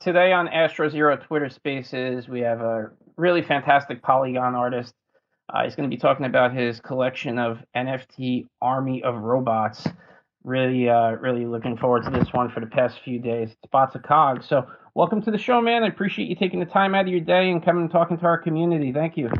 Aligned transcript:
today 0.00 0.32
on 0.32 0.48
Astro 0.48 0.88
Zero 0.88 1.16
Twitter 1.16 1.50
Spaces, 1.50 2.26
we 2.26 2.40
have 2.40 2.60
a 2.60 2.90
really 3.16 3.42
fantastic 3.42 4.02
Polygon 4.02 4.54
artist. 4.54 4.94
Uh, 5.52 5.64
he's 5.64 5.76
going 5.76 5.88
to 5.88 5.94
be 5.94 6.00
talking 6.00 6.26
about 6.26 6.54
his 6.54 6.80
collection 6.80 7.38
of 7.38 7.58
NFT 7.76 8.46
Army 8.62 9.02
of 9.02 9.16
Robots. 9.16 9.86
Really, 10.42 10.88
uh, 10.88 11.10
really 11.12 11.44
looking 11.44 11.76
forward 11.76 12.04
to 12.04 12.10
this 12.10 12.32
one 12.32 12.48
for 12.48 12.60
the 12.60 12.66
past 12.66 13.00
few 13.04 13.18
days. 13.18 13.50
It's 13.50 13.70
Bots 13.70 13.94
of 13.94 14.02
Cog. 14.02 14.42
So, 14.42 14.66
welcome 14.94 15.20
to 15.22 15.30
the 15.30 15.36
show, 15.36 15.60
man. 15.60 15.82
I 15.82 15.88
appreciate 15.88 16.28
you 16.28 16.34
taking 16.34 16.60
the 16.60 16.66
time 16.66 16.94
out 16.94 17.02
of 17.02 17.08
your 17.08 17.20
day 17.20 17.50
and 17.50 17.62
coming 17.62 17.82
and 17.82 17.92
talking 17.92 18.16
to 18.16 18.24
our 18.24 18.38
community. 18.38 18.90
Thank 18.92 19.18
you 19.18 19.30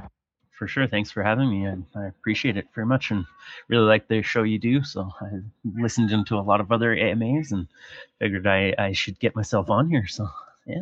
for 0.51 0.69
sure. 0.69 0.87
Thanks 0.87 1.11
for 1.11 1.23
having 1.23 1.48
me. 1.48 1.67
I 1.67 2.06
appreciate 2.06 2.59
it 2.59 2.67
very 2.75 2.87
much 2.87 3.11
and 3.11 3.25
really 3.69 3.87
like 3.87 4.09
the 4.09 4.20
show 4.20 4.42
you 4.42 4.59
do. 4.59 4.83
So 4.83 5.11
I 5.23 5.41
listened 5.65 6.11
into 6.11 6.37
a 6.37 6.42
lot 6.42 6.61
of 6.61 6.70
other 6.70 6.95
AMAs 6.95 7.51
and 7.51 7.67
figured 8.19 8.47
I, 8.47 8.75
I 8.77 8.92
should 8.92 9.19
get 9.19 9.34
myself 9.34 9.70
on 9.70 9.89
here. 9.89 10.06
So 10.06 10.29
yeah. 10.66 10.77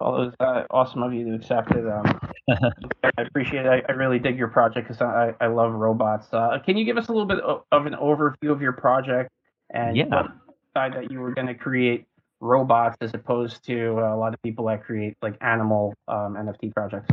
Well, 0.00 0.22
it 0.22 0.26
was 0.26 0.34
uh, 0.40 0.64
awesome 0.70 1.02
of 1.02 1.14
you 1.14 1.24
to 1.24 1.34
accept 1.34 1.70
it. 1.72 1.86
Um, 1.86 2.20
I 3.04 3.22
appreciate 3.22 3.64
it. 3.64 3.68
I, 3.68 3.82
I, 3.88 3.92
really 3.92 4.18
dig 4.18 4.36
your 4.36 4.48
project 4.48 4.88
because 4.88 5.00
I, 5.00 5.34
I 5.40 5.46
love 5.46 5.72
robots. 5.72 6.26
Uh, 6.32 6.58
can 6.64 6.76
you 6.76 6.84
give 6.84 6.98
us 6.98 7.08
a 7.08 7.12
little 7.12 7.26
bit 7.26 7.40
of, 7.40 7.62
of 7.72 7.86
an 7.86 7.94
overview 7.94 8.50
of 8.50 8.60
your 8.60 8.72
project 8.72 9.30
and 9.70 9.96
yeah. 9.96 10.04
decide 10.04 10.94
that 10.94 11.10
you 11.10 11.20
were 11.20 11.32
going 11.32 11.46
to 11.46 11.54
create 11.54 12.06
robots 12.40 12.96
as 13.00 13.14
opposed 13.14 13.64
to 13.64 13.98
uh, 13.98 14.14
a 14.14 14.16
lot 14.16 14.34
of 14.34 14.42
people 14.42 14.66
that 14.66 14.84
create 14.84 15.16
like 15.22 15.36
animal 15.40 15.94
um, 16.08 16.34
NFT 16.34 16.74
projects? 16.74 17.08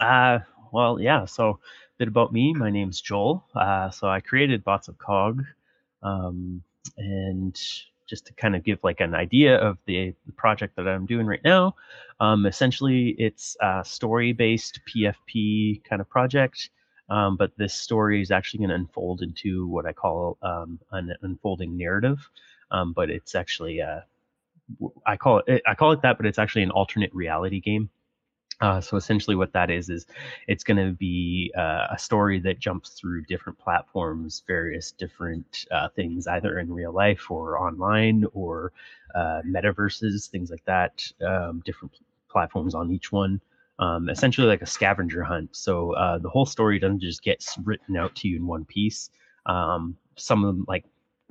Uh, 0.00 0.40
well, 0.72 1.00
yeah. 1.00 1.24
So, 1.24 1.50
a 1.50 1.56
bit 1.98 2.08
about 2.08 2.32
me. 2.32 2.52
My 2.52 2.70
name's 2.70 3.00
Joel. 3.00 3.46
Uh, 3.54 3.90
so, 3.90 4.08
I 4.08 4.20
created 4.20 4.64
Bots 4.64 4.88
of 4.88 4.98
Cog. 4.98 5.44
Um, 6.02 6.62
and 6.98 7.58
just 8.14 8.26
to 8.26 8.32
kind 8.34 8.54
of 8.54 8.62
give 8.62 8.78
like 8.84 9.00
an 9.00 9.12
idea 9.12 9.56
of 9.56 9.76
the, 9.86 10.14
project 10.36 10.76
that 10.76 10.86
I'm 10.86 11.04
doing 11.04 11.26
right 11.26 11.42
now, 11.44 11.74
um, 12.20 12.46
essentially 12.46 13.14
it's 13.18 13.56
a 13.60 13.82
story 13.84 14.32
based 14.32 14.78
PFP 14.88 15.82
kind 15.82 16.00
of 16.00 16.08
project. 16.08 16.70
Um, 17.10 17.36
but 17.36 17.50
this 17.58 17.74
story 17.74 18.22
is 18.22 18.30
actually 18.30 18.58
going 18.58 18.70
to 18.70 18.76
unfold 18.76 19.20
into 19.22 19.66
what 19.66 19.84
I 19.84 19.92
call 19.92 20.38
um, 20.42 20.78
an 20.92 21.12
unfolding 21.22 21.76
narrative. 21.76 22.30
Um, 22.70 22.92
but 22.92 23.10
it's 23.10 23.34
actually, 23.34 23.82
uh, 23.82 24.00
I 25.06 25.16
call 25.16 25.42
it, 25.46 25.62
I 25.66 25.74
call 25.74 25.92
it 25.92 26.02
that, 26.02 26.16
but 26.16 26.24
it's 26.26 26.38
actually 26.38 26.62
an 26.62 26.70
alternate 26.70 27.12
reality 27.12 27.60
game. 27.60 27.90
Uh, 28.60 28.80
so 28.80 28.96
essentially, 28.96 29.36
what 29.36 29.52
that 29.52 29.70
is 29.70 29.88
is 29.88 30.06
it's 30.46 30.64
going 30.64 30.76
to 30.76 30.92
be 30.92 31.52
uh, 31.56 31.88
a 31.90 31.98
story 31.98 32.38
that 32.40 32.60
jumps 32.60 32.90
through 32.90 33.24
different 33.24 33.58
platforms, 33.58 34.42
various 34.46 34.92
different 34.92 35.66
uh, 35.70 35.88
things, 35.88 36.26
either 36.26 36.58
in 36.58 36.72
real 36.72 36.92
life 36.92 37.30
or 37.30 37.58
online 37.58 38.24
or 38.32 38.72
uh, 39.14 39.40
metaverses, 39.46 40.28
things 40.28 40.50
like 40.50 40.64
that. 40.66 41.04
Um, 41.26 41.62
different 41.64 41.94
platforms 42.30 42.74
on 42.74 42.92
each 42.92 43.12
one. 43.12 43.40
Um, 43.80 44.08
essentially, 44.08 44.46
like 44.46 44.62
a 44.62 44.66
scavenger 44.66 45.24
hunt. 45.24 45.56
So 45.56 45.92
uh, 45.94 46.18
the 46.18 46.28
whole 46.28 46.46
story 46.46 46.78
doesn't 46.78 47.00
just 47.00 47.22
get 47.22 47.44
written 47.64 47.96
out 47.96 48.14
to 48.16 48.28
you 48.28 48.36
in 48.36 48.46
one 48.46 48.64
piece. 48.64 49.10
Um, 49.46 49.96
some 50.16 50.44
of 50.44 50.54
them, 50.54 50.64
like 50.68 50.84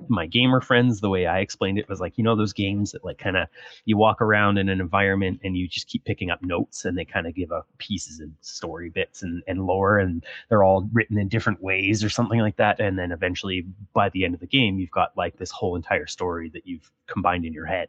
my 0.08 0.26
gamer 0.26 0.60
friends 0.60 1.00
the 1.00 1.08
way 1.08 1.26
i 1.26 1.38
explained 1.38 1.78
it 1.78 1.88
was 1.88 2.00
like 2.00 2.18
you 2.18 2.24
know 2.24 2.34
those 2.34 2.52
games 2.52 2.92
that 2.92 3.04
like 3.04 3.16
kind 3.16 3.36
of 3.36 3.48
you 3.84 3.96
walk 3.96 4.20
around 4.20 4.58
in 4.58 4.68
an 4.68 4.80
environment 4.80 5.40
and 5.44 5.56
you 5.56 5.68
just 5.68 5.86
keep 5.86 6.04
picking 6.04 6.30
up 6.30 6.42
notes 6.42 6.84
and 6.84 6.98
they 6.98 7.04
kind 7.04 7.26
of 7.26 7.34
give 7.34 7.52
up 7.52 7.66
pieces 7.78 8.18
and 8.18 8.34
story 8.40 8.90
bits 8.90 9.22
and, 9.22 9.42
and 9.46 9.66
lore 9.66 9.98
and 9.98 10.24
they're 10.48 10.64
all 10.64 10.88
written 10.92 11.16
in 11.16 11.28
different 11.28 11.62
ways 11.62 12.02
or 12.02 12.08
something 12.08 12.40
like 12.40 12.56
that 12.56 12.80
and 12.80 12.98
then 12.98 13.12
eventually 13.12 13.64
by 13.92 14.08
the 14.10 14.24
end 14.24 14.34
of 14.34 14.40
the 14.40 14.46
game 14.46 14.78
you've 14.78 14.90
got 14.90 15.16
like 15.16 15.36
this 15.36 15.50
whole 15.50 15.76
entire 15.76 16.06
story 16.06 16.50
that 16.50 16.66
you've 16.66 16.90
combined 17.06 17.44
in 17.44 17.52
your 17.52 17.66
head. 17.66 17.88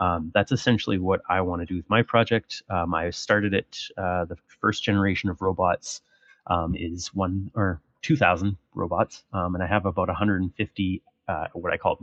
Um, 0.00 0.32
that's 0.34 0.50
essentially 0.50 0.98
what 0.98 1.22
i 1.28 1.40
want 1.40 1.62
to 1.62 1.66
do 1.66 1.76
with 1.76 1.88
my 1.88 2.02
project. 2.02 2.62
Um, 2.68 2.94
i 2.94 3.10
started 3.10 3.54
it 3.54 3.78
uh, 3.96 4.24
the 4.24 4.36
first 4.60 4.82
generation 4.82 5.30
of 5.30 5.40
robots 5.40 6.02
um, 6.48 6.74
is 6.74 7.14
one 7.14 7.50
or 7.54 7.80
2000 8.02 8.56
robots 8.74 9.22
um, 9.32 9.54
and 9.54 9.62
i 9.62 9.66
have 9.66 9.86
about 9.86 10.08
150 10.08 11.02
uh, 11.28 11.46
what 11.52 11.72
I 11.72 11.76
call 11.76 11.98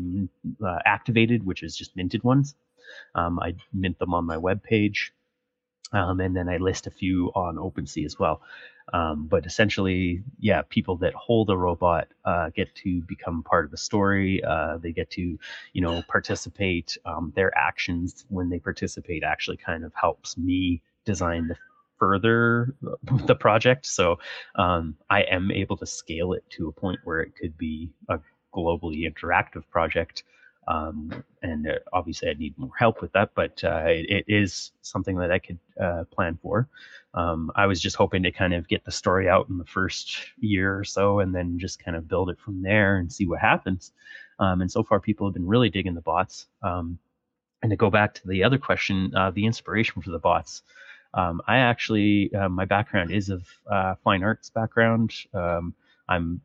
uh, 0.66 0.80
activated, 0.86 1.46
which 1.46 1.64
is 1.64 1.76
just 1.76 1.96
minted 1.96 2.24
ones. 2.24 2.56
Um, 3.16 3.40
I 3.40 3.56
mint 3.74 4.00
them 4.00 4.14
on 4.14 4.26
my 4.26 4.38
web 4.38 4.64
page, 4.64 5.14
um, 5.94 6.20
and 6.20 6.36
then 6.36 6.50
I 6.50 6.58
list 6.58 6.88
a 6.88 6.92
few 6.92 7.32
on 7.36 7.56
OpenSea 7.56 8.06
as 8.06 8.18
well. 8.20 8.42
Um, 8.94 9.28
but 9.28 9.46
essentially, 9.46 10.24
yeah, 10.40 10.64
people 10.70 10.98
that 10.98 11.14
hold 11.14 11.50
a 11.50 11.56
robot 11.58 12.08
uh, 12.26 12.50
get 12.50 12.74
to 12.76 13.02
become 13.04 13.44
part 13.44 13.66
of 13.66 13.72
the 13.72 13.78
story. 13.78 14.44
Uh, 14.44 14.78
they 14.78 14.92
get 14.92 15.10
to, 15.12 15.38
you 15.74 15.82
know, 15.82 16.02
participate. 16.10 16.98
Um, 17.06 17.32
their 17.36 17.58
actions 17.58 18.26
when 18.30 18.50
they 18.50 18.60
participate 18.60 19.24
actually 19.24 19.58
kind 19.58 19.86
of 19.86 19.94
helps 19.96 20.38
me 20.38 20.82
design 21.06 21.48
the 21.48 21.56
further 21.98 22.76
the 23.28 23.36
project. 23.36 23.86
So 23.86 24.18
um, 24.56 24.96
I 25.10 25.22
am 25.22 25.52
able 25.52 25.78
to 25.78 25.86
scale 25.86 26.34
it 26.34 26.44
to 26.52 26.68
a 26.68 26.72
point 26.72 27.00
where 27.04 27.20
it 27.20 27.36
could 27.40 27.58
be 27.58 27.92
a 28.10 28.20
globally 28.54 29.10
interactive 29.10 29.64
project. 29.70 30.24
Um, 30.68 31.24
and 31.42 31.68
uh, 31.68 31.80
obviously, 31.92 32.30
I 32.30 32.34
need 32.34 32.58
more 32.58 32.72
help 32.78 33.02
with 33.02 33.12
that, 33.14 33.32
but 33.34 33.64
uh, 33.64 33.84
it, 33.88 34.06
it 34.10 34.26
is 34.28 34.72
something 34.82 35.18
that 35.18 35.32
I 35.32 35.40
could 35.40 35.60
uh, 35.82 36.04
plan 36.12 36.38
for. 36.42 36.70
Um, 37.14 37.52
I 37.56 37.66
was 37.66 37.82
just 37.82 37.96
hoping 37.96 38.24
to 38.24 38.32
kind 38.32 38.54
of 38.54 38.68
get 38.68 38.86
the 38.86 38.92
story 38.92 39.28
out 39.28 39.50
in 39.50 39.58
the 39.58 39.66
first 39.66 40.18
year 40.38 40.78
or 40.78 40.84
so, 40.84 41.20
and 41.20 41.34
then 41.34 41.58
just 41.60 41.84
kind 41.84 41.98
of 41.98 42.08
build 42.08 42.30
it 42.30 42.40
from 42.40 42.62
there 42.62 42.98
and 42.98 43.12
see 43.12 43.28
what 43.28 43.40
happens. 43.40 43.92
Um, 44.40 44.62
and 44.62 44.72
so 44.72 44.84
far, 44.84 45.00
people 45.00 45.28
have 45.28 45.34
been 45.34 45.48
really 45.48 45.70
digging 45.70 45.96
the 45.96 46.02
bots. 46.02 46.48
Um, 46.62 47.00
and 47.64 47.70
to 47.70 47.76
go 47.76 47.90
back 47.90 48.14
to 48.16 48.28
the 48.28 48.44
other 48.44 48.58
question, 48.58 49.14
uh, 49.16 49.32
the 49.32 49.46
inspiration 49.46 50.02
for 50.02 50.12
the 50.12 50.20
bots. 50.20 50.64
Um, 51.14 51.42
I 51.48 51.58
actually, 51.58 52.34
uh, 52.34 52.50
my 52.50 52.66
background 52.66 53.12
is 53.12 53.30
of 53.30 53.48
uh, 53.70 53.96
fine 54.04 54.24
arts 54.24 54.50
background. 54.50 55.14
Um, 55.34 55.74
I'm 56.08 56.42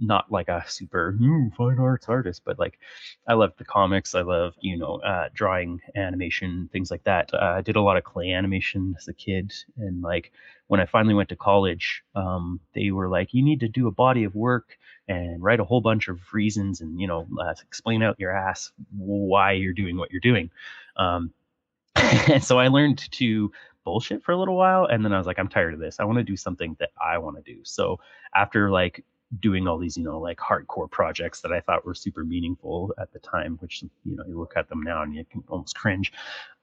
not 0.00 0.30
like 0.30 0.48
a 0.48 0.64
super 0.66 1.16
fine 1.56 1.78
arts 1.78 2.08
artist, 2.08 2.42
but 2.44 2.58
like 2.58 2.78
I 3.26 3.34
love 3.34 3.52
the 3.56 3.64
comics. 3.64 4.14
I 4.14 4.22
love 4.22 4.54
you 4.60 4.76
know 4.76 4.96
uh, 4.96 5.28
drawing, 5.34 5.80
animation, 5.96 6.68
things 6.72 6.90
like 6.90 7.04
that. 7.04 7.32
Uh, 7.32 7.54
I 7.56 7.60
did 7.60 7.76
a 7.76 7.80
lot 7.80 7.96
of 7.96 8.04
clay 8.04 8.32
animation 8.32 8.94
as 8.98 9.08
a 9.08 9.12
kid, 9.14 9.52
and 9.76 10.02
like 10.02 10.32
when 10.66 10.80
I 10.80 10.86
finally 10.86 11.14
went 11.14 11.28
to 11.28 11.36
college, 11.36 12.02
um, 12.14 12.60
they 12.74 12.90
were 12.90 13.08
like, 13.08 13.34
you 13.34 13.42
need 13.42 13.60
to 13.60 13.68
do 13.68 13.86
a 13.86 13.92
body 13.92 14.24
of 14.24 14.34
work 14.34 14.76
and 15.08 15.42
write 15.42 15.60
a 15.60 15.64
whole 15.64 15.80
bunch 15.80 16.08
of 16.08 16.18
reasons, 16.32 16.80
and 16.80 17.00
you 17.00 17.06
know 17.06 17.26
uh, 17.40 17.54
explain 17.62 18.02
out 18.02 18.18
your 18.18 18.32
ass 18.36 18.72
why 18.96 19.52
you're 19.52 19.72
doing 19.72 19.96
what 19.96 20.10
you're 20.10 20.20
doing. 20.20 20.50
Um, 20.96 21.32
and 21.96 22.42
so 22.42 22.58
I 22.58 22.68
learned 22.68 23.10
to 23.12 23.52
bullshit 23.84 24.22
for 24.22 24.32
a 24.32 24.36
little 24.36 24.56
while 24.56 24.86
and 24.86 25.04
then 25.04 25.12
I 25.12 25.18
was 25.18 25.26
like 25.26 25.38
I'm 25.38 25.48
tired 25.48 25.74
of 25.74 25.80
this. 25.80 26.00
I 26.00 26.04
want 26.04 26.18
to 26.18 26.24
do 26.24 26.36
something 26.36 26.74
that 26.80 26.90
I 27.00 27.18
want 27.18 27.36
to 27.36 27.42
do. 27.42 27.60
So 27.64 28.00
after 28.34 28.70
like 28.70 29.04
doing 29.40 29.66
all 29.66 29.78
these, 29.78 29.96
you 29.96 30.04
know, 30.04 30.18
like 30.18 30.38
hardcore 30.38 30.90
projects 30.90 31.40
that 31.40 31.52
I 31.52 31.60
thought 31.60 31.84
were 31.84 31.94
super 31.94 32.24
meaningful 32.24 32.92
at 32.98 33.12
the 33.12 33.18
time, 33.18 33.56
which, 33.60 33.82
you 34.04 34.16
know, 34.16 34.24
you 34.26 34.38
look 34.38 34.54
at 34.56 34.68
them 34.68 34.82
now 34.82 35.02
and 35.02 35.14
you 35.14 35.24
can 35.24 35.42
almost 35.48 35.76
cringe. 35.76 36.12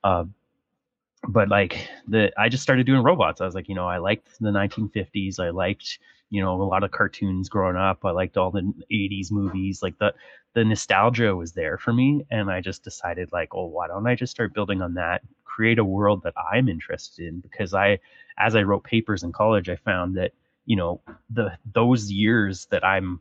Uh, 0.03 0.25
but 1.27 1.49
like 1.49 1.87
the, 2.07 2.31
I 2.39 2.49
just 2.49 2.63
started 2.63 2.85
doing 2.85 3.03
robots. 3.03 3.41
I 3.41 3.45
was 3.45 3.55
like, 3.55 3.69
you 3.69 3.75
know, 3.75 3.87
I 3.87 3.97
liked 3.97 4.39
the 4.39 4.49
1950s. 4.49 5.39
I 5.39 5.49
liked, 5.49 5.99
you 6.29 6.41
know, 6.41 6.59
a 6.59 6.63
lot 6.63 6.83
of 6.83 6.91
cartoons 6.91 7.49
growing 7.49 7.75
up. 7.75 8.03
I 8.03 8.11
liked 8.11 8.37
all 8.37 8.51
the 8.51 8.73
80s 8.91 9.31
movies. 9.31 9.81
Like 9.83 9.97
the, 9.99 10.13
the 10.53 10.65
nostalgia 10.65 11.35
was 11.35 11.51
there 11.51 11.77
for 11.77 11.93
me. 11.93 12.25
And 12.31 12.49
I 12.49 12.61
just 12.61 12.83
decided 12.83 13.31
like, 13.31 13.53
oh, 13.53 13.65
why 13.65 13.87
don't 13.87 14.07
I 14.07 14.15
just 14.15 14.31
start 14.31 14.53
building 14.53 14.81
on 14.81 14.95
that, 14.95 15.21
create 15.45 15.79
a 15.79 15.85
world 15.85 16.23
that 16.23 16.33
I'm 16.51 16.67
interested 16.69 17.27
in? 17.27 17.39
Because 17.39 17.73
I, 17.73 17.99
as 18.37 18.55
I 18.55 18.63
wrote 18.63 18.83
papers 18.83 19.23
in 19.23 19.31
college, 19.31 19.69
I 19.69 19.75
found 19.75 20.17
that 20.17 20.31
you 20.71 20.77
know 20.77 21.01
the 21.29 21.51
those 21.73 22.09
years 22.09 22.65
that 22.67 22.81
I'm 22.85 23.19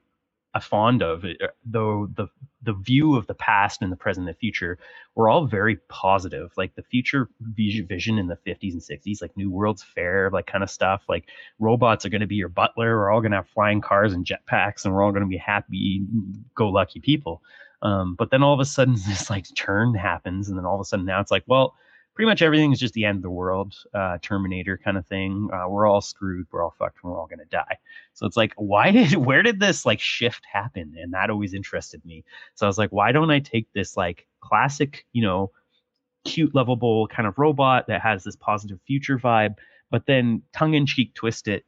a 0.54 0.60
fond 0.60 1.02
of, 1.02 1.24
uh, 1.24 1.48
though 1.64 2.08
the 2.14 2.28
the 2.62 2.74
view 2.74 3.16
of 3.16 3.26
the 3.26 3.34
past 3.34 3.82
and 3.82 3.90
the 3.90 3.96
present 3.96 4.28
and 4.28 4.32
the 4.32 4.38
future 4.38 4.78
were 5.16 5.28
all 5.28 5.46
very 5.46 5.78
positive. 5.88 6.52
Like 6.56 6.76
the 6.76 6.84
future 6.84 7.28
vision 7.40 8.18
in 8.18 8.28
the 8.28 8.38
50s 8.46 8.72
and 8.72 8.82
60s, 8.82 9.20
like 9.20 9.36
New 9.36 9.50
World's 9.50 9.82
Fair, 9.82 10.30
like 10.30 10.46
kind 10.46 10.62
of 10.62 10.70
stuff. 10.70 11.02
Like 11.08 11.24
robots 11.58 12.06
are 12.06 12.08
going 12.08 12.20
to 12.20 12.28
be 12.28 12.36
your 12.36 12.48
butler. 12.48 12.96
We're 12.96 13.10
all 13.10 13.20
going 13.20 13.32
to 13.32 13.38
have 13.38 13.48
flying 13.48 13.80
cars 13.80 14.12
and 14.12 14.24
jetpacks, 14.24 14.84
and 14.84 14.94
we're 14.94 15.02
all 15.02 15.10
going 15.10 15.24
to 15.24 15.28
be 15.28 15.38
happy, 15.38 16.04
go 16.54 16.68
lucky 16.68 17.00
people. 17.00 17.42
Um, 17.82 18.14
but 18.14 18.30
then 18.30 18.44
all 18.44 18.54
of 18.54 18.60
a 18.60 18.64
sudden, 18.64 18.94
this 19.08 19.28
like 19.28 19.52
turn 19.56 19.94
happens, 19.94 20.48
and 20.48 20.56
then 20.56 20.66
all 20.66 20.76
of 20.76 20.82
a 20.82 20.84
sudden 20.84 21.04
now 21.04 21.20
it's 21.20 21.32
like, 21.32 21.44
well, 21.48 21.74
pretty 22.20 22.28
much 22.28 22.42
everything 22.42 22.70
is 22.70 22.78
just 22.78 22.92
the 22.92 23.06
end 23.06 23.16
of 23.16 23.22
the 23.22 23.30
world, 23.30 23.74
uh, 23.94 24.18
Terminator 24.20 24.76
kind 24.76 24.98
of 24.98 25.06
thing. 25.06 25.48
Uh, 25.50 25.66
we're 25.66 25.86
all 25.86 26.02
screwed. 26.02 26.46
We're 26.52 26.62
all 26.62 26.74
fucked. 26.78 27.02
We're 27.02 27.18
all 27.18 27.26
gonna 27.26 27.46
die. 27.46 27.78
So 28.12 28.26
it's 28.26 28.36
like, 28.36 28.52
why 28.56 28.90
did, 28.90 29.14
where 29.14 29.42
did 29.42 29.58
this 29.58 29.86
like 29.86 30.00
shift 30.00 30.44
happen? 30.44 30.96
And 31.00 31.14
that 31.14 31.30
always 31.30 31.54
interested 31.54 32.04
me. 32.04 32.22
So 32.56 32.66
I 32.66 32.68
was 32.68 32.76
like, 32.76 32.90
why 32.90 33.10
don't 33.12 33.30
I 33.30 33.38
take 33.38 33.72
this 33.72 33.96
like 33.96 34.26
classic, 34.42 35.06
you 35.14 35.22
know, 35.22 35.50
cute, 36.26 36.54
lovable 36.54 37.06
kind 37.06 37.26
of 37.26 37.38
robot 37.38 37.86
that 37.86 38.02
has 38.02 38.22
this 38.22 38.36
positive 38.36 38.80
future 38.86 39.18
vibe, 39.18 39.54
but 39.90 40.04
then 40.04 40.42
tongue 40.52 40.74
in 40.74 40.84
cheek 40.84 41.14
twist 41.14 41.48
it 41.48 41.64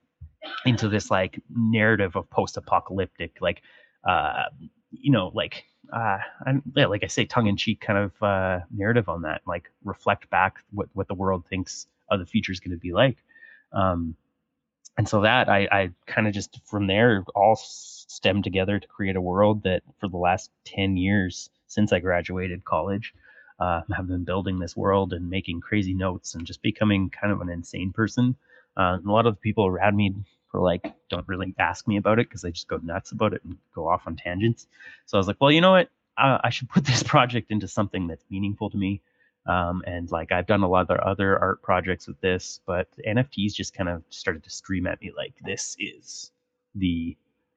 into 0.66 0.86
this 0.86 1.10
like 1.10 1.40
narrative 1.48 2.14
of 2.14 2.28
post 2.28 2.58
apocalyptic, 2.58 3.38
like, 3.40 3.62
uh, 4.06 4.42
you 4.92 5.10
know, 5.10 5.30
like 5.34 5.64
uh, 5.92 6.18
and 6.46 6.62
yeah, 6.76 6.86
like 6.86 7.04
I 7.04 7.08
say, 7.08 7.24
tongue 7.24 7.46
in 7.46 7.56
cheek 7.56 7.80
kind 7.80 7.98
of 7.98 8.22
uh, 8.22 8.60
narrative 8.70 9.08
on 9.08 9.22
that, 9.22 9.42
like 9.46 9.70
reflect 9.84 10.30
back 10.30 10.64
what 10.72 10.88
what 10.94 11.08
the 11.08 11.14
world 11.14 11.44
thinks 11.48 11.86
of 12.10 12.20
the 12.20 12.26
future 12.26 12.52
is 12.52 12.60
going 12.60 12.72
to 12.72 12.76
be 12.76 12.92
like. 12.92 13.18
Um, 13.72 14.16
and 14.98 15.08
so 15.08 15.22
that 15.22 15.48
I, 15.48 15.68
I 15.72 15.90
kind 16.06 16.26
of 16.26 16.34
just 16.34 16.60
from 16.66 16.86
there 16.86 17.24
all 17.34 17.56
stemmed 17.56 18.44
together 18.44 18.78
to 18.78 18.86
create 18.86 19.16
a 19.16 19.20
world 19.20 19.62
that 19.62 19.82
for 19.98 20.08
the 20.08 20.18
last 20.18 20.50
10 20.66 20.96
years 20.98 21.48
since 21.66 21.92
I 21.92 22.00
graduated 22.00 22.64
college, 22.64 23.14
uh, 23.58 23.80
have 23.96 24.08
been 24.08 24.24
building 24.24 24.58
this 24.58 24.76
world 24.76 25.12
and 25.12 25.30
making 25.30 25.60
crazy 25.60 25.94
notes 25.94 26.34
and 26.34 26.46
just 26.46 26.60
becoming 26.62 27.08
kind 27.10 27.32
of 27.32 27.40
an 27.40 27.48
insane 27.48 27.92
person. 27.92 28.36
Uh, 28.76 28.98
a 29.04 29.10
lot 29.10 29.26
of 29.26 29.34
the 29.34 29.40
people 29.40 29.66
around 29.66 29.96
me 29.96 30.14
like, 30.60 30.92
don't 31.08 31.26
really 31.28 31.54
ask 31.58 31.88
me 31.88 31.96
about 31.96 32.18
it 32.18 32.28
because 32.28 32.42
they 32.42 32.50
just 32.50 32.68
go 32.68 32.78
nuts 32.82 33.12
about 33.12 33.32
it 33.32 33.42
and 33.44 33.56
go 33.74 33.88
off 33.88 34.02
on 34.06 34.16
tangents. 34.16 34.66
So 35.06 35.16
I 35.16 35.18
was 35.18 35.26
like, 35.26 35.40
well, 35.40 35.50
you 35.50 35.60
know 35.60 35.72
what? 35.72 35.88
Uh, 36.18 36.38
I 36.44 36.50
should 36.50 36.68
put 36.68 36.84
this 36.92 37.02
project 37.02 37.50
into 37.50 37.68
something 37.68 38.06
that's 38.06 38.24
meaningful 38.30 38.70
to 38.70 38.76
me. 38.76 39.00
Um, 39.46 39.82
and 39.86 40.10
like 40.12 40.30
I've 40.30 40.46
done 40.46 40.62
a 40.62 40.68
lot 40.68 40.88
of 40.88 40.98
other 41.00 41.38
art 41.38 41.62
projects 41.62 42.06
with 42.06 42.20
this, 42.20 42.60
but 42.64 42.88
NFTs 43.06 43.54
just 43.54 43.74
kind 43.74 43.88
of 43.88 44.04
started 44.10 44.44
to 44.44 44.50
scream 44.50 44.86
at 44.86 45.00
me 45.00 45.10
like, 45.16 45.34
this 45.44 45.76
is 45.80 46.30
the 46.74 47.16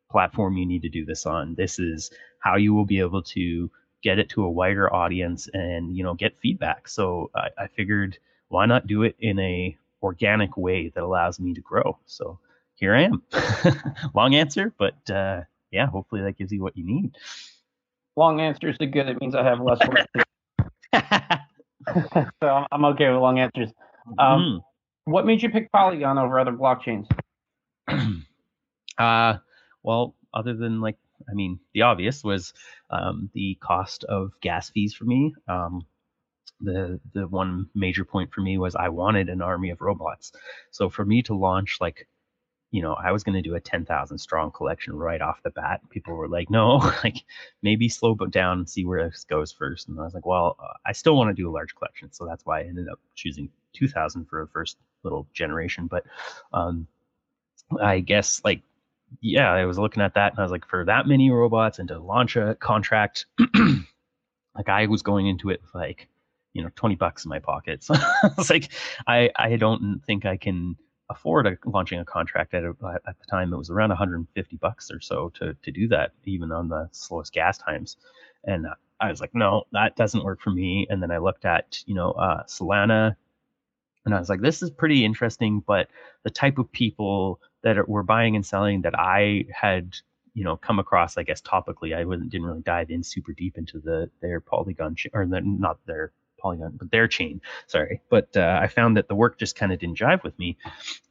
platform 0.10 0.58
you 0.58 0.66
need 0.66 0.82
to 0.82 0.90
do 0.90 1.06
this 1.06 1.26
on. 1.26 1.56
This 1.56 1.78
is 1.78 2.12
how 2.40 2.56
you 2.56 2.74
will 2.74 2.86
be 2.86 3.00
able 3.00 3.22
to 3.24 3.70
get 4.02 4.20
it 4.20 4.30
to 4.30 4.44
a 4.44 4.50
wider 4.50 4.94
audience 4.94 5.50
and 5.54 5.96
you 5.96 6.04
know 6.04 6.14
get 6.14 6.40
feedback. 6.40 6.88
So 6.88 7.32
I, 7.36 7.50
I 7.58 7.68
figured 7.68 8.18
why 8.50 8.66
not 8.66 8.88
do 8.88 9.04
it 9.04 9.16
in 9.20 9.40
a 9.40 9.78
organic 10.02 10.56
way 10.56 10.90
that 10.90 11.04
allows 11.04 11.40
me 11.40 11.54
to 11.56 11.62
grow. 11.62 11.98
So 12.06 12.40
here 12.76 12.96
I 12.96 13.04
am. 13.04 13.24
Long 14.14 14.36
answer, 14.36 14.74
but 14.78 15.10
uh, 15.10 15.42
yeah, 15.72 15.88
hopefully 15.88 16.22
that 16.22 16.38
gives 16.38 16.52
you 16.52 16.62
what 16.62 16.78
you 16.78 16.86
need. 16.86 17.16
Long 18.16 18.40
answers 18.40 18.78
are 18.80 18.86
good. 18.86 19.10
It 19.10 19.20
means 19.20 19.36
I 19.36 19.44
have 19.44 19.60
less 19.60 19.80
work. 19.88 20.08
so 22.42 22.48
I'm, 22.48 22.66
I'm, 22.72 22.86
okay 22.86 23.10
with 23.10 23.20
long 23.20 23.40
answers. 23.40 23.70
Um, 24.18 24.40
mm. 24.40 24.64
What 25.06 25.26
made 25.26 25.44
you 25.44 25.50
pick 25.50 25.72
Polygon 25.72 26.18
over 26.18 26.40
other 26.40 26.52
blockchains? 26.52 27.08
uh, 28.98 29.38
well, 29.84 30.16
other 30.34 30.56
than 30.56 30.82
like, 30.82 30.98
I 31.30 31.34
mean, 31.34 31.60
the 31.74 31.84
obvious 31.84 32.24
was 32.24 32.54
um, 32.90 33.30
the 33.34 33.58
cost 33.62 34.04
of 34.06 34.32
gas 34.42 34.70
fees 34.70 34.94
for 34.94 35.06
me. 35.06 35.34
Um, 35.48 35.86
the 36.62 37.00
the 37.14 37.28
one 37.28 37.70
major 37.76 38.06
point 38.06 38.34
for 38.34 38.42
me 38.42 38.58
was 38.58 38.76
I 38.76 38.90
wanted 38.90 39.30
an 39.30 39.42
army 39.42 39.70
of 39.72 39.82
robots. 39.82 40.32
So 40.72 40.90
for 40.90 41.06
me 41.06 41.22
to 41.24 41.36
launch 41.36 41.78
like 41.82 42.08
you 42.76 42.82
know, 42.82 42.94
I 42.96 43.14
was 43.14 43.24
going 43.24 43.42
to 43.42 43.42
do 43.42 43.56
a 43.56 43.60
10,000 43.62 44.18
strong 44.18 44.52
collection 44.52 44.98
right 44.98 45.22
off 45.22 45.42
the 45.44 45.50
bat. 45.50 45.80
People 45.92 46.14
were 46.14 46.28
like, 46.28 46.50
no, 46.50 46.76
like 47.06 47.24
maybe 47.62 47.88
slow 47.88 48.16
down 48.16 48.58
and 48.58 48.70
see 48.70 48.86
where 48.86 49.10
this 49.10 49.24
goes 49.24 49.50
first. 49.50 49.88
And 49.88 49.98
I 49.98 50.04
was 50.04 50.14
like, 50.14 50.26
well, 50.26 50.58
uh, 50.62 50.74
I 50.86 50.92
still 50.92 51.16
want 51.16 51.30
to 51.30 51.42
do 51.42 51.50
a 51.50 51.54
large 51.54 51.74
collection. 51.74 52.12
So 52.12 52.26
that's 52.26 52.46
why 52.46 52.60
I 52.60 52.64
ended 52.64 52.90
up 52.90 53.00
choosing 53.16 53.48
2000 53.72 54.26
for 54.26 54.42
a 54.42 54.48
first 54.50 54.76
little 55.04 55.26
generation. 55.34 55.88
But 55.88 56.04
um, 56.52 56.86
I 57.82 58.02
guess 58.02 58.42
like, 58.44 58.62
yeah, 59.22 59.54
I 59.54 59.64
was 59.64 59.80
looking 59.80 60.04
at 60.04 60.16
that 60.16 60.34
and 60.34 60.40
I 60.40 60.44
was 60.44 60.52
like, 60.52 60.68
for 60.68 60.84
that 60.84 61.08
many 61.08 61.32
robots 61.32 61.80
and 61.80 61.88
to 61.88 61.98
launch 61.98 62.36
a 62.36 62.56
contract, 62.56 63.26
like 64.54 64.68
I 64.68 64.88
was 64.88 65.02
going 65.02 65.28
into 65.28 65.50
it 65.50 65.62
with 65.62 65.74
like, 65.74 66.10
you 66.52 66.62
know, 66.62 66.70
20 66.76 66.96
bucks 66.96 67.24
in 67.24 67.30
my 67.30 67.40
pocket. 67.40 67.84
So 67.86 67.94
it's 68.38 68.50
like, 68.50 68.68
I, 69.08 69.30
I 69.38 69.56
don't 69.56 70.02
think 70.06 70.26
I 70.26 70.36
can, 70.36 70.76
afford 71.10 71.48
a, 71.48 71.58
launching 71.66 72.00
a 72.00 72.06
contract 72.06 72.54
at, 72.54 72.64
a, 72.64 72.74
at 73.08 73.20
the 73.20 73.26
time 73.30 73.54
it 73.54 73.58
was 73.58 73.70
around 73.70 73.90
150 73.90 74.58
bucks 74.58 74.90
or 74.92 75.00
so 75.00 75.30
to 75.36 75.56
to 75.64 75.72
do 75.72 75.88
that 75.88 76.12
even 76.26 76.52
on 76.52 76.70
the 76.70 76.90
slowest 76.92 77.34
gas 77.34 77.58
times. 77.58 77.98
And 78.44 78.68
i 79.00 79.10
was 79.10 79.22
like 79.22 79.36
no 79.36 79.64
that 79.72 79.96
doesn't 79.96 80.24
work 80.24 80.42
for 80.42 80.52
me. 80.52 80.88
And 80.90 81.02
then 81.02 81.12
i 81.12 81.18
looked 81.18 81.46
at 81.46 81.84
you 81.86 81.96
know 81.96 82.12
uh, 82.12 82.44
solana 82.44 83.16
and 84.06 84.14
i 84.16 84.20
was 84.20 84.30
like 84.30 84.42
this 84.42 84.62
is 84.62 84.70
pretty 84.70 85.04
interesting 85.04 85.62
but 85.66 85.88
the 86.24 86.30
type 86.30 86.58
of 86.58 86.72
people 86.72 87.40
that 87.64 87.90
were 87.90 88.04
buying 88.04 88.36
and 88.36 88.46
selling 88.46 88.82
that 88.82 88.98
i 88.98 89.46
had 89.52 89.96
you 90.34 90.44
know 90.44 90.56
come 90.56 90.80
across 90.80 91.18
i 91.18 91.24
guess 91.24 91.42
topically 91.42 91.96
i 91.96 92.06
wasn't, 92.06 92.30
didn't 92.30 92.48
really 92.48 92.62
dive 92.62 92.90
in 92.90 93.04
super 93.04 93.34
deep 93.34 93.58
into 93.58 93.80
the 93.80 94.10
their 94.22 94.40
polygon 94.40 94.96
or 95.14 95.26
the, 95.26 95.42
not 95.42 95.80
their 95.86 96.12
Polygon, 96.38 96.74
but 96.78 96.92
their 96.92 97.08
chain. 97.08 97.42
Sorry, 97.68 98.02
but 98.10 98.36
uh, 98.36 98.60
I 98.62 98.68
found 98.68 98.98
that 98.98 99.08
the 99.08 99.16
work 99.16 99.38
just 99.40 99.56
kind 99.56 99.74
of 99.74 99.80
didn't 99.80 99.98
jive 99.98 100.24
with 100.24 100.38
me. 100.40 100.58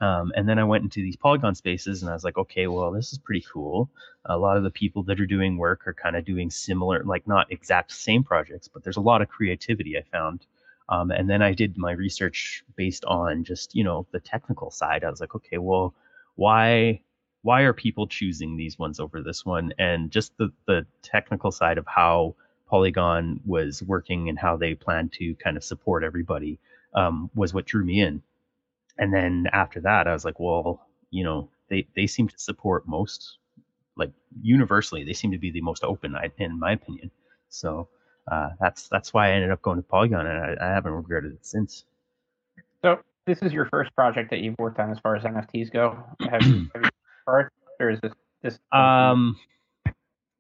Um, 0.01 0.33
and 0.37 0.49
then 0.49 0.59
I 0.59 0.65
went 0.65 0.85
into 0.85 1.03
these 1.03 1.17
Polygon 1.17 1.55
spaces, 1.55 2.03
and 2.03 2.11
I 2.11 2.15
was 2.15 2.25
like, 2.25 2.39
okay, 2.39 2.67
well, 2.67 2.91
this 2.93 3.13
is 3.13 3.19
pretty 3.19 3.45
cool. 3.53 3.91
A 4.27 4.39
lot 4.39 4.57
of 4.57 4.63
the 4.63 4.71
people 4.71 5.03
that 5.05 5.21
are 5.21 5.27
doing 5.27 5.57
work 5.57 5.87
are 5.87 5.95
kind 5.95 6.17
of 6.17 6.25
doing 6.25 6.51
similar, 6.51 7.03
like 7.05 7.27
not 7.27 7.51
exact 7.53 7.93
same 7.93 8.25
projects, 8.25 8.69
but 8.69 8.85
there's 8.85 8.97
a 8.97 9.01
lot 9.03 9.23
of 9.23 9.29
creativity 9.29 9.97
I 9.97 10.03
found. 10.11 10.47
Um, 10.89 11.11
and 11.11 11.29
then 11.29 11.43
I 11.43 11.53
did 11.53 11.79
my 11.79 11.93
research 11.93 12.63
based 12.77 13.05
on 13.07 13.45
just 13.45 13.75
you 13.75 13.85
know 13.85 14.07
the 14.13 14.21
technical 14.21 14.71
side. 14.71 15.05
I 15.05 15.11
was 15.11 15.21
like, 15.21 15.35
okay, 15.35 15.59
well, 15.59 15.95
why 16.37 17.01
why 17.43 17.63
are 17.63 17.73
people 17.73 18.07
choosing 18.07 18.57
these 18.57 18.79
ones 18.79 19.01
over 19.01 19.23
this 19.23 19.45
one? 19.45 19.73
And 19.79 20.11
just 20.11 20.37
the 20.39 20.53
the 20.67 20.87
technical 21.03 21.51
side 21.51 21.79
of 21.79 21.87
how 21.87 22.35
Polygon 22.69 23.41
was 23.45 23.83
working 23.83 24.29
and 24.29 24.39
how 24.39 24.57
they 24.57 24.75
planned 24.75 25.13
to 25.15 25.35
kind 25.37 25.57
of 25.57 25.65
support 25.65 26.05
everybody 26.05 26.59
um, 26.95 27.31
was 27.35 27.53
what 27.53 27.67
drew 27.67 27.85
me 27.85 28.01
in. 28.01 28.23
And 28.99 29.13
then 29.13 29.47
after 29.53 29.81
that, 29.81 30.07
I 30.07 30.13
was 30.13 30.25
like, 30.25 30.39
well, 30.39 30.87
you 31.11 31.25
know, 31.25 31.49
they 31.69 31.87
they 31.97 32.07
seem 32.07 32.29
to 32.29 32.39
support 32.39 32.87
most, 32.87 33.39
like 33.97 34.13
universally, 34.41 35.05
they 35.05 35.13
seem 35.13 35.33
to 35.33 35.39
be 35.39 35.51
the 35.51 35.61
most 35.61 35.85
open, 35.85 36.17
in 36.39 36.59
my 36.59 36.73
opinion. 36.73 37.11
So 37.49 37.89
uh, 38.31 38.51
that's 38.61 38.89
that's 38.89 39.13
why 39.13 39.29
I 39.29 39.33
ended 39.33 39.51
up 39.51 39.63
going 39.63 39.77
to 39.77 39.83
Polygon, 39.83 40.27
and 40.27 40.59
I, 40.61 40.67
I 40.67 40.69
haven't 40.75 40.93
regretted 40.93 41.33
it 41.33 41.45
since. 41.45 41.85
So 42.83 43.01
this 43.27 43.39
is 43.43 43.53
your 43.53 43.67
first 43.67 43.95
project 43.95 44.31
that 44.31 44.41
you've 44.41 44.59
worked 44.59 44.79
on 44.79 44.91
as 44.91 44.99
far 44.99 45.17
as 45.17 45.25
NFTs 45.25 45.73
go. 45.73 45.99
Have 46.31 46.43
you, 46.43 46.69
have 46.75 46.85
you 46.85 46.91
started, 47.23 47.51
or 47.81 47.91
is 47.91 48.01
this 48.01 48.13
this? 48.43 48.59
Um, 48.73 49.37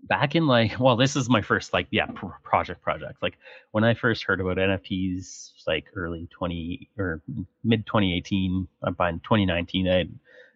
back 0.08 0.34
in 0.34 0.46
like 0.46 0.78
well 0.80 0.96
this 0.96 1.16
is 1.16 1.28
my 1.28 1.42
first 1.42 1.72
like 1.72 1.86
yeah 1.90 2.06
pr- 2.06 2.26
project 2.42 2.82
project. 2.82 3.22
Like 3.22 3.38
when 3.72 3.84
i 3.84 3.94
first 3.94 4.24
heard 4.24 4.40
about 4.40 4.56
nfts 4.56 5.52
like 5.66 5.86
early 5.94 6.28
20 6.30 6.90
or 6.98 7.22
mid 7.62 7.86
2018 7.86 8.68
uh, 8.82 8.90
by 8.90 9.10
2019 9.12 9.88
i 9.88 10.06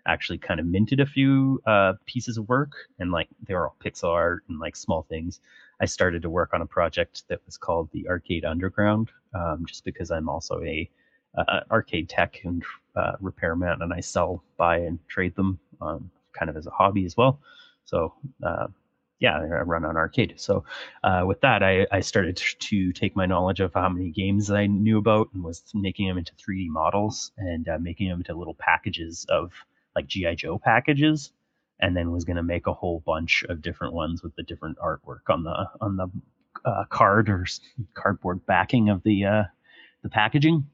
actually 0.07 0.39
kind 0.39 0.59
of 0.59 0.67
minted 0.67 1.01
a 1.01 1.07
few 1.07 1.61
uh, 1.67 1.93
pieces 2.07 2.39
of 2.39 2.49
work 2.49 2.73
and 2.99 3.11
like 3.11 3.29
they 3.47 3.55
were 3.55 3.69
all 3.69 3.77
pixel 3.85 4.09
art 4.09 4.43
and 4.49 4.59
like 4.59 4.75
small 4.75 5.03
things. 5.03 5.41
I 5.81 5.85
started 5.85 6.23
to 6.23 6.31
work 6.31 6.55
on 6.55 6.63
a 6.63 6.67
project 6.67 7.25
that 7.29 7.41
was 7.45 7.59
called 7.59 7.91
the 7.93 8.09
arcade 8.09 8.45
underground 8.45 9.11
um, 9.35 9.65
just 9.67 9.85
because 9.85 10.11
i'm 10.11 10.29
also 10.29 10.63
a 10.63 10.89
uh, 11.37 11.61
arcade 11.71 12.09
tech 12.09 12.41
and 12.45 12.65
uh, 12.97 13.13
repairman 13.21 13.83
and 13.83 13.93
i 13.93 14.01
sell 14.01 14.43
buy 14.57 14.79
and 14.79 14.99
trade 15.09 15.37
them 15.37 15.59
um, 15.83 16.11
kind 16.33 16.49
of 16.49 16.57
as 16.57 16.67
a 16.67 16.71
hobby 16.71 17.05
as 17.05 17.17
well. 17.17 17.41
So 17.85 18.15
uh, 18.43 18.69
yeah, 19.21 19.39
I 19.39 19.63
run 19.63 19.85
on 19.85 19.97
arcade. 19.97 20.35
So 20.37 20.65
uh, 21.03 21.23
with 21.27 21.41
that, 21.41 21.63
I, 21.63 21.87
I 21.91 22.01
started 22.01 22.37
to 22.37 22.93
take 22.93 23.17
my 23.17 23.27
knowledge 23.27 23.61
of 23.61 23.75
how 23.75 23.89
many 23.89 24.11
games 24.11 24.51
I 24.51 24.67
knew 24.67 24.99
about 24.99 25.29
and 25.35 25.43
was 25.43 25.63
making 25.75 26.07
them 26.07 26.19
into 26.19 26.33
3D 26.35 26.69
models 26.69 27.33
and 27.37 27.69
uh, 27.69 27.79
making 27.81 28.09
them 28.09 28.19
into 28.19 28.35
little 28.35 28.55
packages 28.55 29.27
of 29.29 29.53
like 29.97 30.07
GI 30.07 30.37
Joe 30.37 30.59
packages, 30.59 31.33
and 31.81 31.97
then 31.97 32.13
was 32.13 32.25
going 32.25 32.37
to 32.37 32.43
make 32.43 32.69
a 32.69 32.73
whole 32.73 33.03
bunch 33.05 33.45
of 33.49 33.61
different 33.61 33.95
ones 33.95 34.23
with 34.23 34.37
the 34.37 34.45
different 34.45 34.79
artwork 34.79 35.29
on 35.29 35.43
the 35.43 35.67
on 35.81 35.97
the 35.97 36.09
uh, 36.65 36.85
card 36.89 37.29
or 37.29 37.47
cardboard 37.95 38.47
backing 38.47 38.89
of 38.89 39.03
the 39.03 39.25
uh, 39.25 39.43
the 40.03 40.09
packaging. 40.09 40.67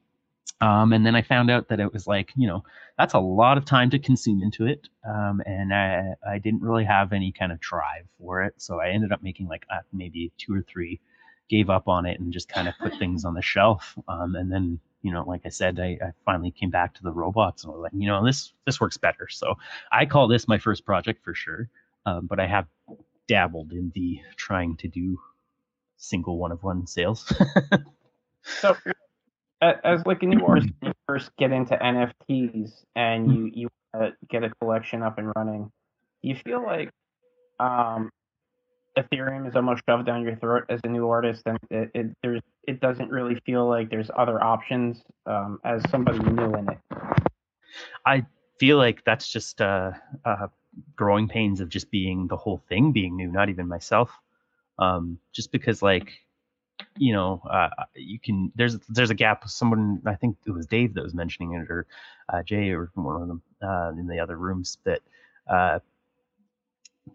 Um, 0.61 0.93
and 0.93 1.05
then 1.05 1.15
I 1.15 1.23
found 1.23 1.51
out 1.51 1.69
that 1.69 1.81
it 1.81 1.93
was 1.93 2.07
like, 2.07 2.33
you 2.37 2.47
know, 2.47 2.65
that's 2.97 3.15
a 3.15 3.19
lot 3.19 3.59
of 3.59 3.65
time 3.65 3.91
to 3.91 3.99
consume 3.99 4.43
into 4.43 4.67
it. 4.67 4.89
Um, 5.07 5.43
and 5.45 5.75
I, 5.75 6.15
I 6.27 6.39
didn't 6.39 6.63
really 6.63 6.85
have 6.85 7.13
any 7.13 7.33
kind 7.33 7.53
of 7.53 7.61
drive 7.61 8.07
for 8.19 8.43
it. 8.43 8.55
So 8.59 8.81
I 8.81 8.91
ended 8.91 9.13
up 9.13 9.23
making 9.23 9.49
like 9.49 9.67
uh, 9.71 9.81
maybe 9.93 10.33
two 10.39 10.55
or 10.55 10.63
three, 10.63 11.01
gave 11.51 11.69
up 11.69 11.89
on 11.89 12.07
it 12.07 12.21
and 12.21 12.33
just 12.33 12.49
kind 12.49 12.69
of 12.69 12.75
put 12.81 12.95
things 12.99 13.25
on 13.25 13.35
the 13.35 13.43
shelf. 13.43 13.99
Um, 14.09 14.37
and 14.37 14.51
then, 14.51 14.81
you 15.03 15.13
know, 15.13 15.25
like 15.25 15.43
I 15.45 15.51
said, 15.51 15.79
I, 15.79 15.99
I, 16.03 16.13
finally 16.25 16.51
came 16.51 16.71
back 16.71 16.95
to 16.95 17.03
the 17.03 17.13
robots 17.13 17.65
and 17.65 17.73
was 17.73 17.83
like, 17.83 17.93
you 17.95 18.07
know, 18.07 18.25
this, 18.25 18.55
this 18.65 18.81
works 18.81 18.97
better. 18.97 19.29
So 19.29 19.57
I 19.93 20.07
call 20.07 20.29
this 20.29 20.49
my 20.49 20.59
first 20.59 20.87
project 20.87 21.23
for 21.25 21.35
sure. 21.35 21.69
Um, 22.07 22.27
but 22.27 22.41
I 22.41 22.47
have 22.47 22.67
dabbled 23.29 23.73
in 23.73 23.93
the 23.95 24.21
trying 24.37 24.77
to 24.79 24.89
do 24.89 25.19
single 25.97 26.39
one 26.39 26.53
of 26.53 26.63
one 26.63 26.87
sales. 26.87 27.31
so 28.43 28.77
as 29.63 30.05
like 30.07 30.23
a 30.23 30.27
new 30.27 30.45
artist, 30.45 30.69
you 30.83 30.93
first 31.09 31.31
get 31.39 31.53
into 31.53 31.77
NFTs 31.77 32.73
and 32.97 33.33
you 33.33 33.51
you 33.55 33.69
uh, 33.95 34.11
get 34.29 34.45
a 34.45 34.51
collection 34.61 35.03
up 35.03 35.19
and 35.19 35.33
running. 35.37 35.71
You 36.23 36.37
feel 36.37 36.63
like 36.63 36.91
um, 37.61 38.11
Ethereum 38.99 39.49
is 39.49 39.57
almost 39.57 39.83
shoved 39.89 40.07
down 40.07 40.23
your 40.23 40.37
throat 40.37 40.65
as 40.69 40.81
a 40.85 40.89
new 40.89 41.09
artist, 41.09 41.43
and 41.47 41.59
it, 41.71 41.91
it 41.95 42.07
there's 42.23 42.43
it 42.67 42.81
doesn't 42.81 43.11
really 43.11 43.41
feel 43.47 43.69
like 43.69 43.91
there's 43.91 44.11
other 44.17 44.43
options 44.43 45.03
um, 45.27 45.59
as 45.65 45.83
somebody 45.91 46.19
new 46.19 46.55
in 46.55 46.69
it. 46.69 46.79
I 48.07 48.25
feel 48.59 48.77
like 48.77 49.05
that's 49.05 49.29
just 49.29 49.61
uh, 49.61 49.93
uh, 50.25 50.49
growing 50.97 51.29
pains 51.29 51.61
of 51.61 51.69
just 51.69 51.91
being 51.91 52.29
the 52.29 52.37
whole 52.37 52.63
thing 52.69 52.93
being 52.93 53.17
new, 53.17 53.31
not 53.31 53.49
even 53.49 53.69
myself. 53.69 54.11
um, 54.79 55.19
just 55.33 55.53
because 55.53 55.83
like 55.83 56.13
you 56.97 57.13
know 57.13 57.41
uh, 57.51 57.69
you 57.95 58.19
can 58.19 58.53
there's 58.55 58.79
there's 58.89 59.11
a 59.11 59.15
gap 59.15 59.49
someone 59.49 60.01
i 60.07 60.15
think 60.15 60.37
it 60.47 60.51
was 60.51 60.67
dave 60.67 60.95
that 60.95 61.05
was 61.05 61.15
mentioning 61.15 61.53
it 61.55 61.71
or 61.71 61.87
uh, 62.33 62.43
jay 62.43 62.71
or 62.71 62.91
one 62.95 63.21
of 63.21 63.29
them 63.29 63.43
uh, 63.63 63.91
in 63.99 64.07
the 64.07 64.19
other 64.19 64.37
rooms 64.37 64.79
that 64.85 65.01
uh, 65.49 65.79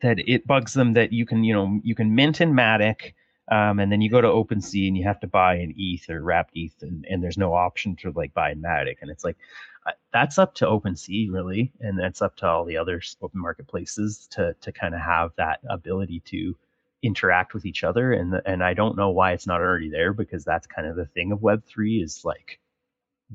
that 0.01 0.19
it 0.19 0.45
bugs 0.45 0.73
them 0.73 0.93
that 0.93 1.11
you 1.11 1.25
can 1.25 1.43
you 1.43 1.53
know 1.53 1.79
you 1.83 1.95
can 1.95 2.13
mint 2.13 2.41
in 2.41 2.53
matic 2.53 3.13
um, 3.51 3.79
and 3.79 3.91
then 3.91 4.01
you 4.01 4.09
go 4.09 4.21
to 4.21 4.27
OpenSea 4.27 4.87
and 4.87 4.97
you 4.97 5.03
have 5.05 5.19
to 5.21 5.27
buy 5.27 5.55
an 5.55 5.73
ETH 5.75 6.07
or 6.09 6.21
wrapped 6.21 6.51
ETH, 6.53 6.75
and, 6.81 7.05
and 7.09 7.23
there's 7.23 7.37
no 7.37 7.53
option 7.53 7.95
to 7.97 8.11
like 8.11 8.33
buy 8.33 8.53
Matic. 8.53 8.97
And 9.01 9.09
it's 9.09 9.23
like 9.23 9.37
uh, 9.87 9.91
that's 10.13 10.37
up 10.37 10.53
to 10.55 10.65
OpenSea 10.65 11.31
really, 11.31 11.71
and 11.79 11.97
that's 11.97 12.21
up 12.21 12.35
to 12.37 12.47
all 12.47 12.63
the 12.63 12.77
other 12.77 13.01
open 13.21 13.41
marketplaces 13.41 14.27
to 14.31 14.55
to 14.61 14.71
kind 14.71 14.93
of 14.93 15.01
have 15.01 15.31
that 15.37 15.61
ability 15.67 16.21
to 16.25 16.55
interact 17.03 17.53
with 17.53 17.65
each 17.65 17.83
other. 17.83 18.13
And 18.13 18.41
and 18.45 18.63
I 18.63 18.73
don't 18.73 18.97
know 18.97 19.09
why 19.09 19.31
it's 19.33 19.47
not 19.47 19.61
already 19.61 19.89
there 19.89 20.13
because 20.13 20.43
that's 20.43 20.67
kind 20.67 20.87
of 20.87 20.95
the 20.95 21.05
thing 21.05 21.31
of 21.31 21.41
Web 21.41 21.63
three 21.65 22.01
is 22.01 22.23
like 22.25 22.59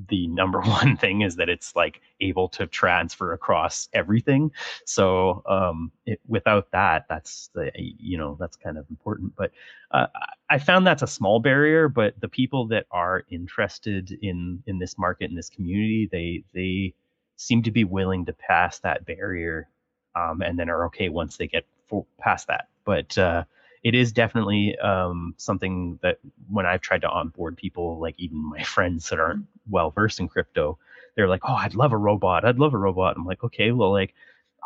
the 0.09 0.27
number 0.27 0.61
one 0.61 0.97
thing 0.97 1.21
is 1.21 1.35
that 1.35 1.49
it's 1.49 1.75
like 1.75 2.01
able 2.21 2.49
to 2.49 2.67
transfer 2.67 3.33
across 3.33 3.89
everything 3.93 4.51
so 4.85 5.41
um, 5.47 5.91
it, 6.05 6.19
without 6.27 6.69
that 6.71 7.05
that's 7.09 7.49
the 7.53 7.71
you 7.75 8.17
know 8.17 8.37
that's 8.39 8.57
kind 8.57 8.77
of 8.77 8.85
important 8.89 9.33
but 9.35 9.51
uh, 9.91 10.07
i 10.49 10.57
found 10.57 10.85
that's 10.85 11.01
a 11.01 11.07
small 11.07 11.39
barrier 11.39 11.87
but 11.87 12.13
the 12.19 12.27
people 12.27 12.67
that 12.67 12.85
are 12.91 13.23
interested 13.29 14.17
in 14.21 14.61
in 14.67 14.79
this 14.79 14.97
market 14.97 15.29
in 15.29 15.35
this 15.35 15.49
community 15.49 16.09
they 16.11 16.43
they 16.53 16.93
seem 17.37 17.61
to 17.61 17.71
be 17.71 17.83
willing 17.83 18.25
to 18.25 18.33
pass 18.33 18.79
that 18.79 19.05
barrier 19.05 19.67
um, 20.15 20.41
and 20.41 20.57
then 20.57 20.69
are 20.69 20.85
okay 20.85 21.09
once 21.09 21.35
they 21.35 21.47
get 21.47 21.65
for, 21.85 22.05
past 22.19 22.47
that 22.47 22.67
but 22.85 23.17
uh, 23.17 23.43
it 23.83 23.93
is 23.93 24.11
definitely 24.11 24.77
um, 24.79 25.35
something 25.37 25.99
that 26.01 26.17
when 26.49 26.65
I've 26.65 26.81
tried 26.81 27.01
to 27.01 27.09
onboard 27.09 27.57
people, 27.57 27.99
like 27.99 28.15
even 28.17 28.37
my 28.49 28.63
friends 28.75 29.09
that 29.09 29.19
aren't 29.19 29.45
well 29.69 29.91
versed 29.91 30.19
in 30.19 30.27
crypto, 30.27 30.79
they're 31.15 31.27
like, 31.27 31.41
"Oh, 31.43 31.53
I'd 31.53 31.75
love 31.75 31.93
a 31.93 31.97
robot. 31.97 32.45
I'd 32.45 32.59
love 32.59 32.73
a 32.73 32.77
robot." 32.77 33.15
I'm 33.17 33.25
like, 33.25 33.43
"Okay, 33.43 33.71
well, 33.71 33.91
like, 33.91 34.13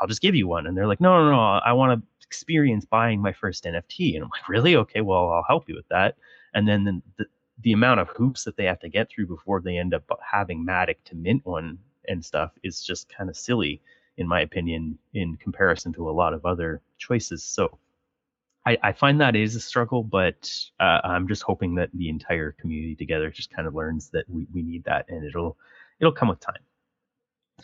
I'll 0.01 0.07
just 0.07 0.21
give 0.21 0.35
you 0.35 0.47
one." 0.47 0.67
And 0.67 0.77
they're 0.77 0.88
like, 0.88 1.01
"No, 1.01 1.23
no, 1.23 1.31
no. 1.31 1.39
I 1.39 1.73
want 1.73 1.99
to 1.99 2.25
experience 2.25 2.85
buying 2.85 3.21
my 3.21 3.33
first 3.33 3.65
NFT." 3.65 4.15
And 4.15 4.23
I'm 4.23 4.29
like, 4.29 4.47
"Really? 4.49 4.75
Okay, 4.75 5.01
well, 5.01 5.29
I'll 5.31 5.45
help 5.47 5.67
you 5.67 5.75
with 5.75 5.88
that." 5.89 6.15
And 6.53 6.67
then 6.67 6.83
the, 6.85 7.01
the, 7.17 7.25
the 7.63 7.71
amount 7.73 7.99
of 7.99 8.09
hoops 8.09 8.43
that 8.45 8.55
they 8.57 8.65
have 8.65 8.79
to 8.79 8.89
get 8.89 9.09
through 9.09 9.27
before 9.27 9.61
they 9.61 9.77
end 9.77 9.93
up 9.93 10.03
having 10.31 10.65
Matic 10.65 10.95
to 11.05 11.15
mint 11.15 11.45
one 11.45 11.77
and 12.07 12.23
stuff 12.23 12.51
is 12.63 12.81
just 12.81 13.09
kind 13.09 13.29
of 13.29 13.38
silly, 13.38 13.81
in 14.17 14.27
my 14.27 14.41
opinion, 14.41 14.97
in 15.13 15.35
comparison 15.38 15.91
to 15.93 16.09
a 16.09 16.11
lot 16.11 16.33
of 16.33 16.45
other 16.45 16.81
choices. 16.97 17.43
So 17.43 17.77
I, 18.69 18.77
I 18.83 18.91
find 18.91 19.19
that 19.21 19.35
is 19.35 19.55
a 19.55 19.59
struggle, 19.59 20.03
but 20.03 20.53
uh, 20.79 20.99
I'm 21.03 21.27
just 21.27 21.41
hoping 21.41 21.75
that 21.75 21.89
the 21.93 22.07
entire 22.09 22.51
community 22.51 22.95
together 22.95 23.31
just 23.31 23.49
kind 23.49 23.67
of 23.67 23.73
learns 23.73 24.09
that 24.09 24.29
we, 24.29 24.45
we 24.53 24.61
need 24.61 24.83
that, 24.83 25.09
and 25.09 25.25
it'll 25.25 25.57
it'll 25.99 26.13
come 26.13 26.27
with 26.27 26.39
time. 26.39 26.61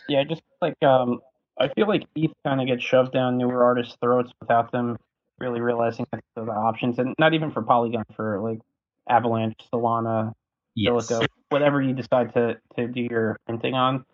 Yeah, 0.09 0.24
just 0.24 0.41
like 0.62 0.81
um, 0.81 1.19
I 1.59 1.67
feel 1.67 1.88
like 1.88 2.07
ETH 2.15 2.31
kind 2.43 2.59
of 2.59 2.67
gets 2.67 2.83
shoved 2.83 3.13
down 3.13 3.38
newer 3.38 3.63
artists' 3.63 3.95
throats 4.01 4.31
without 4.41 4.71
them 4.71 4.97
really 5.38 5.62
realizing 5.62 6.07
that 6.12 6.24
the 6.35 6.41
options, 6.41 6.97
and 6.97 7.13
not 7.19 7.35
even 7.35 7.51
for 7.51 7.62
Polygon, 7.62 8.05
for 8.15 8.39
like 8.41 8.59
Avalanche, 9.07 9.59
Solana, 9.71 10.33
yes. 10.74 10.91
Silico, 11.07 11.27
whatever 11.50 11.83
you 11.83 11.93
decide 11.93 12.33
to 12.33 12.57
to 12.77 12.88
do 12.88 13.01
your 13.01 13.38
printing 13.45 13.75
on. 13.75 14.05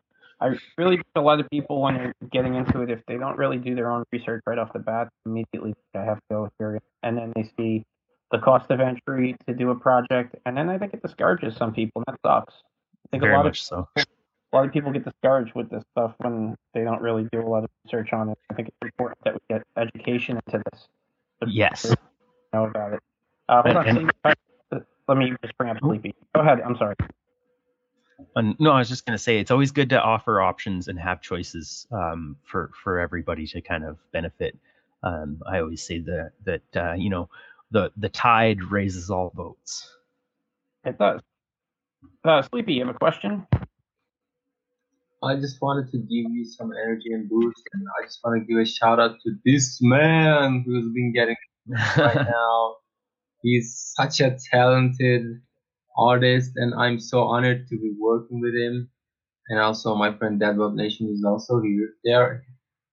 I 0.41 0.57
really 0.77 0.97
think 0.97 1.07
a 1.15 1.21
lot 1.21 1.39
of 1.39 1.49
people 1.49 1.81
when 1.81 1.93
they're 1.93 2.13
getting 2.31 2.55
into 2.55 2.81
it, 2.81 2.89
if 2.89 2.99
they 3.07 3.17
don't 3.17 3.37
really 3.37 3.57
do 3.57 3.75
their 3.75 3.91
own 3.91 4.03
research 4.11 4.41
right 4.47 4.57
off 4.57 4.73
the 4.73 4.79
bat, 4.79 5.09
immediately 5.25 5.75
I 5.93 5.99
have 5.99 6.17
to 6.17 6.23
go 6.29 6.49
here, 6.57 6.81
and 7.03 7.15
then 7.15 7.31
they 7.35 7.49
see 7.57 7.85
the 8.31 8.39
cost 8.39 8.71
of 8.71 8.79
entry 8.79 9.35
to 9.47 9.53
do 9.53 9.69
a 9.69 9.75
project, 9.75 10.35
and 10.45 10.57
then 10.57 10.69
I 10.69 10.79
think 10.79 10.93
it 10.93 11.01
discourages 11.01 11.55
some 11.55 11.73
people, 11.73 12.03
and 12.07 12.15
that 12.15 12.27
sucks. 12.27 12.55
I 13.05 13.07
think 13.11 13.21
Very 13.21 13.33
a 13.33 13.37
lot 13.37 13.45
much 13.45 13.59
of 13.61 13.65
so. 13.65 13.87
a 13.97 14.55
lot 14.55 14.65
of 14.65 14.73
people 14.73 14.91
get 14.91 15.05
discouraged 15.05 15.53
with 15.53 15.69
this 15.69 15.83
stuff 15.91 16.13
when 16.17 16.55
they 16.73 16.83
don't 16.83 17.01
really 17.01 17.27
do 17.31 17.41
a 17.41 17.47
lot 17.47 17.63
of 17.63 17.69
research 17.85 18.11
on 18.11 18.29
it. 18.29 18.37
I 18.49 18.55
think 18.55 18.69
it's 18.69 18.77
important 18.81 19.19
that 19.23 19.35
we 19.35 19.39
get 19.49 19.63
education 19.77 20.39
into 20.47 20.63
this. 20.71 20.87
Yes. 21.47 21.95
Know 22.53 22.65
about 22.65 22.93
it. 22.93 22.99
Uh, 23.47 23.61
on, 23.65 23.95
Sleepy. 23.95 24.85
Let 25.07 25.17
me 25.17 25.33
just 25.43 25.57
bring 25.57 25.69
up 25.69 25.77
Sleepy. 25.79 26.15
Go 26.33 26.41
ahead. 26.41 26.61
I'm 26.61 26.77
sorry. 26.77 26.95
And 28.35 28.55
no, 28.59 28.71
I 28.71 28.79
was 28.79 28.89
just 28.89 29.05
going 29.05 29.17
to 29.17 29.23
say 29.23 29.39
it's 29.39 29.51
always 29.51 29.71
good 29.71 29.89
to 29.89 30.01
offer 30.01 30.41
options 30.41 30.87
and 30.87 30.99
have 30.99 31.21
choices 31.21 31.87
um, 31.91 32.37
for 32.43 32.71
for 32.83 32.99
everybody 32.99 33.47
to 33.47 33.61
kind 33.61 33.83
of 33.83 33.97
benefit. 34.11 34.57
Um, 35.03 35.41
I 35.47 35.59
always 35.59 35.81
say 35.85 35.99
that 35.99 36.31
that 36.45 36.61
uh, 36.75 36.93
you 36.93 37.09
know 37.09 37.29
the 37.71 37.91
the 37.97 38.09
tide 38.09 38.63
raises 38.63 39.09
all 39.09 39.31
boats. 39.33 39.89
It 40.83 40.97
does. 40.97 41.21
Uh, 42.23 42.41
Sleepy, 42.41 42.73
you 42.73 42.85
have 42.85 42.95
a 42.95 42.97
question? 42.97 43.45
I 45.23 45.35
just 45.35 45.61
wanted 45.61 45.91
to 45.91 45.97
give 45.97 46.31
you 46.31 46.45
some 46.45 46.71
energy 46.71 47.13
and 47.13 47.29
boost, 47.29 47.61
and 47.73 47.83
I 47.99 48.05
just 48.05 48.19
want 48.23 48.41
to 48.41 48.45
give 48.45 48.59
a 48.59 48.65
shout 48.65 48.99
out 48.99 49.17
to 49.23 49.35
this 49.45 49.79
man 49.81 50.63
who's 50.65 50.91
been 50.93 51.13
getting 51.13 51.35
right 51.97 52.15
now. 52.15 52.75
He's 53.43 53.93
such 53.95 54.19
a 54.19 54.37
talented 54.51 55.41
artist, 55.97 56.51
and 56.55 56.73
I'm 56.75 56.99
so 56.99 57.21
honored 57.21 57.67
to 57.69 57.77
be 57.77 57.93
working 57.99 58.41
with 58.41 58.55
him. 58.55 58.89
And 59.49 59.59
also, 59.59 59.95
my 59.95 60.13
friend 60.17 60.39
Deadweb 60.41 60.75
Nation 60.75 61.09
is 61.09 61.23
also 61.25 61.61
here. 61.61 61.95
They're 62.03 62.43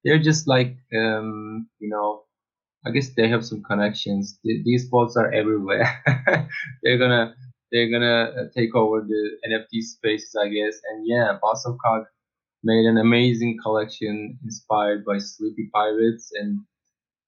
they're 0.05 0.19
just 0.23 0.49
like 0.49 0.77
um, 0.95 1.69
you 1.81 1.89
know, 1.91 2.25
I 2.87 2.91
guess 2.91 3.11
they 3.15 3.29
have 3.29 3.45
some 3.45 3.63
connections. 3.63 4.39
these 4.45 4.89
bots 4.91 5.17
are 5.17 5.33
everywhere. 5.33 5.87
they're 6.83 6.99
gonna 6.99 7.35
they're 7.73 7.91
gonna 7.91 8.33
uh, 8.39 8.45
take 8.57 8.75
over 8.75 9.03
the 9.03 9.31
NFT 9.47 9.83
spaces, 9.83 10.35
I 10.41 10.49
guess. 10.49 10.81
And 10.91 11.07
yeah, 11.07 11.33
of 11.43 11.77
Cog 11.85 12.05
made 12.65 12.87
an 12.87 12.99
amazing 12.99 13.59
collection 13.63 14.39
inspired 14.45 15.05
by 15.05 15.19
Sleepy 15.19 15.71
Pirates, 15.75 16.33
and 16.35 16.61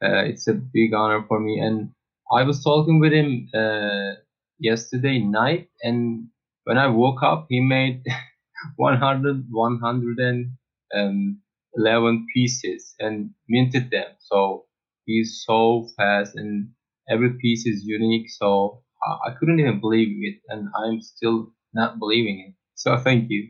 uh, 0.03 0.25
it's 0.25 0.49
a 0.49 0.55
big 0.55 0.95
honor 0.95 1.25
for 1.29 1.41
me. 1.41 1.61
And 1.61 1.91
I 2.33 2.43
was 2.45 2.63
talking 2.65 3.01
with 3.01 3.13
him 3.13 3.49
uh, 3.55 4.13
yesterday 4.61 5.19
night 5.21 5.69
and 5.83 6.29
when 6.65 6.79
I 6.79 6.87
woke 6.89 7.23
up 7.23 7.47
he 7.51 7.61
made 7.61 8.03
100 8.77 9.47
111 9.51 12.27
pieces 12.35 12.95
and 13.01 13.31
minted 13.49 13.91
them. 13.91 14.07
So 14.21 14.67
he's 15.07 15.43
so 15.47 15.89
fast 15.97 16.37
and 16.37 16.69
every 17.11 17.31
piece 17.41 17.67
is 17.67 17.85
unique 17.85 18.31
so 18.31 18.83
I 19.27 19.31
couldn't 19.39 19.61
even 19.61 19.81
believe 19.81 20.09
it 20.23 20.41
and 20.49 20.69
I'm 20.77 21.01
still 21.01 21.53
not 21.75 21.99
believing 21.99 22.41
it. 22.49 22.55
So 22.75 22.97
thank 22.99 23.31
you. 23.31 23.49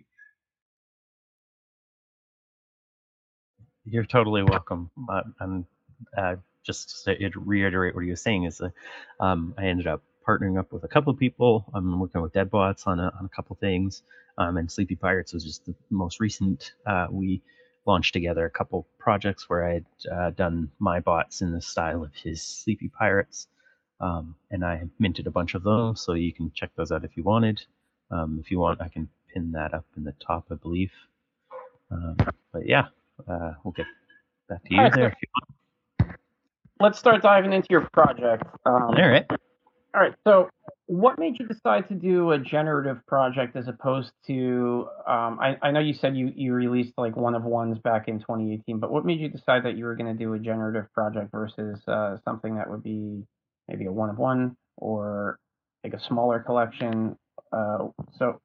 You're 3.85 4.05
totally 4.05 4.43
welcome 4.45 4.91
I'm 5.41 5.67
uh, 6.17 6.37
just 6.65 7.05
to 7.05 7.17
reiterate 7.41 7.95
what 7.95 8.05
he 8.05 8.11
was 8.11 8.23
saying 8.23 8.45
is 8.45 8.59
that 8.59 8.73
um, 9.19 9.55
I 9.59 9.65
ended 9.67 9.87
up 9.87 10.03
partnering 10.27 10.59
up 10.59 10.73
with 10.73 10.85
a 10.85 10.89
couple 10.89 11.13
of 11.13 11.19
people. 11.19 11.65
I'm 11.75 11.99
working 11.99 12.21
with 12.23 12.33
Deadbots 12.33 12.87
on 12.87 13.01
a, 13.01 13.13
on 13.19 13.25
a 13.25 13.29
couple 13.29 13.57
things, 13.57 14.03
um, 14.39 14.57
and 14.57 14.71
Sleepy 14.71 14.97
Pirates 14.97 15.33
was 15.33 15.45
just 15.45 15.67
the 15.67 15.75
most 15.91 16.21
recent. 16.21 16.73
Uh, 16.87 17.07
we 17.11 17.43
launched 17.87 18.13
together 18.13 18.45
a 18.45 18.51
couple 18.51 18.87
projects 18.99 19.49
where 19.49 19.67
I 19.67 19.73
had 19.75 19.85
uh, 20.13 20.31
done 20.31 20.71
my 20.79 21.01
bots 21.01 21.41
in 21.43 21.53
the 21.53 21.63
style 21.63 22.05
of 22.05 22.15
his 22.15 22.43
Sleepy 22.43 22.89
Pirates, 22.89 23.49
um, 24.01 24.35
and 24.51 24.65
I 24.65 24.83
minted 24.99 25.27
a 25.27 25.31
bunch 25.31 25.55
of 25.55 25.63
those, 25.63 26.01
so 26.01 26.15
you 26.15 26.33
can 26.33 26.53
check 26.55 26.71
those 26.77 26.93
out 26.93 27.05
if 27.05 27.17
you 27.17 27.23
wanted. 27.23 27.63
Um, 28.11 28.39
if 28.43 28.51
you 28.51 28.59
want, 28.59 28.81
I 28.81 28.89
can 28.89 29.09
pin 29.33 29.53
that 29.53 29.75
up 29.75 29.85
in 29.97 30.05
the 30.05 30.15
top, 30.25 30.47
I 30.51 30.55
believe. 30.55 30.93
Um, 31.91 32.17
but 32.53 32.67
yeah, 32.67 32.87
uh, 33.29 33.53
we'll 33.65 33.73
get 33.73 33.87
back 34.49 34.63
to 34.65 34.75
you 34.75 34.81
right, 34.81 34.93
there 34.93 35.09
if 35.09 35.15
you 35.23 35.29
want. 35.35 36.17
Let's 36.81 36.99
start 36.99 37.23
diving 37.23 37.53
into 37.53 37.69
your 37.71 37.89
project. 37.93 38.45
Um, 38.65 38.95
All 38.97 39.09
right. 39.09 39.27
All 39.95 40.01
right. 40.01 40.15
So, 40.25 40.49
what 40.87 41.19
made 41.19 41.39
you 41.39 41.47
decide 41.47 41.89
to 41.89 41.95
do 41.95 42.31
a 42.31 42.39
generative 42.39 43.05
project 43.07 43.57
as 43.57 43.67
opposed 43.67 44.13
to? 44.27 44.89
Um, 45.07 45.39
I, 45.41 45.57
I 45.63 45.71
know 45.73 45.81
you 45.81 45.95
said 45.95 46.17
you 46.17 46.33
you 46.35 46.53
released 46.53 46.93
like 46.97 47.17
one 47.17 47.35
of 47.35 47.45
ones 47.45 47.79
back 47.79 48.07
in 48.07 48.21
2018, 48.21 48.79
but 48.79 48.91
what 48.91 49.05
made 49.05 49.21
you 49.21 49.29
decide 49.29 49.65
that 49.65 49.77
you 49.77 49.85
were 49.85 49.97
going 49.97 50.17
to 50.17 50.19
do 50.19 50.33
a 50.35 50.39
generative 50.39 50.93
project 50.93 51.33
versus 51.33 51.81
uh, 51.89 52.19
something 52.25 52.57
that 52.57 52.71
would 52.71 52.83
be 52.83 53.25
maybe 53.69 53.87
a 53.87 53.93
one 53.93 54.11
of 54.11 54.19
one 54.19 54.57
or 54.77 55.39
like 55.83 55.95
a 55.95 56.01
smaller 56.01 56.39
collection? 56.39 57.17
Uh, 57.53 57.89
so, 58.17 58.41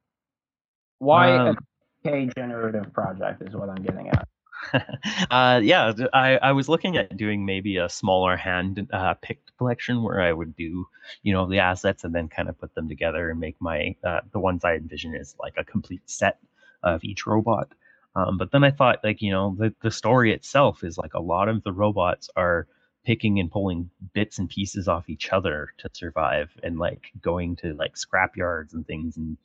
why 0.97 1.37
um, 1.37 1.57
a 2.05 2.25
generative 2.35 2.91
project 2.93 3.41
is 3.47 3.53
what 3.55 3.69
I'm 3.69 3.83
getting 3.83 4.09
at. 4.09 4.27
uh, 5.31 5.59
yeah, 5.63 5.93
I, 6.13 6.37
I 6.37 6.51
was 6.51 6.69
looking 6.69 6.97
at 6.97 7.15
doing 7.17 7.45
maybe 7.45 7.77
a 7.77 7.89
smaller 7.89 8.35
hand 8.35 8.87
uh, 8.91 9.13
picked 9.15 9.55
collection 9.57 10.03
where 10.03 10.21
I 10.21 10.33
would 10.33 10.55
do, 10.55 10.87
you 11.23 11.33
know, 11.33 11.47
the 11.47 11.59
assets 11.59 12.03
and 12.03 12.13
then 12.13 12.27
kind 12.27 12.49
of 12.49 12.59
put 12.59 12.73
them 12.75 12.87
together 12.89 13.29
and 13.29 13.39
make 13.39 13.55
my 13.59 13.95
uh, 14.03 14.21
the 14.31 14.39
ones 14.39 14.63
I 14.63 14.75
envision 14.75 15.15
is 15.15 15.35
like 15.39 15.53
a 15.57 15.63
complete 15.63 16.09
set 16.09 16.39
of 16.83 17.03
each 17.03 17.25
robot. 17.25 17.69
Um, 18.15 18.37
but 18.37 18.51
then 18.51 18.63
I 18.63 18.71
thought, 18.71 19.03
like, 19.03 19.21
you 19.21 19.31
know, 19.31 19.55
the 19.57 19.73
the 19.81 19.91
story 19.91 20.33
itself 20.33 20.83
is 20.83 20.97
like 20.97 21.13
a 21.13 21.21
lot 21.21 21.49
of 21.49 21.63
the 21.63 21.73
robots 21.73 22.29
are 22.35 22.67
picking 23.05 23.39
and 23.39 23.51
pulling 23.51 23.89
bits 24.13 24.39
and 24.39 24.49
pieces 24.49 24.87
off 24.87 25.09
each 25.09 25.31
other 25.31 25.69
to 25.77 25.89
survive 25.93 26.49
and 26.63 26.79
like 26.79 27.11
going 27.21 27.55
to 27.57 27.73
like 27.75 27.95
scrap 27.95 28.35
yards 28.35 28.73
and 28.73 28.87
things 28.87 29.17
and 29.17 29.37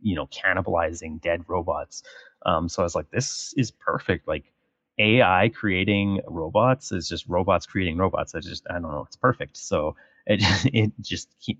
you 0.00 0.14
know 0.14 0.26
cannibalizing 0.26 1.20
dead 1.20 1.44
robots. 1.48 2.02
Um, 2.44 2.68
so 2.68 2.82
i 2.82 2.84
was 2.84 2.94
like 2.94 3.10
this 3.10 3.54
is 3.56 3.70
perfect. 3.70 4.28
Like 4.28 4.52
ai 4.98 5.48
creating 5.48 6.20
robots 6.26 6.92
is 6.92 7.08
just 7.08 7.26
robots 7.28 7.66
creating 7.66 7.96
robots. 7.96 8.34
I 8.34 8.40
just 8.40 8.66
i 8.70 8.74
don't 8.74 8.82
know 8.82 9.04
it's 9.06 9.16
perfect. 9.16 9.56
So 9.56 9.96
it 10.26 10.40
it 10.74 10.92
just 11.00 11.28
keep, 11.40 11.58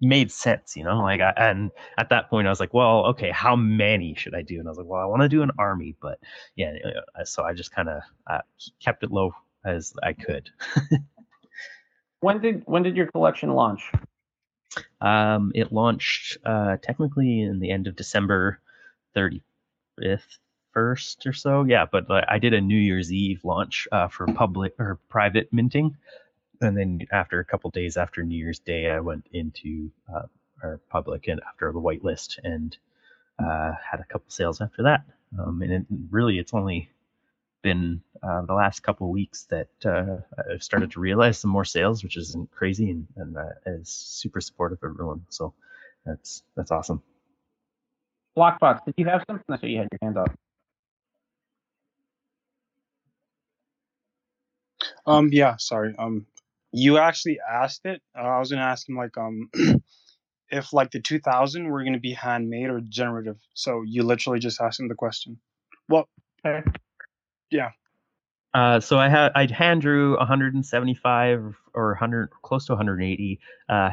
made 0.00 0.30
sense 0.30 0.76
you 0.76 0.84
know? 0.84 1.00
Like 1.00 1.20
I, 1.20 1.32
and 1.36 1.70
at 1.98 2.08
that 2.10 2.30
point 2.30 2.46
i 2.46 2.50
was 2.50 2.60
like 2.60 2.74
well 2.74 3.06
okay 3.06 3.30
how 3.30 3.56
many 3.56 4.14
should 4.14 4.34
i 4.34 4.42
do? 4.42 4.58
And 4.58 4.66
i 4.66 4.70
was 4.70 4.78
like 4.78 4.86
well 4.86 5.00
i 5.00 5.04
want 5.04 5.22
to 5.22 5.28
do 5.28 5.42
an 5.42 5.50
army 5.58 5.94
but 6.00 6.18
yeah 6.56 6.72
uh, 7.18 7.24
so 7.24 7.44
i 7.44 7.52
just 7.52 7.72
kind 7.74 7.88
of 7.88 8.00
uh, 8.26 8.40
kept 8.82 9.02
it 9.02 9.10
low 9.10 9.32
as 9.64 9.92
i 10.02 10.12
could. 10.12 10.50
When 12.20 12.40
did 12.40 12.62
when 12.66 12.82
did 12.82 12.96
your 12.96 13.06
collection 13.06 13.50
launch 13.50 13.92
um, 15.00 15.52
it 15.54 15.72
launched 15.72 16.38
uh, 16.44 16.76
technically 16.82 17.42
in 17.42 17.60
the 17.60 17.70
end 17.70 17.86
of 17.86 17.96
December 17.96 18.60
35th, 19.16 20.38
first 20.72 21.26
or 21.26 21.32
so. 21.32 21.64
Yeah, 21.64 21.86
but 21.90 22.10
uh, 22.10 22.22
I 22.28 22.38
did 22.38 22.54
a 22.54 22.60
New 22.60 22.78
Year's 22.78 23.12
Eve 23.12 23.40
launch 23.44 23.88
uh, 23.92 24.08
for 24.08 24.26
public 24.26 24.74
or 24.78 24.98
private 25.08 25.48
minting, 25.52 25.96
and 26.60 26.76
then 26.76 27.00
after 27.12 27.40
a 27.40 27.44
couple 27.44 27.70
days 27.70 27.96
after 27.96 28.22
New 28.22 28.36
Year's 28.36 28.58
Day, 28.58 28.90
I 28.90 29.00
went 29.00 29.26
into 29.32 29.90
uh, 30.14 30.22
our 30.62 30.80
public 30.90 31.28
and 31.28 31.40
after 31.48 31.72
the 31.72 31.80
whitelist 31.80 32.38
and 32.42 32.76
uh, 33.38 33.72
had 33.90 34.00
a 34.00 34.04
couple 34.04 34.30
sales 34.30 34.60
after 34.60 34.82
that. 34.84 35.04
Um, 35.38 35.60
and 35.62 35.72
it, 35.72 35.86
really, 36.10 36.38
it's 36.38 36.54
only 36.54 36.90
been 37.66 38.00
uh, 38.22 38.42
the 38.42 38.54
last 38.54 38.84
couple 38.84 39.10
weeks 39.10 39.48
that 39.50 39.68
uh, 39.84 40.18
I've 40.52 40.62
started 40.62 40.92
to 40.92 41.00
realize 41.00 41.40
some 41.40 41.50
more 41.50 41.64
sales, 41.64 42.04
which 42.04 42.16
isn't 42.16 42.52
crazy 42.52 42.90
and, 42.90 43.06
and 43.16 43.36
uh, 43.36 43.50
is 43.66 43.88
super 43.88 44.40
supportive 44.40 44.78
of 44.84 44.90
everyone. 44.92 45.26
So 45.30 45.52
that's 46.04 46.44
that's 46.56 46.70
awesome. 46.70 47.02
Blockbots, 48.38 48.84
did 48.84 48.94
you 48.98 49.06
have 49.06 49.24
something? 49.26 49.44
I 49.50 49.56
saw 49.58 49.66
you 49.66 49.78
had 49.78 49.88
your 49.90 49.98
hand 50.02 50.16
up. 50.16 50.32
Um, 55.06 55.30
yeah, 55.32 55.56
sorry. 55.58 55.94
Um, 55.98 56.26
you 56.70 56.98
actually 56.98 57.40
asked 57.40 57.84
it. 57.84 58.00
Uh, 58.16 58.22
I 58.22 58.38
was 58.38 58.50
gonna 58.50 58.62
ask 58.62 58.88
him 58.88 58.96
like, 58.96 59.18
um, 59.18 59.50
if 60.50 60.72
like 60.72 60.92
the 60.92 61.00
2000 61.00 61.66
were 61.68 61.82
gonna 61.82 61.98
be 61.98 62.12
handmade 62.12 62.70
or 62.70 62.80
generative. 62.80 63.38
So 63.54 63.82
you 63.82 64.04
literally 64.04 64.38
just 64.38 64.60
asked 64.60 64.78
him 64.78 64.88
the 64.88 64.94
question. 64.94 65.40
Well, 65.88 66.08
Okay. 66.44 66.62
Yeah. 67.50 67.70
Uh, 68.54 68.80
so 68.80 68.98
I 68.98 69.08
had 69.08 69.32
I 69.34 69.46
hand 69.52 69.82
drew 69.82 70.16
175 70.16 71.54
or 71.74 71.88
100, 71.88 72.30
close 72.42 72.64
to 72.66 72.72
180 72.72 73.38
uh, 73.68 73.90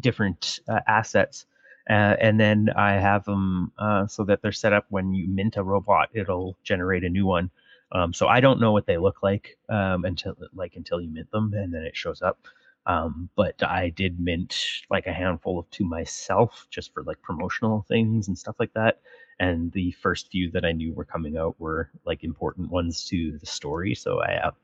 different 0.00 0.60
uh, 0.68 0.80
assets, 0.86 1.46
uh, 1.88 2.16
and 2.20 2.38
then 2.38 2.70
I 2.76 2.92
have 2.92 3.24
them 3.24 3.72
uh, 3.78 4.06
so 4.06 4.24
that 4.24 4.42
they're 4.42 4.52
set 4.52 4.72
up 4.74 4.86
when 4.90 5.14
you 5.14 5.28
mint 5.28 5.56
a 5.56 5.62
robot, 5.62 6.10
it'll 6.12 6.56
generate 6.64 7.04
a 7.04 7.08
new 7.08 7.26
one. 7.26 7.50
Um, 7.92 8.12
so 8.12 8.28
I 8.28 8.40
don't 8.40 8.60
know 8.60 8.72
what 8.72 8.86
they 8.86 8.98
look 8.98 9.22
like 9.22 9.56
um, 9.68 10.04
until 10.04 10.34
like 10.54 10.76
until 10.76 11.00
you 11.00 11.08
mint 11.08 11.30
them, 11.30 11.52
and 11.54 11.72
then 11.72 11.82
it 11.82 11.96
shows 11.96 12.20
up. 12.20 12.38
Um, 12.86 13.30
but 13.36 13.62
I 13.62 13.88
did 13.90 14.20
mint 14.20 14.54
like 14.90 15.06
a 15.06 15.12
handful 15.12 15.58
of 15.58 15.70
to 15.70 15.84
myself 15.84 16.66
just 16.70 16.92
for 16.92 17.02
like 17.04 17.22
promotional 17.22 17.86
things 17.88 18.28
and 18.28 18.36
stuff 18.36 18.56
like 18.58 18.74
that. 18.74 19.00
And 19.40 19.72
the 19.72 19.92
first 19.92 20.30
few 20.30 20.50
that 20.52 20.64
I 20.64 20.72
knew 20.72 20.92
were 20.92 21.04
coming 21.04 21.36
out 21.36 21.58
were 21.58 21.90
like 22.04 22.22
important 22.22 22.70
ones 22.70 23.04
to 23.06 23.38
the 23.38 23.46
story, 23.46 23.94
so 23.94 24.22
I 24.22 24.38
have 24.42 24.54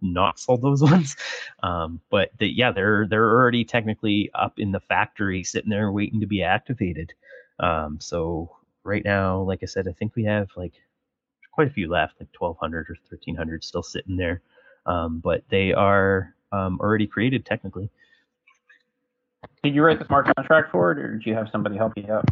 not 0.00 0.38
sold 0.38 0.62
those 0.62 0.82
ones. 0.82 1.16
Um, 1.62 2.00
but 2.10 2.30
the, 2.38 2.46
yeah, 2.48 2.70
they're 2.70 3.06
they're 3.08 3.30
already 3.30 3.64
technically 3.64 4.30
up 4.34 4.58
in 4.58 4.72
the 4.72 4.80
factory, 4.80 5.42
sitting 5.42 5.70
there 5.70 5.90
waiting 5.92 6.20
to 6.20 6.26
be 6.26 6.42
activated. 6.42 7.12
Um, 7.60 7.98
so 8.00 8.56
right 8.84 9.04
now, 9.04 9.40
like 9.40 9.62
I 9.62 9.66
said, 9.66 9.88
I 9.88 9.92
think 9.92 10.14
we 10.14 10.24
have 10.24 10.48
like 10.56 10.74
quite 11.52 11.68
a 11.68 11.72
few 11.72 11.88
left, 11.88 12.20
like 12.20 12.28
1,200 12.38 12.88
or 12.88 12.96
1,300 13.08 13.64
still 13.64 13.82
sitting 13.82 14.16
there. 14.16 14.42
Um, 14.86 15.18
but 15.18 15.42
they 15.48 15.72
are 15.72 16.34
um, 16.52 16.78
already 16.80 17.06
created 17.06 17.44
technically. 17.44 17.90
Did 19.62 19.74
you 19.74 19.82
write 19.82 19.98
the 19.98 20.06
smart 20.06 20.26
contract 20.36 20.70
for 20.70 20.92
it, 20.92 20.98
or 20.98 21.14
did 21.14 21.26
you 21.26 21.34
have 21.34 21.48
somebody 21.50 21.76
help 21.76 21.94
you 21.96 22.10
out? 22.10 22.24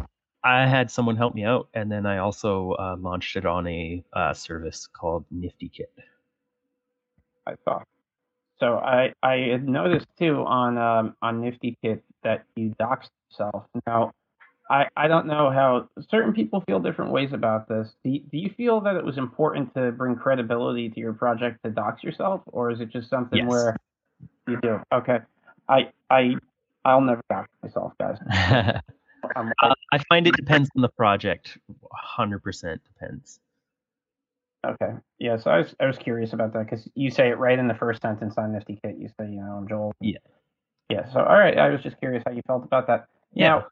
I 0.47 0.65
had 0.65 0.89
someone 0.89 1.17
help 1.17 1.35
me 1.35 1.43
out, 1.43 1.67
and 1.73 1.91
then 1.91 2.05
I 2.05 2.19
also 2.19 2.71
uh, 2.79 2.95
launched 2.97 3.35
it 3.35 3.45
on 3.45 3.67
a 3.67 4.01
uh, 4.13 4.33
service 4.33 4.87
called 4.87 5.25
Nifty 5.29 5.67
Kit. 5.67 5.91
I 7.45 7.55
thought. 7.65 7.85
So 8.57 8.77
I 8.77 9.13
I 9.21 9.59
noticed 9.61 10.07
too 10.17 10.45
on 10.45 10.77
um, 10.77 11.15
on 11.21 11.41
Nifty 11.41 11.77
Kit 11.83 12.01
that 12.23 12.45
you 12.55 12.73
doxed 12.79 13.09
yourself. 13.29 13.65
Now 13.85 14.13
I 14.69 14.87
I 14.95 15.09
don't 15.09 15.27
know 15.27 15.51
how 15.51 15.89
certain 16.09 16.31
people 16.33 16.63
feel 16.65 16.79
different 16.79 17.11
ways 17.11 17.33
about 17.33 17.67
this. 17.67 17.89
Do 18.05 18.11
you, 18.11 18.21
do 18.31 18.37
you 18.37 18.49
feel 18.55 18.79
that 18.81 18.95
it 18.95 19.03
was 19.03 19.17
important 19.17 19.73
to 19.75 19.91
bring 19.91 20.15
credibility 20.15 20.89
to 20.89 20.99
your 20.99 21.13
project 21.13 21.59
to 21.65 21.71
dox 21.71 22.03
yourself, 22.03 22.41
or 22.47 22.71
is 22.71 22.79
it 22.79 22.89
just 22.89 23.09
something 23.09 23.39
Yes. 23.39 23.49
where 23.49 23.77
you 24.47 24.57
do? 24.61 24.79
Okay, 24.93 25.19
I 25.67 25.91
I 26.09 26.35
I'll 26.85 27.01
never 27.01 27.21
dox 27.29 27.49
myself, 27.61 27.91
guys. 27.99 28.81
Uh, 29.37 29.73
I 29.91 29.99
find 30.09 30.27
it 30.27 30.35
depends 30.35 30.69
on 30.75 30.81
the 30.81 30.89
project. 30.89 31.57
100% 32.17 32.79
depends. 32.83 33.39
Okay. 34.65 34.93
Yeah. 35.19 35.37
So 35.37 35.51
I 35.51 35.59
was 35.59 35.75
I 35.79 35.85
was 35.85 35.97
curious 35.97 36.33
about 36.33 36.53
that 36.53 36.65
because 36.65 36.89
you 36.95 37.11
say 37.11 37.29
it 37.29 37.37
right 37.37 37.57
in 37.57 37.67
the 37.67 37.73
first 37.73 38.01
sentence 38.01 38.37
on 38.37 38.51
Nifty 38.51 38.79
Kit. 38.83 38.97
You 38.97 39.07
say, 39.19 39.29
you 39.29 39.39
know, 39.39 39.51
I'm 39.51 39.67
Joel. 39.67 39.93
Yeah. 40.01 40.17
Yeah. 40.89 41.11
So 41.11 41.19
all 41.19 41.37
right. 41.37 41.57
I 41.57 41.69
was 41.69 41.81
just 41.81 41.99
curious 41.99 42.23
how 42.25 42.31
you 42.33 42.41
felt 42.47 42.65
about 42.65 42.87
that. 42.87 43.07
Yeah. 43.33 43.47
Now, 43.47 43.67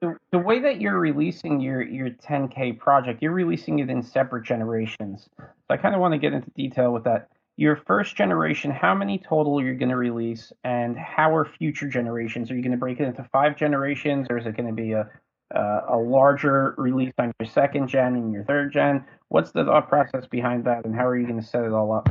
the, 0.00 0.16
the 0.30 0.38
way 0.38 0.60
that 0.60 0.80
you're 0.80 0.98
releasing 0.98 1.60
your 1.60 1.82
your 1.82 2.10
10k 2.10 2.78
project, 2.78 3.22
you're 3.22 3.32
releasing 3.32 3.80
it 3.80 3.90
in 3.90 4.02
separate 4.02 4.44
generations. 4.44 5.28
So 5.38 5.44
I 5.70 5.76
kind 5.76 5.94
of 5.94 6.00
want 6.00 6.12
to 6.12 6.18
get 6.18 6.32
into 6.32 6.50
detail 6.50 6.92
with 6.92 7.04
that. 7.04 7.28
Your 7.58 7.74
first 7.74 8.14
generation, 8.14 8.70
how 8.70 8.94
many 8.94 9.18
total 9.18 9.60
you're 9.60 9.74
going 9.74 9.88
to 9.88 9.96
release, 9.96 10.52
and 10.62 10.96
how 10.96 11.34
are 11.34 11.44
future 11.44 11.88
generations? 11.88 12.52
Are 12.52 12.54
you 12.54 12.62
going 12.62 12.70
to 12.70 12.78
break 12.78 13.00
it 13.00 13.04
into 13.04 13.28
five 13.32 13.56
generations, 13.56 14.28
or 14.30 14.38
is 14.38 14.46
it 14.46 14.56
going 14.56 14.68
to 14.68 14.72
be 14.72 14.92
a 14.92 15.10
uh, 15.54 15.80
a 15.88 15.96
larger 15.96 16.74
release 16.78 17.12
on 17.18 17.32
your 17.40 17.48
second 17.48 17.88
gen 17.88 18.14
and 18.14 18.32
your 18.32 18.44
third 18.44 18.72
gen? 18.72 19.04
What's 19.26 19.50
the 19.50 19.64
thought 19.64 19.88
process 19.88 20.24
behind 20.26 20.64
that, 20.66 20.84
and 20.84 20.94
how 20.94 21.06
are 21.06 21.18
you 21.18 21.26
going 21.26 21.40
to 21.40 21.46
set 21.46 21.64
it 21.64 21.72
all 21.72 21.92
up? 21.92 22.08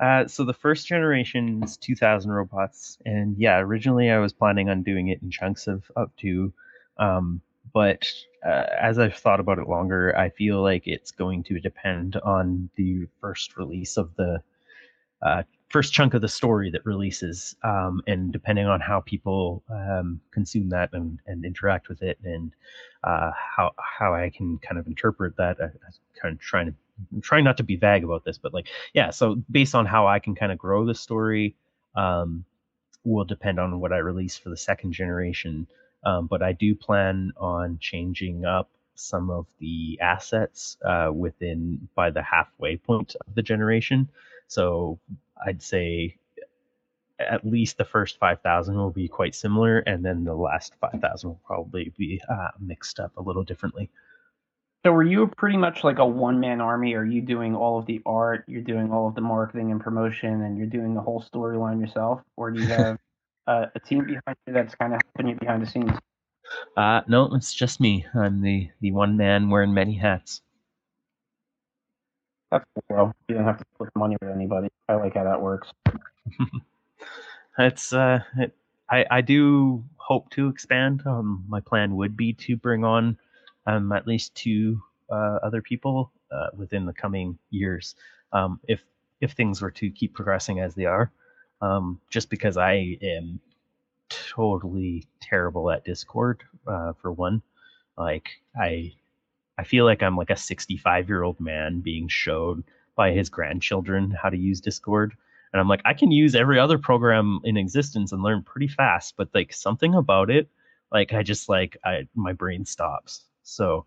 Uh, 0.00 0.26
so 0.26 0.44
the 0.44 0.54
first 0.54 0.86
generation 0.86 1.62
is 1.62 1.76
2,000 1.76 2.30
robots, 2.30 2.98
and 3.04 3.36
yeah, 3.38 3.58
originally 3.58 4.10
I 4.10 4.18
was 4.18 4.32
planning 4.32 4.68
on 4.68 4.82
doing 4.82 5.08
it 5.08 5.22
in 5.22 5.30
chunks 5.30 5.68
of 5.68 5.84
up 5.94 6.10
to, 6.22 6.52
um, 6.96 7.40
but 7.72 8.10
uh, 8.44 8.66
as 8.80 8.98
I've 8.98 9.14
thought 9.16 9.40
about 9.40 9.58
it 9.58 9.68
longer, 9.68 10.16
I 10.16 10.30
feel 10.30 10.62
like 10.62 10.86
it's 10.86 11.10
going 11.10 11.42
to 11.44 11.60
depend 11.60 12.16
on 12.16 12.70
the 12.76 13.06
first 13.20 13.56
release 13.56 13.96
of 13.96 14.14
the 14.16 14.42
uh, 15.22 15.42
first 15.68 15.92
chunk 15.92 16.14
of 16.14 16.20
the 16.20 16.28
story 16.28 16.70
that 16.70 16.84
releases, 16.84 17.54
um, 17.62 18.02
and 18.06 18.32
depending 18.32 18.66
on 18.66 18.80
how 18.80 19.00
people 19.00 19.62
um, 19.70 20.20
consume 20.32 20.68
that 20.70 20.90
and, 20.92 21.18
and 21.26 21.44
interact 21.44 21.88
with 21.88 22.02
it, 22.02 22.18
and 22.24 22.52
uh, 23.04 23.30
how 23.34 23.72
how 23.78 24.14
I 24.14 24.30
can 24.30 24.58
kind 24.58 24.78
of 24.78 24.86
interpret 24.86 25.36
that, 25.36 25.58
I, 25.60 25.64
I'm 25.64 25.72
kind 26.20 26.34
of 26.34 26.40
trying 26.40 26.66
to 26.66 26.74
I'm 27.12 27.20
trying 27.20 27.44
not 27.44 27.56
to 27.58 27.62
be 27.62 27.76
vague 27.76 28.04
about 28.04 28.24
this, 28.24 28.38
but 28.38 28.52
like 28.52 28.68
yeah, 28.94 29.10
so 29.10 29.36
based 29.50 29.74
on 29.74 29.86
how 29.86 30.06
I 30.06 30.18
can 30.18 30.34
kind 30.34 30.52
of 30.52 30.58
grow 30.58 30.84
the 30.84 30.94
story, 30.94 31.56
um, 31.94 32.44
will 33.04 33.24
depend 33.24 33.58
on 33.58 33.80
what 33.80 33.92
I 33.92 33.98
release 33.98 34.36
for 34.36 34.50
the 34.50 34.56
second 34.56 34.92
generation. 34.92 35.66
Um, 36.04 36.26
but 36.26 36.42
I 36.42 36.52
do 36.52 36.74
plan 36.74 37.32
on 37.36 37.78
changing 37.80 38.44
up 38.44 38.70
some 38.94 39.30
of 39.30 39.46
the 39.58 39.98
assets 40.00 40.76
uh, 40.84 41.10
within 41.12 41.88
by 41.94 42.10
the 42.10 42.22
halfway 42.22 42.76
point 42.76 43.16
of 43.26 43.34
the 43.34 43.42
generation. 43.42 44.10
So 44.46 44.98
I'd 45.44 45.62
say 45.62 46.16
at 47.18 47.46
least 47.46 47.76
the 47.76 47.84
first 47.84 48.18
5,000 48.18 48.76
will 48.76 48.90
be 48.90 49.08
quite 49.08 49.34
similar, 49.34 49.80
and 49.80 50.04
then 50.04 50.24
the 50.24 50.34
last 50.34 50.74
5,000 50.80 51.28
will 51.28 51.40
probably 51.46 51.92
be 51.96 52.20
uh, 52.28 52.48
mixed 52.58 52.98
up 52.98 53.16
a 53.16 53.22
little 53.22 53.44
differently. 53.44 53.90
So 54.84 54.92
were 54.92 55.02
you 55.02 55.26
pretty 55.26 55.58
much 55.58 55.84
like 55.84 55.98
a 55.98 56.06
one 56.06 56.40
man 56.40 56.62
army? 56.62 56.94
Are 56.94 57.04
you 57.04 57.20
doing 57.20 57.54
all 57.54 57.78
of 57.78 57.84
the 57.84 58.00
art, 58.06 58.44
you're 58.48 58.62
doing 58.62 58.90
all 58.90 59.08
of 59.08 59.14
the 59.14 59.20
marketing 59.20 59.70
and 59.70 59.80
promotion, 59.80 60.42
and 60.42 60.56
you're 60.56 60.66
doing 60.66 60.94
the 60.94 61.02
whole 61.02 61.22
storyline 61.22 61.80
yourself, 61.80 62.22
or 62.36 62.50
do 62.50 62.60
you 62.60 62.68
have 62.68 62.98
uh, 63.50 63.66
a 63.74 63.80
team 63.80 64.04
behind 64.04 64.36
you 64.46 64.52
that's 64.52 64.74
kind 64.76 64.94
of 64.94 65.00
helping 65.04 65.32
you 65.32 65.36
behind 65.38 65.62
the 65.62 65.66
scenes? 65.66 65.92
Uh, 66.76 67.02
no, 67.08 67.34
it's 67.34 67.52
just 67.52 67.80
me. 67.80 68.06
I'm 68.14 68.40
the, 68.40 68.70
the 68.80 68.92
one 68.92 69.16
man 69.16 69.50
wearing 69.50 69.74
many 69.74 69.94
hats. 69.96 70.42
That's 72.50 72.64
cool, 72.74 72.84
bro. 72.88 73.12
You 73.28 73.36
don't 73.36 73.44
have 73.44 73.58
to 73.58 73.64
split 73.74 73.90
money 73.96 74.16
with 74.20 74.30
anybody. 74.30 74.68
I 74.88 74.94
like 74.94 75.14
how 75.14 75.24
that 75.24 75.40
works. 75.40 75.68
It's 77.58 77.92
uh, 77.92 78.20
it, 78.38 78.56
I 78.88 79.04
I 79.10 79.20
do 79.20 79.84
hope 79.96 80.30
to 80.30 80.48
expand. 80.48 81.02
Um, 81.04 81.44
my 81.48 81.60
plan 81.60 81.96
would 81.96 82.16
be 82.16 82.32
to 82.34 82.56
bring 82.56 82.84
on 82.84 83.18
um 83.66 83.92
at 83.92 84.06
least 84.06 84.34
two 84.34 84.80
uh, 85.10 85.38
other 85.42 85.60
people 85.60 86.10
uh, 86.32 86.48
within 86.56 86.86
the 86.86 86.92
coming 86.94 87.38
years. 87.50 87.96
Um, 88.32 88.60
if 88.66 88.82
if 89.20 89.32
things 89.32 89.60
were 89.60 89.72
to 89.72 89.90
keep 89.90 90.14
progressing 90.14 90.60
as 90.60 90.74
they 90.74 90.86
are. 90.86 91.10
Um, 91.60 92.00
just 92.08 92.30
because 92.30 92.56
I 92.56 92.98
am 93.02 93.40
totally 94.08 95.06
terrible 95.20 95.70
at 95.70 95.84
Discord, 95.84 96.42
uh, 96.66 96.92
for 96.94 97.12
one. 97.12 97.42
Like 97.96 98.30
I, 98.58 98.92
I 99.58 99.64
feel 99.64 99.84
like 99.84 100.02
I'm 100.02 100.16
like 100.16 100.30
a 100.30 100.36
65 100.36 101.08
year 101.08 101.22
old 101.22 101.38
man 101.40 101.80
being 101.80 102.08
showed 102.08 102.64
by 102.96 103.12
his 103.12 103.28
grandchildren 103.28 104.10
how 104.10 104.30
to 104.30 104.36
use 104.36 104.60
Discord. 104.60 105.14
And 105.52 105.60
I'm 105.60 105.68
like, 105.68 105.82
I 105.84 105.94
can 105.94 106.10
use 106.12 106.34
every 106.34 106.58
other 106.58 106.78
program 106.78 107.40
in 107.44 107.56
existence 107.56 108.12
and 108.12 108.22
learn 108.22 108.42
pretty 108.42 108.68
fast, 108.68 109.14
but 109.16 109.28
like 109.34 109.52
something 109.52 109.94
about 109.94 110.30
it, 110.30 110.48
like 110.92 111.12
I 111.12 111.22
just 111.22 111.48
like 111.48 111.76
I 111.84 112.06
my 112.14 112.32
brain 112.32 112.64
stops. 112.64 113.24
So 113.42 113.86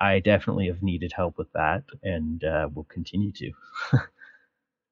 I 0.00 0.20
definitely 0.20 0.66
have 0.66 0.82
needed 0.82 1.12
help 1.12 1.38
with 1.38 1.52
that, 1.52 1.84
and 2.02 2.42
uh, 2.42 2.68
will 2.74 2.84
continue 2.84 3.32
to. 3.32 3.52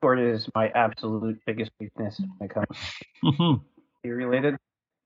Discord 0.03 0.19
is 0.19 0.49
my 0.57 0.69
absolute 0.75 1.38
biggest 1.47 1.71
weakness 1.79 2.21
when 2.38 2.51
it 2.51 2.53
comes 2.53 2.67
Mhm. 3.23 3.62
to 4.05 4.11
related. 4.12 4.57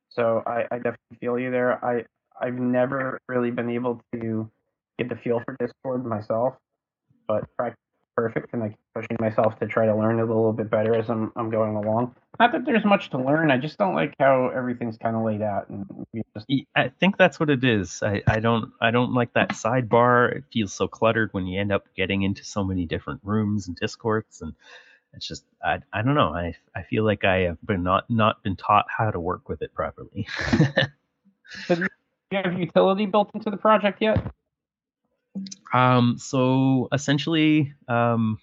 So 0.09 0.43
I, 0.47 0.65
I 0.71 0.77
definitely 0.77 1.19
feel 1.21 1.39
you 1.39 1.51
there. 1.51 1.85
I 1.85 2.07
I've 2.41 2.55
never 2.59 3.21
really 3.29 3.51
been 3.51 3.69
able 3.69 4.01
to 4.15 4.51
get 4.99 5.11
the 5.11 5.17
feel 5.17 5.41
for 5.45 5.55
Discord 5.61 6.07
myself, 6.07 6.55
but 7.29 7.45
practice 7.59 7.77
is 7.79 8.09
perfect, 8.17 8.55
and 8.55 8.63
I 8.63 8.69
keep 8.69 8.79
pushing 8.95 9.17
myself 9.21 9.59
to 9.59 9.67
try 9.67 9.85
to 9.85 9.95
learn 9.95 10.19
it 10.19 10.23
a 10.23 10.27
little 10.27 10.55
bit 10.55 10.71
better 10.71 10.95
as 10.95 11.11
I'm 11.11 11.31
I'm 11.37 11.51
going 11.51 11.77
along. 11.77 12.15
Not 12.41 12.53
that 12.53 12.65
there's 12.65 12.85
much 12.87 13.11
to 13.11 13.19
learn. 13.19 13.51
I 13.51 13.59
just 13.59 13.77
don't 13.77 13.95
like 13.95 14.15
how 14.19 14.49
everything's 14.49 14.97
kind 14.97 15.15
of 15.15 15.23
laid 15.23 15.43
out, 15.43 15.69
and 15.69 15.85
just 16.35 16.47
I 16.75 16.89
think 16.89 17.19
that's 17.19 17.39
what 17.39 17.51
it 17.51 17.65
is. 17.65 18.03
I, 18.03 18.23
I 18.27 18.41
don't 18.41 18.73
I 18.81 18.91
don't 18.91 19.13
like 19.13 19.35
that 19.35 19.51
sidebar. 19.51 20.37
It 20.37 20.45
feels 20.51 20.73
so 20.73 20.89
cluttered 20.89 21.35
when 21.35 21.47
you 21.47 21.61
end 21.61 21.71
up 21.71 21.85
getting 21.95 22.23
into 22.23 22.45
so 22.45 22.65
many 22.65 22.87
different 22.87 23.21
rooms 23.23 23.69
and 23.69 23.77
discords, 23.77 24.41
and 24.41 24.55
it's 25.15 25.27
just 25.27 25.45
I, 25.65 25.79
I 25.93 26.03
don't 26.03 26.15
know. 26.15 26.35
I 26.35 26.55
I 26.75 26.83
feel 26.83 27.05
like 27.05 27.25
I 27.25 27.39
have 27.41 27.59
been 27.65 27.83
not 27.83 28.09
not 28.11 28.43
been 28.43 28.57
taught 28.57 28.87
how 28.97 29.11
to 29.11 29.21
work 29.21 29.49
with 29.49 29.63
it 29.63 29.73
properly. 29.75 30.29
do 31.69 31.87
you 32.31 32.39
have 32.43 32.59
utility 32.59 33.07
built 33.07 33.31
into 33.35 33.51
the 33.51 33.57
project 33.57 34.03
yet? 34.03 34.19
Um, 35.73 36.17
so 36.19 36.89
essentially, 36.93 37.75
um, 37.89 38.39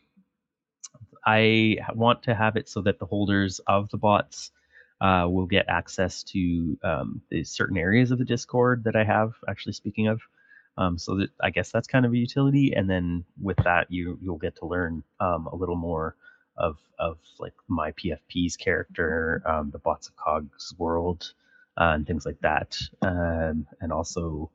I 1.26 1.78
want 1.94 2.24
to 2.24 2.36
have 2.36 2.56
it 2.56 2.70
so 2.70 2.82
that 2.82 3.00
the 3.00 3.06
holders 3.06 3.60
of 3.68 3.90
the 3.90 3.98
bots 3.98 4.52
uh, 5.02 5.28
will 5.30 5.46
get 5.46 5.66
access 5.68 6.24
to 6.24 6.78
um, 6.84 7.22
the 7.30 7.44
certain 7.44 7.78
areas 7.78 8.12
of 8.12 8.20
the 8.20 8.26
Discord 8.26 8.84
that 8.86 8.96
I 8.96 9.04
have. 9.04 9.34
Actually, 9.48 9.74
speaking 9.74 10.08
of, 10.08 10.22
um, 10.78 10.98
so 10.98 11.18
that 11.18 11.30
I 11.42 11.50
guess 11.50 11.72
that's 11.72 11.88
kind 11.88 12.06
of 12.06 12.14
a 12.14 12.18
utility, 12.18 12.74
and 12.74 12.90
then 12.90 13.26
with 13.42 13.58
that, 13.64 13.88
you 13.90 14.18
you'll 14.22 14.38
get 14.38 14.56
to 14.58 14.66
learn 14.66 15.04
um, 15.20 15.48
a 15.48 15.56
little 15.56 15.76
more 15.76 16.16
of 16.58 16.78
of 17.00 17.18
like 17.40 17.54
my 17.68 17.92
PFP's 17.92 18.58
character, 18.58 19.42
um, 19.46 19.72
the 19.72 19.80
bots 19.80 20.08
of 20.08 20.16
Cogs 20.16 20.74
world, 20.78 21.34
uh, 21.78 21.92
and 21.96 22.06
things 22.06 22.26
like 22.26 22.40
that, 22.42 22.78
um, 23.02 23.66
and 23.82 23.92
also 23.92 24.52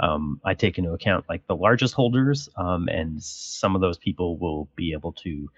um, 0.00 0.40
I 0.44 0.54
take 0.54 0.78
into 0.78 0.92
account 0.92 1.26
like 1.28 1.46
the 1.46 1.56
largest 1.56 1.94
holders, 1.94 2.48
um, 2.56 2.88
and 2.88 3.22
some 3.22 3.74
of 3.74 3.80
those 3.80 3.98
people 3.98 4.38
will 4.38 4.68
be 4.74 4.92
able 4.92 5.12
to 5.24 5.48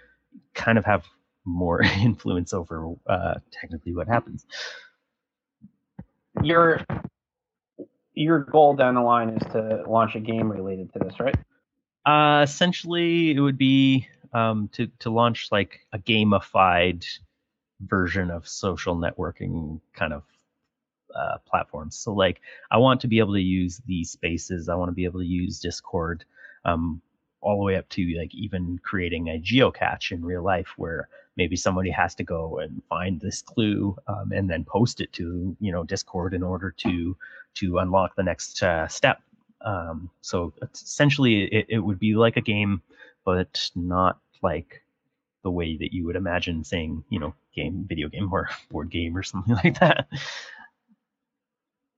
kind 0.55 0.79
of 0.79 0.85
have 0.85 1.05
more 1.45 1.83
influence 2.01 2.53
over 2.53 2.95
uh, 3.07 3.35
technically 3.53 3.95
what 3.95 4.09
happens. 4.09 4.45
Your 6.43 6.85
your 8.15 8.41
goal 8.41 8.75
down 8.75 8.95
the 8.95 9.01
line 9.01 9.31
is 9.31 9.43
to 9.53 9.85
launch 9.89 10.15
a 10.15 10.21
game 10.21 10.51
related 10.51 10.93
to 10.93 10.99
this, 11.01 11.15
right? 11.19 11.37
Uh, 12.07 12.43
essentially, 12.43 13.33
it 13.33 13.41
would 13.41 13.59
be 13.59 14.07
um, 14.35 14.69
to 14.73 14.89
to 14.99 15.11
launch 15.11 15.49
like 15.51 15.81
a 15.93 15.99
gamified 15.99 17.07
version 17.81 18.31
of 18.31 18.47
social 18.49 18.97
networking 18.97 19.81
kind 19.95 20.13
of 20.13 20.23
uh, 21.15 21.39
platforms. 21.47 21.97
So 21.97 22.13
like, 22.13 22.41
I 22.71 22.79
want 22.79 23.01
to 23.03 23.09
be 23.09 23.19
able 23.19 23.35
to 23.35 23.41
use 23.41 23.81
these 23.87 24.11
spaces. 24.11 24.69
I 24.69 24.75
want 24.75 24.89
to 24.89 24.95
be 24.95 25.05
able 25.05 25.21
to 25.21 25.27
use 25.27 25.61
Discord, 25.61 26.25
um, 26.65 27.01
all 27.41 27.59
the 27.59 27.65
way 27.65 27.77
up 27.77 27.89
to 27.91 28.17
like 28.19 28.35
even 28.35 28.79
creating 28.83 29.29
a 29.29 29.41
geocache 29.41 30.13
in 30.13 30.25
real 30.25 30.43
life 30.43 30.73
where 30.77 31.09
maybe 31.37 31.57
somebody 31.57 31.91
has 31.91 32.15
to 32.15 32.25
go 32.25 32.59
and 32.59 32.83
find 32.89 33.21
this 33.21 33.43
clue 33.43 33.97
um, 34.09 34.33
and 34.33 34.49
then 34.49 34.65
post 34.65 35.01
it 35.01 35.13
to 35.13 35.57
you 35.61 35.71
know 35.71 35.85
Discord 35.85 36.35
in 36.35 36.43
order 36.43 36.71
to 36.79 37.17
to 37.55 37.79
unlock 37.79 38.17
the 38.17 38.23
next 38.23 38.63
uh, 38.63 38.89
step. 38.89 39.21
Um, 39.61 40.11
so 40.21 40.53
essentially, 40.63 41.45
it, 41.45 41.67
it 41.69 41.79
would 41.79 41.99
be 41.99 42.15
like 42.15 42.37
a 42.37 42.41
game, 42.41 42.83
but 43.25 43.71
not 43.75 44.19
like 44.45 44.83
the 45.43 45.51
way 45.51 45.77
that 45.77 45.93
you 45.93 46.07
would 46.07 46.17
imagine 46.17 46.63
saying, 46.63 47.03
you 47.11 47.19
know, 47.19 47.35
game, 47.55 47.85
video 47.89 48.09
game, 48.09 48.33
or 48.33 48.49
board 48.71 48.91
game, 48.91 49.17
or 49.17 49.23
something 49.23 49.55
like 49.65 49.81
that. 49.81 50.07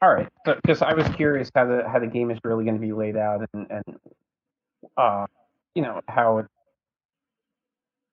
All 0.00 0.14
right, 0.14 0.28
because 0.44 0.82
I 0.82 0.94
was 0.94 1.08
curious 1.16 1.50
how 1.54 1.66
the 1.66 1.82
how 1.86 1.98
the 1.98 2.06
game 2.06 2.30
is 2.30 2.38
really 2.44 2.64
going 2.64 2.76
to 2.76 2.80
be 2.80 2.92
laid 2.92 3.16
out 3.16 3.46
and 3.52 3.66
and 3.70 3.84
uh 4.96 5.26
you 5.74 5.82
know 5.82 6.00
how 6.08 6.38
it 6.38 6.46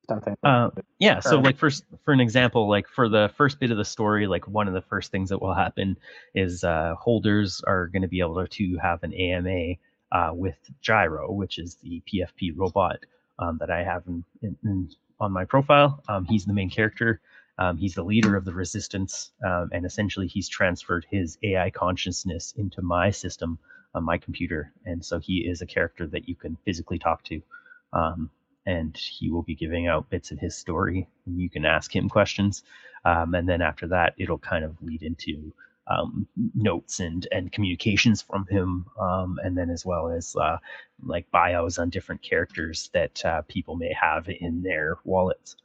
something. 0.10 0.36
Uh, 0.44 0.70
yeah. 1.00 1.20
So 1.20 1.40
like 1.40 1.58
for 1.58 1.70
for 2.04 2.14
an 2.14 2.20
example, 2.20 2.70
like 2.70 2.88
for 2.88 3.10
the 3.10 3.32
first 3.38 3.60
bit 3.60 3.72
of 3.72 3.78
the 3.78 3.86
story, 3.86 4.28
like 4.28 4.48
one 4.48 4.68
of 4.68 4.74
the 4.74 4.82
first 4.82 5.12
things 5.12 5.30
that 5.30 5.42
will 5.42 5.54
happen 5.54 5.98
is 6.36 6.64
uh, 6.64 6.96
holders 7.00 7.62
are 7.66 7.88
going 7.88 8.02
to 8.02 8.08
be 8.08 8.20
able 8.20 8.46
to 8.46 8.78
have 8.82 9.04
an 9.04 9.14
AMA 9.14 9.76
uh, 10.12 10.34
with 10.34 10.58
Gyro, 10.82 11.32
which 11.32 11.58
is 11.58 11.76
the 11.76 12.02
PFP 12.12 12.54
robot 12.56 13.00
um, 13.44 13.58
that 13.60 13.72
I 13.72 13.84
have 13.84 14.04
in, 14.08 14.26
in, 14.44 14.58
in, 14.66 14.90
on 15.22 15.34
my 15.34 15.46
profile. 15.46 16.04
Um, 16.10 16.26
he's 16.26 16.46
the 16.46 16.54
main 16.54 16.72
character. 16.72 17.22
Um, 17.60 17.78
he's 17.78 17.96
the 17.96 18.04
leader 18.04 18.36
of 18.38 18.46
the 18.46 18.54
resistance, 18.54 19.32
um, 19.46 19.70
and 19.74 19.86
essentially 19.86 20.28
he's 20.28 20.50
transferred 20.50 21.08
his 21.12 21.38
AI 21.44 21.72
consciousness 21.72 22.54
into 22.58 22.82
my 22.84 23.12
system 23.12 23.60
on 23.96 24.06
my 24.06 24.18
computer, 24.20 24.74
and 24.86 25.06
so 25.06 25.20
he 25.20 25.40
is 25.40 25.62
a 25.62 25.68
character 25.68 26.08
that 26.08 26.30
you 26.30 26.36
can 26.36 26.58
physically 26.66 27.00
talk 27.00 27.24
to. 27.26 27.42
Um, 27.94 28.32
and 28.68 28.98
he 28.98 29.32
will 29.32 29.44
be 29.44 29.56
giving 29.56 29.88
out 29.88 30.10
bits 30.10 30.32
of 30.32 30.40
his 30.40 30.56
story. 30.58 31.08
And 31.28 31.40
you 31.40 31.50
can 31.50 31.66
ask 31.66 31.96
him 31.96 32.10
questions, 32.10 32.64
um, 33.06 33.36
and 33.36 33.50
then 33.50 33.62
after 33.62 33.88
that, 33.90 34.16
it'll 34.18 34.40
kind 34.40 34.66
of 34.66 34.82
lead 34.84 35.04
into 35.04 35.54
um, 35.88 36.28
notes 36.56 37.00
and 37.00 37.28
and 37.32 37.52
communications 37.52 38.22
from 38.22 38.46
him, 38.48 38.86
um, 39.00 39.40
and 39.44 39.58
then 39.58 39.70
as 39.70 39.86
well 39.86 40.10
as 40.10 40.36
uh, 40.36 40.58
like 41.04 41.30
bios 41.32 41.78
on 41.78 41.90
different 41.90 42.22
characters 42.22 42.90
that 42.94 43.24
uh, 43.26 43.42
people 43.48 43.76
may 43.76 43.94
have 43.94 44.30
in 44.30 44.62
their 44.62 44.98
wallets. 45.04 45.56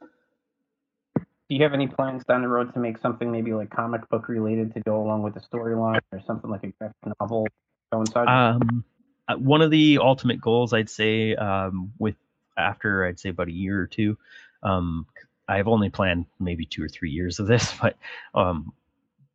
Do 1.15 1.55
you 1.55 1.63
have 1.63 1.73
any 1.73 1.87
plans 1.87 2.23
down 2.25 2.43
the 2.43 2.47
road 2.47 2.73
to 2.75 2.79
make 2.79 2.99
something 2.99 3.31
maybe 3.31 3.53
like 3.53 3.71
comic 3.71 4.07
book 4.09 4.29
related 4.29 4.73
to 4.75 4.81
go 4.81 5.01
along 5.01 5.23
with 5.23 5.33
the 5.33 5.39
storyline, 5.39 5.99
or 6.11 6.21
something 6.27 6.49
like 6.49 6.63
a 6.63 6.67
graphic 6.67 7.19
novel? 7.19 7.47
Um, 7.91 8.83
uh, 9.27 9.35
one 9.35 9.61
of 9.61 9.71
the 9.71 9.99
ultimate 9.99 10.41
goals, 10.41 10.73
I'd 10.73 10.89
say, 10.89 11.35
um, 11.35 11.91
with 11.97 12.15
after 12.57 13.05
I'd 13.05 13.19
say 13.19 13.29
about 13.29 13.47
a 13.47 13.53
year 13.53 13.79
or 13.79 13.87
two, 13.87 14.17
um, 14.61 15.07
I've 15.47 15.67
only 15.67 15.89
planned 15.89 16.25
maybe 16.39 16.65
two 16.65 16.83
or 16.83 16.89
three 16.89 17.09
years 17.09 17.39
of 17.39 17.47
this, 17.47 17.73
but 17.81 17.95
um, 18.35 18.73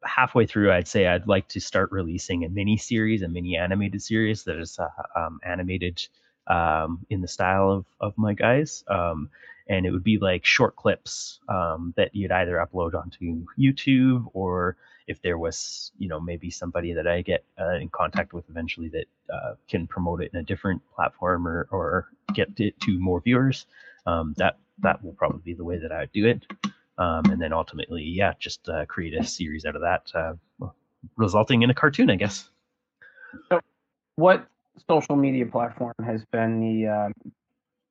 halfway 0.05 0.47
through, 0.47 0.73
I'd 0.73 0.89
say 0.89 1.07
I'd 1.07 1.27
like 1.27 1.49
to 1.49 1.61
start 1.61 1.93
releasing 1.93 2.45
a 2.45 2.49
mini 2.49 2.77
series, 2.77 3.23
a 3.23 3.29
mini 3.29 3.57
animated 3.57 4.03
series 4.03 4.45
that 4.45 4.59
is 4.59 4.79
uh, 4.79 4.89
um, 5.19 5.41
animated 5.45 6.07
um, 6.47 7.05
in 7.11 7.21
the 7.21 7.29
style 7.29 7.71
of, 7.71 7.87
of 8.01 8.19
my 8.19 8.35
guys. 8.35 8.85
Um, 8.89 9.31
and 9.69 9.87
it 9.87 9.91
would 9.91 10.05
be 10.05 10.19
like 10.19 10.45
short 10.45 10.77
clips 10.77 11.41
um, 11.49 11.95
that 11.97 12.15
you'd 12.15 12.33
either 12.33 12.57
upload 12.57 12.95
onto 12.95 13.47
YouTube 13.59 14.27
or 14.35 14.77
if 15.07 15.21
there 15.23 15.39
was, 15.39 15.93
you 15.99 16.09
know, 16.09 16.21
maybe 16.21 16.51
somebody 16.51 16.93
that 16.95 17.07
I 17.07 17.23
get 17.23 17.45
uh, 17.59 17.75
in 17.75 17.89
contact 17.89 18.33
with 18.33 18.49
eventually 18.49 18.89
that 18.89 19.05
uh, 19.33 19.55
can 19.69 19.87
promote 19.87 20.23
it 20.23 20.31
in 20.33 20.41
a 20.41 20.43
different 20.43 20.83
platform 20.95 21.47
or, 21.47 21.69
or 21.71 22.09
get 22.35 22.49
it 22.59 22.79
to 22.81 22.99
more 22.99 23.21
viewers, 23.21 23.67
um, 24.07 24.35
that 24.39 24.59
that 24.81 25.05
will 25.05 25.13
probably 25.13 25.41
be 25.45 25.55
the 25.55 25.65
way 25.65 25.79
that 25.79 25.93
I 25.93 26.01
would 26.01 26.13
do 26.13 26.27
it. 26.27 26.47
Um, 26.99 27.25
and 27.27 27.41
then 27.41 27.53
ultimately, 27.53 28.03
yeah, 28.03 28.33
just 28.39 28.69
uh, 28.69 28.85
create 28.87 29.15
a 29.19 29.25
series 29.25 29.65
out 29.65 29.75
of 29.75 29.83
that, 29.83 30.11
uh, 30.15 30.69
resulting 31.17 31.63
in 31.63 31.71
a 31.71 31.75
cartoon, 31.75 32.11
I 32.11 32.17
guess. 32.17 32.49
what 34.17 34.47
social 34.89 35.17
media 35.17 35.47
platform 35.47 35.95
has 36.05 36.25
been 36.31 36.61
the 36.61 36.87
uh, 36.89 37.09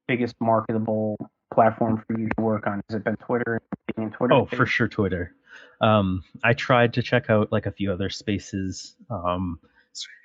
biggest 0.07 0.35
marketable 0.39 1.17
platform 1.53 2.03
for 2.07 2.19
you 2.19 2.29
to 2.37 2.41
work 2.41 2.65
on? 2.67 2.81
Has 2.89 2.97
it 2.97 3.03
been 3.03 3.17
Twitter? 3.17 3.61
Twitter 3.95 4.33
Oh, 4.33 4.45
for 4.45 4.65
sure, 4.65 4.87
Twitter. 4.87 5.35
Um, 5.81 6.23
I 6.43 6.53
tried 6.53 6.93
to 6.93 7.03
check 7.03 7.29
out 7.29 7.51
like 7.51 7.65
a 7.65 7.71
few 7.71 7.91
other 7.91 8.09
spaces. 8.09 8.95
Um, 9.09 9.59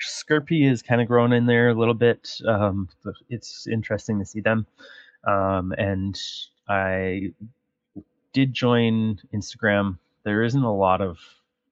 Skirpy 0.00 0.68
has 0.68 0.82
kind 0.82 1.00
of 1.00 1.08
grown 1.08 1.32
in 1.32 1.46
there 1.46 1.68
a 1.68 1.74
little 1.74 1.94
bit. 1.94 2.40
Um, 2.46 2.88
it's 3.28 3.66
interesting 3.66 4.18
to 4.18 4.24
see 4.24 4.40
them. 4.40 4.66
Um, 5.24 5.74
and 5.76 6.18
I 6.68 7.32
did 8.32 8.52
join 8.52 9.18
Instagram. 9.34 9.98
There 10.24 10.42
isn't 10.42 10.62
a 10.62 10.76
lot 10.76 11.00
of 11.00 11.18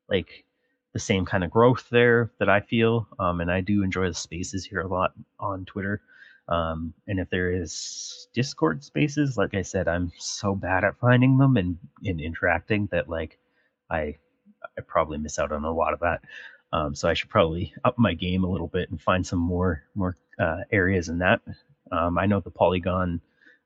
like 0.09 0.45
the 0.92 0.99
same 0.99 1.27
kind 1.27 1.45
of 1.45 1.51
growth 1.51 1.88
there 1.90 2.31
that 2.38 2.49
I 2.49 2.61
feel. 2.61 3.07
Um, 3.19 3.40
and 3.40 3.51
I 3.51 3.61
do 3.61 3.83
enjoy 3.83 4.09
the 4.09 4.14
spaces 4.14 4.64
here 4.64 4.81
a 4.81 4.88
lot 4.88 5.12
on 5.38 5.64
Twitter. 5.66 6.01
Um, 6.49 6.95
and 7.09 7.19
if 7.19 7.29
there 7.29 7.51
is 7.51 8.29
Discord 8.33 8.85
spaces, 8.85 9.37
like 9.37 9.55
I 9.55 9.62
said, 9.62 9.88
I'm 9.88 10.12
so 10.16 10.55
bad 10.55 10.85
at 10.85 10.99
finding 10.99 11.38
them 11.38 11.57
and, 11.57 11.77
and 12.05 12.21
interacting 12.21 12.88
that 12.92 13.09
like 13.09 13.38
I 13.90 14.16
I 14.79 14.81
probably 14.87 15.19
miss 15.19 15.38
out 15.38 15.53
on 15.53 15.64
a 15.64 15.73
lot 15.73 15.92
of 15.92 16.01
that. 16.01 16.23
Um, 16.73 16.95
so 16.95 17.09
I 17.09 17.14
should 17.14 17.31
probably 17.31 17.73
up 17.85 17.99
my 17.99 18.14
game 18.14 18.45
a 18.45 18.51
little 18.51 18.66
bit 18.66 18.90
and 18.90 19.01
find 19.01 19.27
some 19.27 19.38
more 19.38 19.83
more 19.95 20.16
uh, 20.38 20.61
areas 20.71 21.09
in 21.09 21.19
that. 21.19 21.40
Um, 21.92 22.19
I 22.19 22.27
know 22.27 22.40
the 22.40 22.51
Polygon 22.51 23.21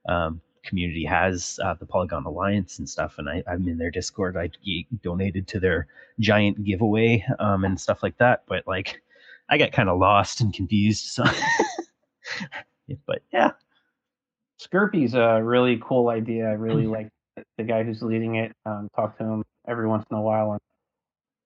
um, 0.09 0.41
community 0.63 1.05
has 1.05 1.59
uh, 1.65 1.75
the 1.75 1.87
Polygon 1.87 2.25
Alliance 2.25 2.79
and 2.79 2.89
stuff, 2.89 3.15
and 3.19 3.29
I, 3.29 3.43
I'm 3.47 3.67
in 3.69 3.79
their 3.79 3.91
Discord. 3.91 4.37
I 4.37 4.51
donated 5.03 5.47
to 5.49 5.61
their 5.61 5.87
giant 6.19 6.65
giveaway 6.65 7.25
um, 7.39 7.65
and 7.65 7.81
stuff 7.81 8.03
like 8.03 8.17
that, 8.19 8.45
but 8.47 8.67
like 8.67 9.01
I 9.49 9.59
got 9.59 9.73
kind 9.73 9.89
of 9.89 9.99
lost 9.99 10.41
and 10.41 10.53
confused. 10.53 11.07
So, 11.07 11.25
but 13.07 13.23
yeah, 13.33 13.53
Skirpy's 14.61 15.15
a 15.15 15.41
really 15.43 15.81
cool 15.83 16.09
idea. 16.09 16.47
I 16.49 16.53
really 16.53 16.87
like 16.87 17.09
the 17.57 17.65
guy 17.65 17.83
who's 17.83 18.03
leading 18.03 18.37
it. 18.37 18.53
Um, 18.67 18.89
talk 18.95 19.17
to 19.19 19.25
him 19.25 19.45
every 19.67 19.89
once 19.89 20.05
in 20.11 20.17
a 20.17 20.23
while, 20.23 20.53
and 20.53 20.61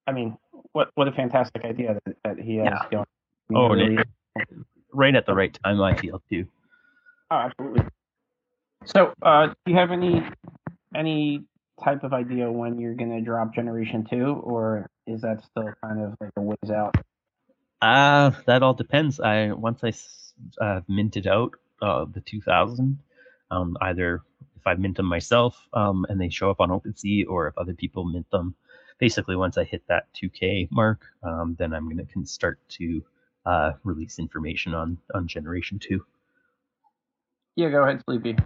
I 0.07 0.11
mean, 0.11 0.37
what 0.73 0.89
what 0.95 1.07
a 1.07 1.11
fantastic 1.11 1.63
idea 1.63 1.99
that, 2.05 2.17
that 2.23 2.39
he 2.39 2.57
has 2.57 2.67
Yeah. 2.67 2.87
going. 2.91 3.05
Oh, 3.53 3.69
Really- 3.69 3.97
right 4.91 5.15
at 5.15 5.25
the 5.25 5.33
right 5.33 5.57
time, 5.63 5.81
I 5.81 5.95
feel 5.95 6.21
too. 6.29 6.47
Oh, 7.31 7.35
absolutely. 7.35 7.85
So, 8.85 9.13
uh, 9.21 9.47
do 9.47 9.71
you 9.71 9.75
have 9.75 9.91
any 9.91 10.23
any 10.95 11.43
type 11.83 12.03
of 12.03 12.13
idea 12.13 12.51
when 12.51 12.79
you're 12.79 12.93
gonna 12.93 13.21
drop 13.21 13.53
Generation 13.53 14.05
Two, 14.09 14.41
or 14.43 14.89
is 15.07 15.21
that 15.21 15.43
still 15.43 15.71
kind 15.83 16.01
of 16.01 16.15
like 16.21 16.31
a 16.37 16.41
ways 16.41 16.71
out? 16.71 16.95
Uh, 17.81 18.31
that 18.45 18.63
all 18.63 18.73
depends. 18.73 19.19
I 19.19 19.51
once 19.51 19.83
I 19.83 19.91
uh, 20.63 20.81
minted 20.87 21.27
out 21.27 21.55
uh, 21.81 22.05
the 22.11 22.21
2000, 22.21 22.97
um, 23.51 23.77
either 23.81 24.21
if 24.55 24.65
I 24.65 24.75
mint 24.75 24.97
them 24.97 25.05
myself 25.07 25.67
um, 25.73 26.05
and 26.09 26.19
they 26.19 26.29
show 26.29 26.49
up 26.49 26.59
on 26.59 26.69
OpenSea, 26.69 27.27
or 27.27 27.47
if 27.47 27.57
other 27.57 27.73
people 27.73 28.05
mint 28.05 28.29
them. 28.31 28.55
Basically, 28.97 29.35
once 29.35 29.57
I 29.57 29.65
hit 29.65 29.83
that 29.87 30.07
2K 30.13 30.69
mark, 30.71 31.01
um, 31.21 31.55
then 31.59 31.73
I'm 31.73 31.89
gonna 31.89 32.05
can 32.05 32.25
start 32.25 32.59
to 32.69 33.03
uh, 33.45 33.73
release 33.83 34.19
information 34.19 34.73
on 34.73 34.97
on 35.13 35.27
Generation 35.27 35.79
Two. 35.79 36.05
Yeah, 37.55 37.69
go 37.69 37.83
ahead, 37.83 38.01
Sleepy. 38.05 38.37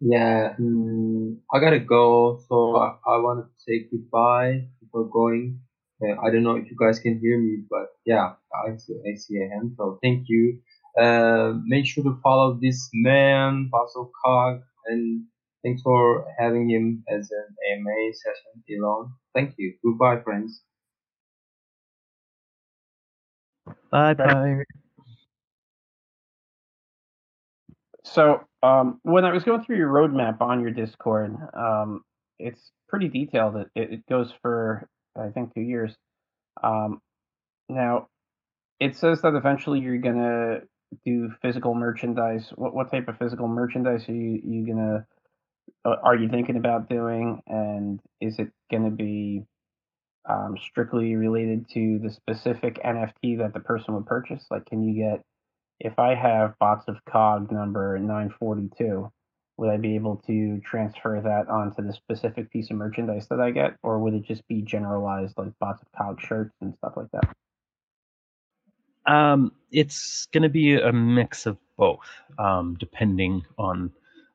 Yeah, 0.00 0.54
mm, 0.60 1.38
I 1.52 1.60
gotta 1.60 1.80
go, 1.80 2.40
so 2.48 2.76
I, 2.76 2.96
I 3.06 3.16
want 3.18 3.46
to 3.46 3.50
say 3.58 3.86
goodbye 3.90 4.68
before 4.80 5.08
going. 5.08 5.60
Uh, 6.02 6.20
I 6.20 6.30
don't 6.30 6.42
know 6.42 6.56
if 6.56 6.70
you 6.70 6.76
guys 6.78 6.98
can 6.98 7.18
hear 7.20 7.40
me, 7.40 7.64
but 7.70 7.86
yeah, 8.04 8.34
I 8.54 8.76
see, 8.76 8.94
I 9.10 9.16
see 9.16 9.38
a 9.40 9.48
hand, 9.48 9.74
so 9.76 9.98
thank 10.02 10.24
you. 10.28 10.60
Uh, 11.00 11.54
make 11.64 11.86
sure 11.86 12.04
to 12.04 12.18
follow 12.22 12.58
this 12.60 12.90
man, 12.92 13.68
Bots 13.72 13.94
of 13.96 14.10
Cog, 14.24 14.60
and 14.86 15.24
thanks 15.64 15.82
for 15.82 16.26
having 16.38 16.68
him 16.70 17.02
as 17.08 17.30
an 17.30 17.56
AMA 17.72 18.12
session, 18.12 18.62
Elon. 18.70 19.12
Thank 19.34 19.54
you. 19.58 19.74
Goodbye, 19.82 20.20
friends. 20.22 20.62
Bye 23.90 24.14
bye. 24.14 24.64
So, 28.04 28.46
um, 28.64 28.98
when 29.02 29.26
I 29.26 29.32
was 29.32 29.44
going 29.44 29.62
through 29.62 29.76
your 29.76 29.90
roadmap 29.90 30.40
on 30.40 30.62
your 30.62 30.70
Discord, 30.70 31.36
um, 31.54 32.02
it's 32.38 32.70
pretty 32.88 33.08
detailed. 33.08 33.56
It, 33.56 33.68
it 33.74 34.06
goes 34.08 34.32
for 34.40 34.88
I 35.16 35.28
think 35.28 35.54
two 35.54 35.60
years. 35.60 35.94
Um, 36.62 37.00
now, 37.68 38.08
it 38.80 38.96
says 38.96 39.20
that 39.22 39.34
eventually 39.34 39.80
you're 39.80 39.98
gonna 39.98 40.60
do 41.04 41.30
physical 41.42 41.74
merchandise. 41.74 42.52
What 42.56 42.74
what 42.74 42.90
type 42.90 43.08
of 43.08 43.18
physical 43.18 43.48
merchandise 43.48 44.08
are 44.08 44.14
you 44.14 44.40
you 44.42 44.66
gonna 44.66 45.06
uh, 45.84 45.96
are 46.02 46.16
you 46.16 46.30
thinking 46.30 46.56
about 46.56 46.88
doing? 46.88 47.42
And 47.46 48.00
is 48.22 48.38
it 48.38 48.48
gonna 48.72 48.90
be 48.90 49.44
um, 50.26 50.56
strictly 50.70 51.16
related 51.16 51.68
to 51.74 51.98
the 52.02 52.10
specific 52.10 52.82
NFT 52.82 53.38
that 53.38 53.52
the 53.52 53.60
person 53.60 53.92
would 53.92 54.06
purchase? 54.06 54.46
Like, 54.50 54.64
can 54.64 54.82
you 54.82 54.94
get 54.94 55.22
if 55.80 55.98
I 55.98 56.14
have 56.14 56.58
bots 56.58 56.86
of 56.88 57.04
cog 57.04 57.50
number 57.50 57.98
942, 57.98 59.10
would 59.56 59.70
I 59.70 59.76
be 59.76 59.94
able 59.94 60.16
to 60.26 60.60
transfer 60.64 61.20
that 61.22 61.48
onto 61.48 61.82
the 61.82 61.92
specific 61.92 62.50
piece 62.50 62.70
of 62.70 62.76
merchandise 62.76 63.28
that 63.28 63.40
I 63.40 63.50
get, 63.50 63.76
or 63.82 63.98
would 64.00 64.14
it 64.14 64.24
just 64.24 64.46
be 64.48 64.62
generalized 64.62 65.34
like 65.36 65.56
bots 65.60 65.82
of 65.82 65.88
cog 65.96 66.20
shirts 66.20 66.54
and 66.60 66.74
stuff 66.74 66.94
like 66.96 67.10
that? 67.12 67.34
Um, 69.06 69.52
it's 69.70 70.26
going 70.32 70.42
to 70.42 70.48
be 70.48 70.74
a 70.74 70.92
mix 70.92 71.46
of 71.46 71.58
both, 71.76 72.06
um, 72.38 72.76
depending 72.78 73.44
on 73.58 73.92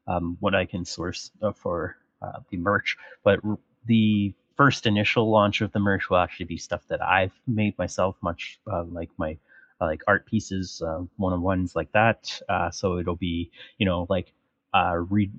um, 0.08 0.38
what 0.40 0.56
I 0.56 0.66
can 0.66 0.86
source 0.86 1.32
uh, 1.42 1.52
for 1.52 1.98
uh, 2.22 2.40
the 2.50 2.58
merch. 2.58 2.98
But 3.24 3.40
the 3.86 4.34
first 4.56 4.86
initial 4.86 5.30
launch 5.30 5.62
of 5.62 5.72
the 5.72 5.80
merch 5.80 6.10
will 6.10 6.18
actually 6.18 6.46
be 6.46 6.58
stuff 6.58 6.82
that 6.90 7.02
I've 7.02 7.34
made 7.48 7.78
myself, 7.78 8.16
much 8.22 8.60
uh, 8.72 8.84
like 8.84 9.10
my 9.18 9.38
like 9.88 10.02
art 10.08 10.26
pieces, 10.26 10.82
uh, 10.86 11.02
one 11.18 11.34
on 11.34 11.42
ones 11.42 11.76
like 11.76 11.92
that. 11.94 12.42
Uh, 12.50 12.72
so 12.72 12.98
it'll 12.98 13.16
be 13.16 13.52
you 13.78 13.86
know 13.86 14.06
like 14.10 14.34
uh, 14.74 14.96
read 15.10 15.32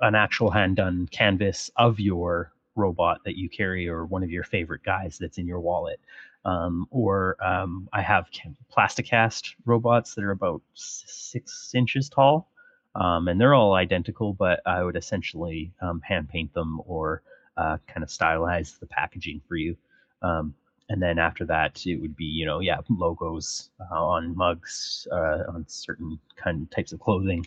an 0.00 0.14
actual 0.14 0.50
hand 0.50 0.76
done 0.76 1.06
canvas 1.10 1.70
of 1.76 2.00
your 2.00 2.52
robot 2.76 3.18
that 3.24 3.36
you 3.36 3.48
carry 3.48 3.88
or 3.88 4.04
one 4.06 4.22
of 4.22 4.30
your 4.30 4.44
favorite 4.44 4.82
guys 4.84 5.18
that's 5.18 5.38
in 5.38 5.46
your 5.46 5.60
wallet 5.60 6.00
um, 6.44 6.86
or 6.90 7.36
um, 7.44 7.88
I 7.92 8.02
have 8.02 8.26
ca- 8.34 8.50
plasticast 8.74 9.54
robots 9.64 10.14
that 10.14 10.24
are 10.24 10.30
about 10.32 10.62
six 10.74 11.72
inches 11.74 12.08
tall, 12.08 12.50
um, 12.94 13.28
and 13.28 13.40
they're 13.40 13.54
all 13.54 13.74
identical, 13.74 14.34
but 14.34 14.60
I 14.66 14.82
would 14.82 14.96
essentially 14.96 15.72
um, 15.80 16.00
hand 16.02 16.28
paint 16.28 16.52
them 16.52 16.80
or 16.86 17.22
uh, 17.56 17.78
kind 17.86 18.02
of 18.02 18.10
stylize 18.10 18.78
the 18.78 18.86
packaging 18.86 19.40
for 19.48 19.56
you. 19.56 19.76
Um, 20.22 20.54
and 20.88 21.02
then 21.02 21.18
after 21.18 21.44
that, 21.46 21.86
it 21.86 21.96
would 22.00 22.16
be 22.16 22.24
you 22.24 22.46
know 22.46 22.60
yeah 22.60 22.78
logos 22.88 23.70
uh, 23.80 23.94
on 23.94 24.36
mugs, 24.36 25.06
uh, 25.10 25.44
on 25.48 25.64
certain 25.68 26.18
kind 26.36 26.62
of 26.62 26.70
types 26.70 26.92
of 26.92 27.00
clothing, 27.00 27.46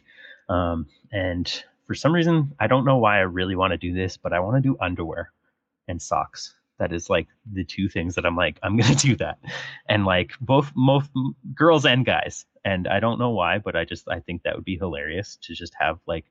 um, 0.50 0.88
and 1.12 1.64
for 1.86 1.96
some 1.96 2.14
reason 2.14 2.54
I 2.60 2.68
don't 2.68 2.86
know 2.86 2.98
why 2.98 3.18
I 3.18 3.22
really 3.22 3.56
want 3.56 3.72
to 3.72 3.78
do 3.78 3.94
this, 3.94 4.18
but 4.18 4.34
I 4.34 4.40
want 4.40 4.58
to 4.58 4.70
do 4.70 4.78
underwear 4.82 5.32
and 5.88 6.02
socks 6.02 6.56
that 6.80 6.94
is 6.94 7.10
like 7.10 7.28
the 7.52 7.64
two 7.64 7.90
things 7.90 8.16
that 8.16 8.26
I'm 8.26 8.36
like 8.36 8.60
I'm 8.64 8.78
gonna 8.78 8.96
do 8.96 9.16
that, 9.18 9.40
and 9.88 10.06
like 10.06 10.32
both 10.42 10.72
both 10.76 11.10
girls 11.54 11.86
and 11.86 12.06
guys, 12.06 12.46
and 12.66 12.88
I 12.88 13.00
don't 13.00 13.20
know 13.20 13.32
why, 13.32 13.58
but 13.60 13.76
I 13.76 13.86
just 13.86 14.08
I 14.10 14.20
think 14.20 14.44
that 14.44 14.56
would 14.56 14.66
be 14.66 14.78
hilarious 14.78 15.38
to 15.44 15.54
just 15.54 15.74
have 15.80 16.00
like, 16.06 16.26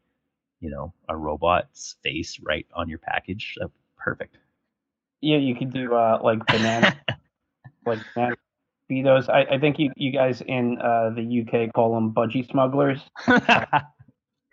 you 0.61 0.71
know, 0.71 0.93
a 1.09 1.17
robot's 1.17 1.97
face 2.03 2.39
right 2.43 2.67
on 2.75 2.89
your 2.89 2.99
package. 2.99 3.57
Perfect. 3.99 4.39
Yeah, 5.21 5.39
you 5.39 5.55
could 5.55 5.73
do 5.73 5.95
uh, 5.95 6.21
like 6.23 6.45
banana, 6.47 6.97
like 7.87 7.99
banana 8.15 8.37
speedos. 8.91 9.29
I, 9.29 9.55
I 9.55 9.59
think 9.59 9.79
you 9.79 9.91
you 9.97 10.13
guys 10.13 10.43
in 10.43 10.79
uh, 10.79 11.11
the 11.15 11.43
UK 11.43 11.73
call 11.73 11.95
them 11.95 12.13
budgie 12.13 12.49
smugglers. 12.51 13.01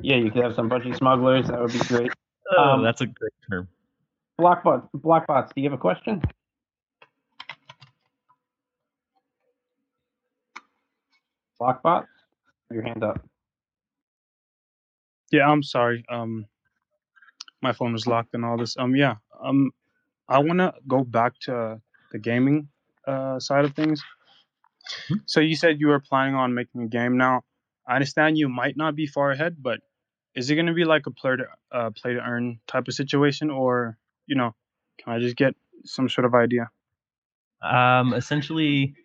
Yeah, 0.04 0.18
you 0.18 0.32
could 0.32 0.44
have 0.44 0.54
some 0.54 0.70
budgie 0.70 0.96
smugglers. 0.98 1.48
That 1.48 1.62
would 1.62 1.72
be 1.72 1.80
great. 1.80 2.12
oh, 2.58 2.62
Um, 2.62 2.84
that's 2.84 3.00
a 3.00 3.06
great 3.06 3.32
term. 3.50 3.70
Blockbot, 4.40 4.90
Blockbots, 4.94 5.54
do 5.56 5.62
you 5.62 5.70
have 5.70 5.80
a 5.80 5.82
question? 5.82 6.22
Blockbot, 11.60 12.06
your 12.70 12.82
hand 12.84 13.02
up. 13.02 13.26
Yeah, 15.32 15.48
I'm 15.50 15.64
sorry. 15.64 16.04
Um, 16.10 16.48
my 17.62 17.72
phone 17.72 17.94
was 17.94 18.06
locked 18.06 18.34
and 18.34 18.44
all 18.44 18.58
this. 18.58 18.76
Um, 18.78 18.96
yeah. 18.98 19.16
Um, 19.42 19.72
I 20.28 20.40
want 20.40 20.60
to 20.60 20.74
go 20.88 21.04
back 21.04 21.34
to 21.42 21.82
the 22.12 22.20
gaming 22.20 22.70
uh, 23.08 23.40
side 23.40 23.66
of 23.66 23.76
things. 23.76 24.02
Mhm. 25.10 25.22
So 25.26 25.40
you 25.40 25.56
said 25.56 25.80
you 25.80 25.88
were 25.88 26.00
planning 26.00 26.36
on 26.36 26.54
making 26.54 26.82
a 26.82 26.88
game. 26.88 27.18
Now, 27.18 27.44
I 27.88 27.96
understand 27.96 28.38
you 28.38 28.50
might 28.50 28.78
not 28.78 28.96
be 28.96 29.08
far 29.08 29.32
ahead, 29.32 29.58
but 29.62 29.80
is 30.36 30.50
it 30.50 30.56
going 30.56 30.68
to 30.68 30.74
be 30.74 30.86
like 30.86 31.06
a 31.06 31.12
play 31.12 31.36
to 31.38 31.46
uh, 31.72 31.90
play 31.92 32.14
to 32.14 32.20
earn 32.20 32.60
type 32.68 32.88
of 32.88 32.94
situation, 32.94 33.50
or 33.50 33.98
you 34.26 34.36
know, 34.36 34.56
can 34.98 35.14
I 35.14 35.20
just 35.20 35.36
get 35.36 35.56
some 35.86 36.10
sort 36.10 36.26
of 36.26 36.34
idea? 36.34 36.70
Um, 37.62 38.14
essentially, 38.14 38.96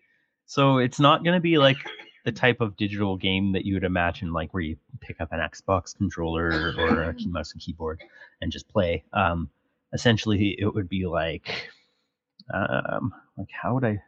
so 0.46 0.78
it's 0.78 0.98
not 0.98 1.22
going 1.24 1.34
to 1.34 1.40
be 1.40 1.58
like 1.58 1.76
the 2.24 2.32
type 2.32 2.60
of 2.60 2.76
digital 2.76 3.16
game 3.16 3.52
that 3.52 3.64
you 3.64 3.74
would 3.74 3.84
imagine, 3.84 4.32
like 4.32 4.52
where 4.52 4.62
you 4.62 4.76
pick 5.00 5.20
up 5.20 5.32
an 5.32 5.40
Xbox 5.40 5.96
controller 5.96 6.74
or 6.78 7.02
a 7.04 7.14
key 7.14 7.28
mouse 7.28 7.52
and 7.52 7.60
keyboard 7.60 8.02
and 8.40 8.50
just 8.50 8.68
play. 8.68 9.04
Um, 9.12 9.48
essentially, 9.92 10.56
it 10.58 10.72
would 10.72 10.88
be 10.88 11.06
like, 11.06 11.70
um, 12.52 13.12
like 13.36 13.48
how 13.50 13.74
would 13.74 13.84
I, 13.84 14.02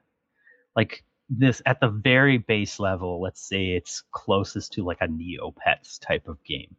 like 0.76 1.04
this 1.28 1.62
at 1.66 1.80
the 1.80 1.88
very 1.88 2.38
base 2.38 2.78
level. 2.80 3.20
Let's 3.20 3.40
say 3.40 3.70
it's 3.72 4.02
closest 4.12 4.72
to 4.74 4.84
like 4.84 4.98
a 5.00 5.08
Neopets 5.08 6.00
type 6.00 6.28
of 6.28 6.42
game, 6.44 6.74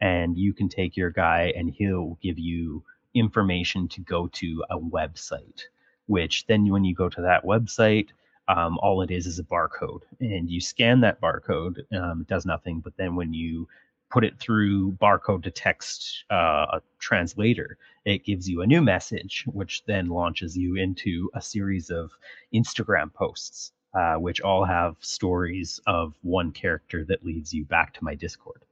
and 0.00 0.36
you 0.36 0.52
can 0.52 0.68
take 0.68 0.96
your 0.96 1.10
guy 1.10 1.52
and 1.56 1.70
he'll 1.70 2.18
give 2.22 2.38
you 2.38 2.82
information 3.14 3.88
to 3.88 4.00
go 4.00 4.28
to 4.28 4.64
a 4.70 4.78
website 4.78 5.62
which 6.06 6.46
then 6.46 6.68
when 6.70 6.84
you 6.84 6.94
go 6.94 7.08
to 7.08 7.22
that 7.22 7.44
website, 7.44 8.08
um, 8.48 8.78
all 8.78 9.02
it 9.02 9.10
is 9.10 9.26
is 9.26 9.38
a 9.38 9.44
barcode, 9.44 10.02
and 10.20 10.50
you 10.50 10.60
scan 10.60 11.00
that 11.00 11.20
barcode. 11.20 11.80
Um, 11.94 12.22
it 12.22 12.28
does 12.28 12.44
nothing, 12.44 12.80
but 12.80 12.96
then 12.96 13.16
when 13.16 13.32
you 13.32 13.66
put 14.14 14.24
it 14.24 14.38
through 14.38 14.92
barcode 14.92 15.42
to 15.42 15.50
text 15.50 16.22
uh, 16.30 16.78
translator, 17.00 17.76
it 18.04 18.24
gives 18.24 18.48
you 18.48 18.62
a 18.62 18.66
new 18.66 18.80
message, 18.80 19.44
which 19.48 19.82
then 19.86 20.08
launches 20.08 20.56
you 20.56 20.76
into 20.76 21.28
a 21.34 21.42
series 21.42 21.90
of 21.90 22.12
Instagram 22.54 23.12
posts, 23.12 23.72
uh, 23.92 24.14
which 24.14 24.40
all 24.40 24.64
have 24.64 24.94
stories 25.00 25.80
of 25.88 26.14
one 26.22 26.52
character 26.52 27.04
that 27.08 27.24
leads 27.24 27.52
you 27.52 27.64
back 27.64 27.92
to 27.92 28.04
my 28.04 28.14
Discord. 28.14 28.62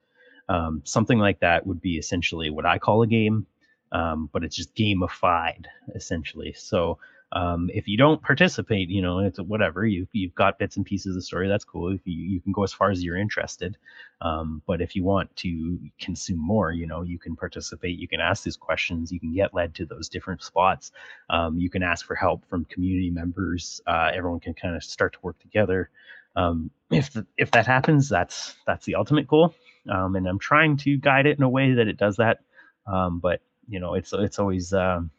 Um, 0.49 0.81
something 0.85 1.19
like 1.19 1.41
that 1.41 1.67
would 1.67 1.81
be 1.81 1.99
essentially 1.99 2.49
what 2.49 2.65
I 2.65 2.79
call 2.79 3.03
a 3.03 3.09
game, 3.09 3.45
um, 3.91 4.31
but 4.33 4.45
it's 4.45 4.55
just 4.55 4.73
gamified 4.77 5.65
essentially. 5.97 6.53
So 6.57 6.99
um, 7.35 7.71
if 7.73 7.89
you 7.89 7.97
don't 7.97 8.23
participate, 8.23 8.91
you 8.91 9.01
know, 9.01 9.21
it's 9.21 9.41
whatever. 9.41 9.87
You 9.87 10.07
you've 10.13 10.35
got 10.35 10.59
bits 10.59 10.77
and 10.77 10.85
pieces 10.85 11.11
of 11.11 11.15
the 11.15 11.23
story. 11.23 11.49
That's 11.49 11.65
cool. 11.65 11.91
If 11.93 12.01
you 12.05 12.15
you 12.15 12.41
can 12.41 12.53
go 12.53 12.63
as 12.63 12.73
far 12.73 12.91
as 12.91 13.03
you're 13.03 13.17
interested. 13.17 13.77
Um, 14.21 14.63
but 14.67 14.83
if 14.83 14.95
you 14.95 15.03
want 15.03 15.35
to 15.37 15.79
consume 15.99 16.39
more, 16.39 16.73
you 16.73 16.87
know, 16.87 17.03
you 17.03 17.19
can 17.19 17.35
participate. 17.35 17.99
You 17.99 18.07
can 18.07 18.21
ask 18.21 18.45
these 18.45 18.57
questions. 18.57 19.11
You 19.11 19.19
can 19.19 19.35
get 19.35 19.55
led 19.55 19.75
to 19.77 19.87
those 19.87 20.11
different 20.11 20.43
spots. 20.43 20.93
Um, 21.31 21.59
you 21.59 21.71
can 21.71 21.83
ask 21.83 22.07
for 22.07 22.15
help 22.15 22.45
from 22.49 22.67
community 22.67 23.11
members. 23.11 23.81
Uh, 23.87 24.11
everyone 24.15 24.41
can 24.41 24.55
kind 24.55 24.77
of 24.77 24.85
start 24.85 25.15
to 25.15 25.19
work 25.23 25.39
together. 25.39 25.89
Um, 26.37 26.71
if 26.91 27.13
the, 27.13 27.27
if 27.39 27.51
that 27.53 27.67
happens, 27.67 28.11
that's 28.11 28.55
that's 28.67 28.85
the 28.85 28.97
ultimate 28.97 29.27
goal. 29.27 29.55
Um, 29.91 30.17
and 30.17 30.27
I'm 30.27 30.39
trying 30.39 30.77
to 30.79 30.99
guide 30.99 31.27
it 31.27 31.39
in 31.39 31.43
a 31.43 31.49
way 31.49 31.73
that 31.73 31.89
it 31.89 31.97
does 31.97 32.17
that. 32.17 32.41
Um, 32.87 33.21
but 33.21 33.41
you 33.69 33.81
know, 33.81 33.95
it's 33.95 34.13
it's 34.13 34.39
always 34.39 34.75
um, 34.75 35.11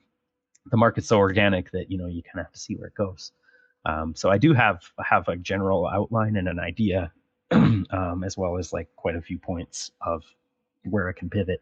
the 0.71 0.77
market's 0.77 1.07
so 1.07 1.17
organic 1.17 1.71
that 1.71 1.91
you 1.91 1.97
know 1.97 2.07
you 2.07 2.23
kind 2.23 2.39
of 2.39 2.45
have 2.45 2.53
to 2.53 2.59
see 2.59 2.75
where 2.75 2.87
it 2.87 2.95
goes. 2.95 3.31
Um, 3.85 4.15
so 4.15 4.29
I 4.29 4.37
do 4.37 4.53
have 4.53 4.81
have 5.03 5.27
a 5.27 5.35
general 5.35 5.87
outline 5.87 6.37
and 6.37 6.47
an 6.47 6.59
idea, 6.59 7.11
um, 7.51 8.23
as 8.25 8.37
well 8.37 8.57
as 8.57 8.71
like 8.71 8.87
quite 8.95 9.15
a 9.15 9.21
few 9.21 9.37
points 9.37 9.91
of 10.01 10.23
where 10.83 11.09
I 11.09 11.13
can 11.13 11.29
pivot, 11.29 11.61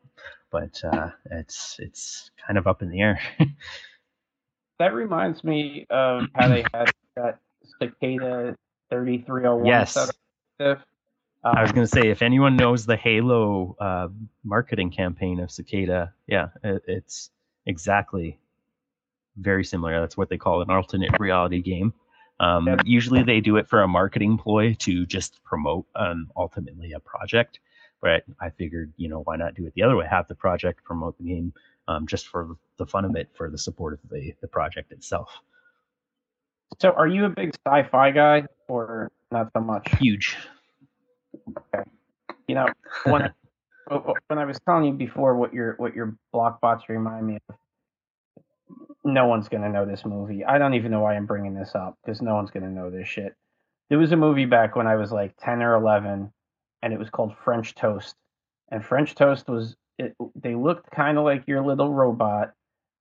but 0.52 0.82
uh, 0.84 1.10
it's 1.32 1.78
it's 1.80 2.32
kind 2.46 2.58
of 2.58 2.68
up 2.68 2.82
in 2.82 2.90
the 2.90 3.02
air. 3.02 3.20
that 4.80 4.94
reminds 4.94 5.44
me 5.44 5.86
of 5.90 6.26
how 6.36 6.48
they 6.48 6.64
had 6.74 6.92
that 7.16 7.40
cicada 7.80 8.56
3301 8.90 9.66
yes. 9.66 9.98
Um, 11.44 11.56
I 11.56 11.64
was 11.64 11.72
going 11.72 11.88
to 11.88 11.92
say, 11.92 12.10
if 12.10 12.22
anyone 12.22 12.56
knows 12.56 12.86
the 12.86 12.96
Halo 12.96 13.76
uh, 13.80 14.10
marketing 14.44 14.92
campaign 14.92 15.40
of 15.40 15.50
Cicada, 15.50 16.14
yeah, 16.28 16.50
it, 16.64 16.84
it's 16.88 17.32
exactly 17.66 18.38
very 19.38 19.64
similar. 19.64 20.00
That's 20.00 20.18
what 20.18 20.30
they 20.30 20.38
call 20.38 20.62
an 20.62 20.70
alternate 20.70 21.20
reality 21.20 21.62
game. 21.62 21.94
Um, 22.40 22.68
yeah. 22.68 22.78
Usually 22.86 23.24
they 23.24 23.40
do 23.40 23.58
it 23.58 23.68
for 23.68 23.82
a 23.82 23.88
marketing 23.88 24.38
ploy 24.38 24.76
to 24.80 25.06
just 25.06 25.44
promote 25.44 25.86
um, 25.96 26.32
ultimately 26.36 26.94
a 26.94 27.00
project. 27.00 27.60
But 28.02 28.24
I 28.40 28.50
figured, 28.50 28.92
you 28.98 29.10
know, 29.10 29.20
why 29.20 29.36
not 29.36 29.54
do 29.54 29.66
it 29.68 29.74
the 29.76 29.84
other 29.84 29.96
way? 29.96 30.08
Have 30.10 30.28
the 30.28 30.36
project 30.36 30.84
promote 30.84 31.18
the 31.20 31.26
game 31.26 31.54
um, 31.88 32.08
just 32.08 32.28
for 32.28 32.58
the 32.78 32.86
fun 32.86 33.06
of 33.06 33.16
it, 33.16 33.30
for 33.36 33.50
the 33.50 33.60
support 33.60 33.94
of 33.94 34.00
the, 34.10 34.34
the 34.42 34.48
project 34.48 34.92
itself. 34.92 35.30
So 36.80 36.90
are 36.92 37.08
you 37.08 37.26
a 37.26 37.30
big 37.30 37.54
sci-fi 37.66 38.12
guy 38.12 38.46
or 38.68 39.12
not 39.30 39.52
so 39.54 39.62
much? 39.62 39.88
Huge. 40.00 40.36
Okay. 41.74 41.90
You 42.48 42.56
know, 42.56 42.68
when 43.04 43.32
when 44.28 44.40
I 44.40 44.46
was 44.46 44.60
telling 44.66 44.86
you 44.86 44.94
before 44.94 45.36
what 45.36 45.54
your 45.54 45.76
what 45.78 45.94
your 45.94 46.16
block 46.32 46.62
bots 46.62 46.90
remind 46.90 47.28
me 47.28 47.40
of, 47.50 47.56
no 49.04 49.28
one's 49.28 49.50
gonna 49.50 49.70
know 49.70 49.86
this 49.86 50.06
movie. 50.06 50.46
I 50.46 50.58
don't 50.58 50.74
even 50.74 50.92
know 50.92 51.02
why 51.02 51.16
I'm 51.16 51.26
bringing 51.26 51.54
this 51.54 51.76
up 51.76 51.98
because 52.04 52.22
no 52.22 52.36
one's 52.36 52.52
gonna 52.52 52.70
know 52.70 52.90
this 52.90 53.08
shit. 53.08 53.36
There 53.90 54.00
was 54.00 54.12
a 54.12 54.18
movie 54.18 54.46
back 54.46 54.76
when 54.76 54.88
I 54.88 54.96
was 54.96 55.12
like 55.12 55.36
ten 55.38 55.62
or 55.62 55.76
eleven, 55.76 56.32
and 56.82 56.94
it 56.94 57.00
was 57.00 57.10
called 57.10 57.36
French 57.44 57.76
Toast. 57.76 58.16
And 58.70 58.86
French 58.86 59.16
Toast 59.16 59.48
was 59.50 59.76
it, 59.98 60.16
they 60.36 60.56
looked 60.56 60.92
kind 60.92 61.18
of 61.18 61.26
like 61.26 61.48
your 61.48 61.62
little 61.62 61.94
robot, 61.94 62.54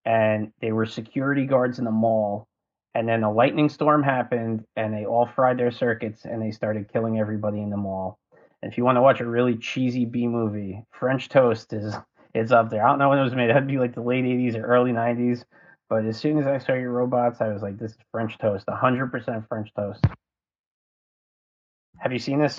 and 0.04 0.52
they 0.60 0.72
were 0.72 0.86
security 0.86 1.46
guards 1.46 1.78
in 1.78 1.86
a 1.86 1.92
mall. 1.92 2.46
And 2.94 3.08
then 3.08 3.22
a 3.22 3.32
lightning 3.32 3.68
storm 3.68 4.02
happened, 4.02 4.64
and 4.74 4.92
they 4.92 5.06
all 5.06 5.26
fried 5.26 5.58
their 5.58 5.70
circuits, 5.70 6.24
and 6.24 6.42
they 6.42 6.50
started 6.50 6.92
killing 6.92 7.20
everybody 7.20 7.60
in 7.60 7.70
the 7.70 7.76
mall. 7.76 8.18
And 8.62 8.72
if 8.72 8.76
you 8.76 8.84
want 8.84 8.96
to 8.96 9.02
watch 9.02 9.20
a 9.20 9.26
really 9.26 9.56
cheesy 9.56 10.04
B 10.04 10.26
movie, 10.26 10.84
French 10.90 11.28
Toast 11.28 11.72
is 11.72 11.94
is 12.34 12.52
up 12.52 12.70
there. 12.70 12.84
I 12.84 12.88
don't 12.88 12.98
know 12.98 13.08
when 13.08 13.18
it 13.18 13.24
was 13.24 13.34
made. 13.34 13.50
That'd 13.50 13.66
be 13.66 13.78
like 13.78 13.94
the 13.94 14.02
late 14.02 14.24
'80s 14.24 14.56
or 14.56 14.64
early 14.64 14.92
'90s. 14.92 15.44
But 15.90 16.06
as 16.06 16.16
soon 16.16 16.38
as 16.38 16.46
I 16.46 16.58
saw 16.58 16.74
your 16.74 16.92
robots, 16.92 17.40
I 17.40 17.48
was 17.48 17.62
like, 17.62 17.76
this 17.76 17.90
is 17.90 17.98
French 18.12 18.38
toast, 18.38 18.64
100% 18.66 19.48
French 19.48 19.70
toast. 19.76 20.04
Have 21.98 22.12
you 22.12 22.20
seen 22.20 22.40
this? 22.40 22.58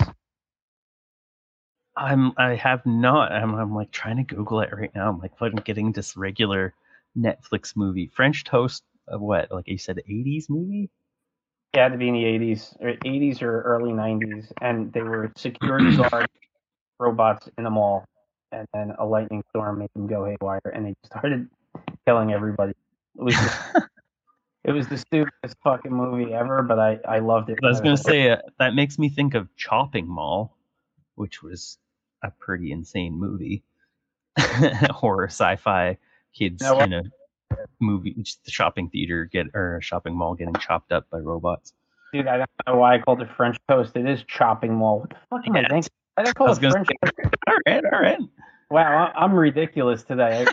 I'm 1.96 2.32
I 2.38 2.54
have 2.54 2.86
not. 2.86 3.32
I'm 3.32 3.54
I'm 3.54 3.74
like 3.74 3.90
trying 3.90 4.18
to 4.18 4.22
Google 4.22 4.60
it 4.60 4.70
right 4.72 4.90
now. 4.94 5.10
I'm 5.10 5.18
like 5.18 5.32
I'm 5.40 5.56
getting 5.56 5.92
this 5.92 6.16
regular 6.16 6.74
Netflix 7.18 7.74
movie. 7.74 8.10
French 8.14 8.44
Toast 8.44 8.82
uh, 9.12 9.18
what? 9.18 9.50
Like 9.50 9.66
you 9.66 9.78
said 9.78 10.00
80s 10.08 10.48
movie? 10.48 10.90
Yeah, 11.74 11.88
to 11.88 11.96
be 11.96 12.08
in 12.08 12.14
the 12.14 12.24
80s 12.24 12.76
or 12.80 12.92
80s 13.04 13.42
or 13.42 13.62
early 13.62 13.92
90s 13.92 14.52
and 14.60 14.92
they 14.92 15.02
were 15.02 15.32
security 15.36 15.96
guard 16.10 16.28
robots 16.98 17.48
in 17.58 17.66
a 17.66 17.70
mall 17.70 18.04
and 18.52 18.66
then 18.72 18.92
a 18.98 19.04
lightning 19.04 19.42
storm 19.50 19.78
made 19.78 19.90
them 19.94 20.06
go 20.06 20.24
haywire 20.24 20.60
and 20.72 20.86
they 20.86 20.94
started 21.04 21.48
killing 22.06 22.32
everybody. 22.32 22.74
It 23.18 23.22
was 23.22 23.34
the, 23.34 23.88
it 24.64 24.72
was 24.72 24.88
the 24.88 24.98
stupidest 24.98 25.56
fucking 25.62 25.92
movie 25.92 26.32
ever, 26.32 26.62
but 26.62 26.78
I 26.78 26.98
I 27.06 27.18
loved 27.18 27.50
it. 27.50 27.58
I 27.62 27.66
was 27.66 27.80
gonna 27.80 27.96
say 27.96 28.30
uh, 28.30 28.38
that 28.58 28.74
makes 28.74 28.98
me 28.98 29.08
think 29.08 29.34
of 29.34 29.54
Chopping 29.56 30.06
Mall, 30.06 30.56
which 31.14 31.42
was 31.42 31.78
a 32.22 32.30
pretty 32.30 32.72
insane 32.72 33.14
movie, 33.14 33.64
horror 34.90 35.26
sci-fi 35.26 35.98
kids 36.32 36.62
you 36.62 36.80
in 36.80 36.92
a 36.92 37.02
movie, 37.80 38.14
the 38.44 38.50
shopping 38.50 38.88
theater 38.88 39.24
get 39.24 39.46
or 39.54 39.76
a 39.76 39.82
shopping 39.82 40.16
mall 40.16 40.34
getting 40.34 40.54
chopped 40.54 40.92
up 40.92 41.08
by 41.10 41.18
robots. 41.18 41.74
Dude, 42.12 42.26
I 42.26 42.38
don't 42.38 42.50
know 42.66 42.76
why 42.76 42.96
I 42.96 42.98
called 42.98 43.22
it 43.22 43.28
French 43.36 43.56
toast. 43.68 43.96
It 43.96 44.08
is 44.08 44.22
chopping 44.24 44.74
mall. 44.74 45.00
What 45.00 45.10
the 45.10 45.16
fuck 45.30 45.46
am 45.46 45.56
I 45.56 45.68
thinking? 45.68 45.90
I 46.16 46.32
call 46.32 46.52
it 46.52 46.58
French. 46.58 46.88
Say, 46.88 46.96
all 47.48 47.56
right, 47.66 47.84
all 47.84 48.00
right. 48.00 48.18
Wow, 48.72 49.12
I'm 49.14 49.34
ridiculous 49.34 50.02
today. 50.02 50.46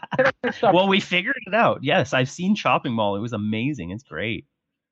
well, 0.62 0.86
we 0.86 1.00
figured 1.00 1.34
it 1.46 1.54
out. 1.54 1.82
Yes, 1.82 2.14
I've 2.14 2.30
seen 2.30 2.54
Chopping 2.54 2.92
Mall. 2.92 3.16
It 3.16 3.20
was 3.20 3.32
amazing. 3.32 3.90
It's 3.90 4.04
great. 4.04 4.46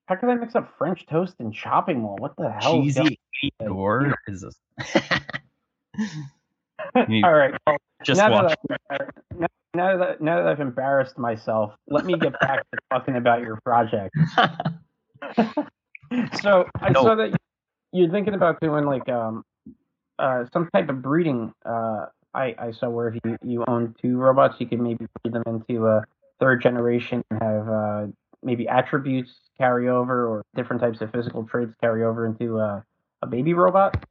How 0.06 0.16
could 0.16 0.28
I 0.28 0.34
mix 0.34 0.56
up 0.56 0.74
French 0.76 1.06
toast 1.06 1.36
and 1.38 1.54
Chopping 1.54 2.00
Mall? 2.00 2.16
What 2.18 2.34
the 2.36 2.50
hell? 2.50 2.82
Cheesy 2.82 3.16
door 3.64 4.16
is. 4.26 4.42
A... 4.42 4.50
All 6.96 7.32
right. 7.32 7.54
Well, 7.64 7.76
just 8.02 8.18
now 8.18 8.32
watch. 8.32 8.58
That 8.68 9.08
now, 9.38 9.46
now, 9.72 9.96
that 9.96 10.20
now 10.20 10.36
that 10.38 10.48
I've 10.48 10.58
embarrassed 10.58 11.16
myself, 11.16 11.74
let 11.86 12.04
me 12.04 12.18
get 12.18 12.32
back 12.40 12.68
to 12.72 12.78
talking 12.90 13.14
about 13.14 13.42
your 13.42 13.60
project. 13.64 14.16
so 16.42 16.68
I 16.80 16.90
no. 16.90 17.02
saw 17.04 17.14
that 17.14 17.36
you're 17.92 18.10
thinking 18.10 18.34
about 18.34 18.60
doing 18.60 18.84
like 18.84 19.08
um 19.08 19.44
uh 20.18 20.46
some 20.52 20.68
type 20.74 20.88
of 20.88 21.00
breeding 21.00 21.52
uh 21.64 22.06
I, 22.34 22.54
I 22.58 22.72
saw 22.72 22.88
where 22.88 23.08
if 23.08 23.18
you, 23.24 23.38
you 23.42 23.64
own 23.68 23.94
two 24.00 24.16
robots, 24.16 24.56
you 24.58 24.66
could 24.66 24.80
maybe 24.80 25.06
breed 25.22 25.34
them 25.34 25.42
into 25.46 25.86
a 25.86 26.04
third 26.40 26.62
generation 26.62 27.24
and 27.30 27.42
have 27.42 27.68
uh, 27.68 28.06
maybe 28.42 28.68
attributes 28.68 29.30
carry 29.56 29.88
over 29.88 30.26
or 30.26 30.44
different 30.54 30.82
types 30.82 31.00
of 31.00 31.10
physical 31.12 31.44
traits 31.44 31.72
carry 31.80 32.04
over 32.04 32.26
into 32.26 32.58
a, 32.58 32.84
a 33.22 33.26
baby 33.26 33.54
robot. 33.54 34.04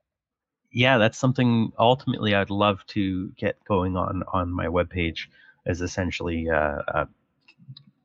Yeah, 0.72 0.98
that's 0.98 1.18
something 1.18 1.72
ultimately 1.78 2.34
I'd 2.34 2.50
love 2.50 2.86
to 2.88 3.30
get 3.38 3.64
going 3.66 3.96
on 3.96 4.24
on 4.34 4.52
my 4.52 4.68
webpage 4.68 5.28
is 5.66 5.82
essentially 5.82 6.50
uh, 6.50 6.82
uh, 6.88 7.06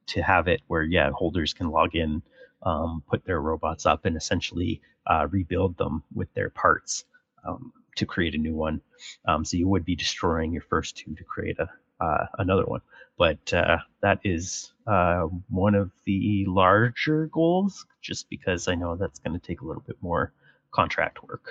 to 0.08 0.22
have 0.22 0.48
it 0.48 0.60
where, 0.66 0.82
yeah, 0.82 1.10
holders 1.10 1.54
can 1.54 1.70
log 1.70 1.94
in, 1.94 2.22
um, 2.62 3.02
put 3.08 3.24
their 3.24 3.40
robots 3.40 3.86
up, 3.86 4.04
and 4.04 4.16
essentially 4.16 4.80
uh, 5.06 5.26
rebuild 5.30 5.76
them 5.76 6.02
with 6.14 6.32
their 6.34 6.50
parts. 6.50 7.04
Um, 7.46 7.72
to 7.98 8.06
create 8.06 8.34
a 8.34 8.38
new 8.38 8.54
one. 8.54 8.80
Um, 9.26 9.44
so 9.44 9.56
you 9.56 9.68
would 9.68 9.84
be 9.84 9.96
destroying 9.96 10.52
your 10.52 10.62
first 10.62 10.96
two 10.96 11.14
to 11.14 11.24
create 11.24 11.58
a 11.58 11.68
uh, 12.00 12.26
another 12.38 12.64
one. 12.64 12.80
But 13.16 13.52
uh, 13.52 13.78
that 14.02 14.20
is 14.24 14.72
uh, 14.86 15.22
one 15.48 15.74
of 15.74 15.90
the 16.04 16.44
larger 16.46 17.26
goals, 17.26 17.86
just 18.00 18.30
because 18.30 18.68
I 18.68 18.74
know 18.74 18.94
that's 18.94 19.18
going 19.18 19.38
to 19.38 19.44
take 19.44 19.60
a 19.60 19.64
little 19.64 19.82
bit 19.86 19.96
more 20.00 20.32
contract 20.70 21.22
work. 21.24 21.48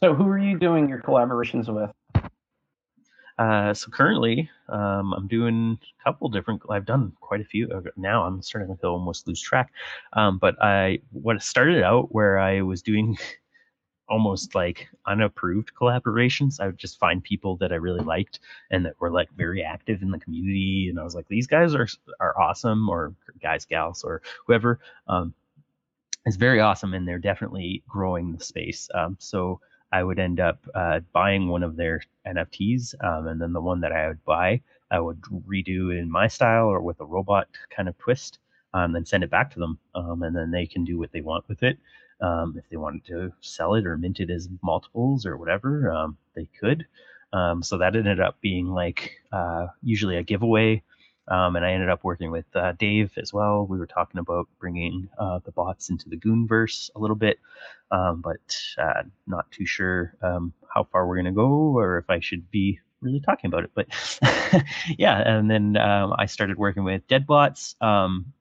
So 0.00 0.14
who 0.14 0.28
are 0.28 0.38
you 0.38 0.58
doing 0.58 0.88
your 0.88 1.00
collaborations 1.00 1.68
with? 1.68 1.90
Uh, 3.38 3.72
so 3.72 3.88
currently, 3.90 4.50
um, 4.68 5.12
I'm 5.12 5.28
doing 5.28 5.78
a 6.00 6.04
couple 6.04 6.28
different. 6.28 6.60
I've 6.70 6.86
done 6.86 7.12
quite 7.20 7.40
a 7.40 7.44
few 7.44 7.70
uh, 7.70 7.82
now. 7.96 8.24
I'm 8.24 8.42
starting 8.42 8.76
to 8.76 8.86
almost 8.86 9.28
lose 9.28 9.40
track. 9.40 9.72
Um, 10.12 10.38
but 10.38 10.60
I 10.62 11.00
what 11.12 11.40
started 11.42 11.82
out 11.82 12.12
where 12.12 12.38
I 12.38 12.62
was 12.62 12.82
doing 12.82 13.16
almost 14.08 14.54
like 14.54 14.88
unapproved 15.06 15.72
collaborations. 15.74 16.60
I 16.60 16.66
would 16.66 16.78
just 16.78 16.98
find 16.98 17.22
people 17.22 17.56
that 17.58 17.72
I 17.72 17.76
really 17.76 18.04
liked 18.04 18.40
and 18.70 18.84
that 18.86 19.00
were 19.00 19.10
like 19.10 19.30
very 19.36 19.62
active 19.62 20.02
in 20.02 20.10
the 20.10 20.18
community, 20.18 20.88
and 20.88 20.98
I 20.98 21.04
was 21.04 21.14
like, 21.14 21.28
these 21.28 21.46
guys 21.46 21.74
are 21.74 21.88
are 22.20 22.38
awesome, 22.40 22.88
or 22.88 23.14
guys, 23.42 23.64
gals, 23.64 24.04
or 24.04 24.22
whoever. 24.46 24.80
Um, 25.06 25.34
is 26.26 26.36
very 26.36 26.60
awesome, 26.60 26.94
and 26.94 27.08
they're 27.08 27.18
definitely 27.18 27.82
growing 27.88 28.32
the 28.32 28.44
space. 28.44 28.88
Um, 28.94 29.16
so 29.18 29.60
I 29.92 30.02
would 30.02 30.18
end 30.18 30.40
up 30.40 30.58
uh, 30.74 31.00
buying 31.12 31.48
one 31.48 31.62
of 31.62 31.76
their 31.76 32.02
NFTs, 32.26 32.94
um, 33.02 33.28
and 33.28 33.40
then 33.40 33.52
the 33.52 33.60
one 33.60 33.80
that 33.80 33.92
I 33.92 34.08
would 34.08 34.24
buy, 34.24 34.60
I 34.90 35.00
would 35.00 35.20
redo 35.22 35.98
in 35.98 36.10
my 36.10 36.28
style 36.28 36.66
or 36.66 36.80
with 36.80 37.00
a 37.00 37.04
robot 37.04 37.48
kind 37.74 37.88
of 37.88 37.96
twist, 37.98 38.38
um, 38.74 38.92
then 38.92 39.06
send 39.06 39.24
it 39.24 39.30
back 39.30 39.50
to 39.52 39.58
them, 39.58 39.78
um, 39.94 40.22
and 40.22 40.36
then 40.36 40.50
they 40.50 40.66
can 40.66 40.84
do 40.84 40.98
what 40.98 41.12
they 41.12 41.22
want 41.22 41.48
with 41.48 41.62
it. 41.62 41.78
Um, 42.20 42.56
if 42.58 42.68
they 42.68 42.76
wanted 42.76 43.04
to 43.06 43.32
sell 43.40 43.74
it 43.74 43.86
or 43.86 43.96
mint 43.96 44.20
it 44.20 44.30
as 44.30 44.48
multiples 44.62 45.24
or 45.26 45.36
whatever, 45.36 45.90
um, 45.92 46.16
they 46.34 46.48
could. 46.58 46.86
Um, 47.32 47.62
so 47.62 47.78
that 47.78 47.94
ended 47.94 48.20
up 48.20 48.40
being 48.40 48.66
like 48.68 49.12
uh, 49.32 49.68
usually 49.82 50.16
a 50.16 50.22
giveaway. 50.22 50.82
Um, 51.28 51.56
and 51.56 51.64
I 51.64 51.72
ended 51.72 51.90
up 51.90 52.04
working 52.04 52.30
with 52.30 52.46
uh, 52.56 52.72
Dave 52.72 53.12
as 53.18 53.34
well. 53.34 53.66
We 53.66 53.78
were 53.78 53.86
talking 53.86 54.18
about 54.18 54.48
bringing 54.58 55.10
uh, 55.18 55.40
the 55.44 55.52
bots 55.52 55.90
into 55.90 56.08
the 56.08 56.16
Goonverse 56.16 56.90
a 56.96 56.98
little 56.98 57.16
bit, 57.16 57.38
um, 57.90 58.22
but 58.22 58.58
uh, 58.78 59.02
not 59.26 59.50
too 59.50 59.66
sure 59.66 60.14
um, 60.22 60.54
how 60.72 60.84
far 60.84 61.06
we're 61.06 61.16
going 61.16 61.26
to 61.26 61.32
go 61.32 61.76
or 61.76 61.98
if 61.98 62.08
I 62.08 62.20
should 62.20 62.50
be 62.50 62.80
really 63.02 63.20
talking 63.20 63.48
about 63.48 63.64
it. 63.64 63.70
But 63.74 63.88
yeah, 64.98 65.20
and 65.20 65.50
then 65.50 65.76
I 65.76 66.24
started 66.24 66.56
working 66.56 66.84
with 66.84 67.06
Deadbots 67.08 67.80
um, 67.82 68.32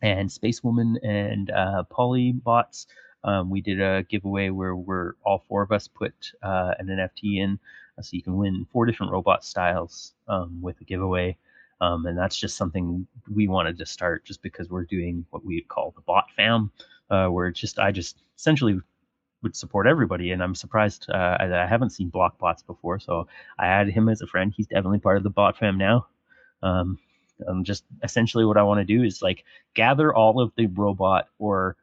and 0.00 0.30
Space 0.30 0.62
Woman 0.62 0.98
and 1.02 1.50
uh, 1.50 1.82
Polybots. 1.90 2.86
Um, 3.24 3.50
we 3.50 3.60
did 3.60 3.80
a 3.80 4.04
giveaway 4.04 4.50
where 4.50 4.76
we're 4.76 5.14
all 5.24 5.44
four 5.48 5.62
of 5.62 5.72
us 5.72 5.88
put 5.88 6.14
uh, 6.42 6.74
an 6.78 6.86
NFT 6.86 7.38
in, 7.38 7.58
so 8.00 8.10
you 8.12 8.22
can 8.22 8.36
win 8.36 8.66
four 8.72 8.86
different 8.86 9.12
robot 9.12 9.44
styles 9.44 10.14
with 10.60 10.80
a 10.80 10.84
giveaway. 10.84 11.36
Um, 11.80 12.06
and 12.06 12.18
that's 12.18 12.36
just 12.36 12.56
something 12.56 13.06
we 13.32 13.46
wanted 13.48 13.78
to 13.78 13.86
start 13.86 14.24
just 14.24 14.42
because 14.42 14.68
we're 14.68 14.84
doing 14.84 15.24
what 15.30 15.44
we 15.44 15.60
call 15.62 15.92
the 15.94 16.02
bot 16.02 16.26
fam, 16.36 16.72
uh, 17.10 17.28
where 17.28 17.46
it's 17.46 17.60
just 17.60 17.78
I 17.78 17.92
just 17.92 18.20
essentially 18.36 18.80
would 19.42 19.54
support 19.54 19.86
everybody. 19.86 20.32
And 20.32 20.42
I'm 20.42 20.54
surprised 20.54 21.08
uh, 21.08 21.38
that 21.38 21.52
I 21.52 21.66
haven't 21.66 21.90
seen 21.90 22.08
block 22.08 22.38
bots 22.38 22.62
before. 22.62 22.98
So 22.98 23.28
I 23.58 23.68
added 23.68 23.94
him 23.94 24.08
as 24.08 24.20
a 24.20 24.26
friend. 24.26 24.52
He's 24.56 24.66
definitely 24.66 24.98
part 24.98 25.16
of 25.16 25.22
the 25.22 25.30
bot 25.30 25.56
fam 25.56 25.78
now. 25.78 26.06
Um, 26.62 26.98
um, 27.46 27.62
just 27.62 27.84
essentially 28.02 28.44
what 28.44 28.56
I 28.56 28.64
want 28.64 28.80
to 28.80 28.84
do 28.84 29.04
is 29.04 29.22
like 29.22 29.44
gather 29.74 30.12
all 30.12 30.40
of 30.40 30.50
the 30.56 30.66
robot 30.66 31.28
or 31.38 31.76